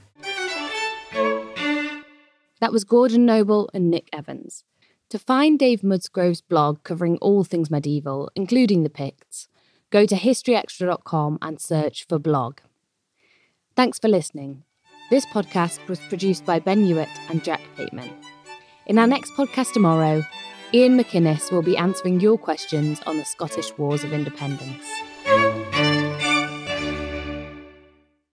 That 2.61 2.72
was 2.72 2.83
Gordon 2.83 3.24
Noble 3.24 3.70
and 3.72 3.89
Nick 3.89 4.09
Evans. 4.12 4.64
To 5.11 5.18
find 5.18 5.59
Dave 5.59 5.85
Musgrove's 5.85 6.41
blog 6.41 6.83
covering 6.83 7.18
all 7.18 7.45
things 7.45 7.70
medieval, 7.70 8.30
including 8.35 8.83
the 8.83 8.91
Picts, 8.91 9.49
go 9.93 10.07
to 10.07 10.16
historyextra.com 10.16 11.38
and 11.40 11.61
search 11.61 12.07
for 12.09 12.18
blog. 12.18 12.59
Thanks 13.76 13.99
for 13.99 14.09
listening. 14.09 14.64
This 15.11 15.26
podcast 15.26 15.86
was 15.86 16.01
produced 16.01 16.47
by 16.47 16.59
Ben 16.59 16.84
Hewitt 16.84 17.09
and 17.28 17.45
Jack 17.45 17.61
Bateman. 17.76 18.11
In 18.86 18.99
our 18.99 19.07
next 19.07 19.32
podcast 19.34 19.74
tomorrow, 19.74 20.24
Iain 20.74 20.99
MacInnes 20.99 21.53
will 21.53 21.62
be 21.62 21.76
answering 21.76 22.20
your 22.20 22.38
questions 22.38 23.01
on 23.07 23.18
the 23.18 23.24
Scottish 23.24 23.76
Wars 23.76 24.03
of 24.03 24.14
Independence. 24.14 24.86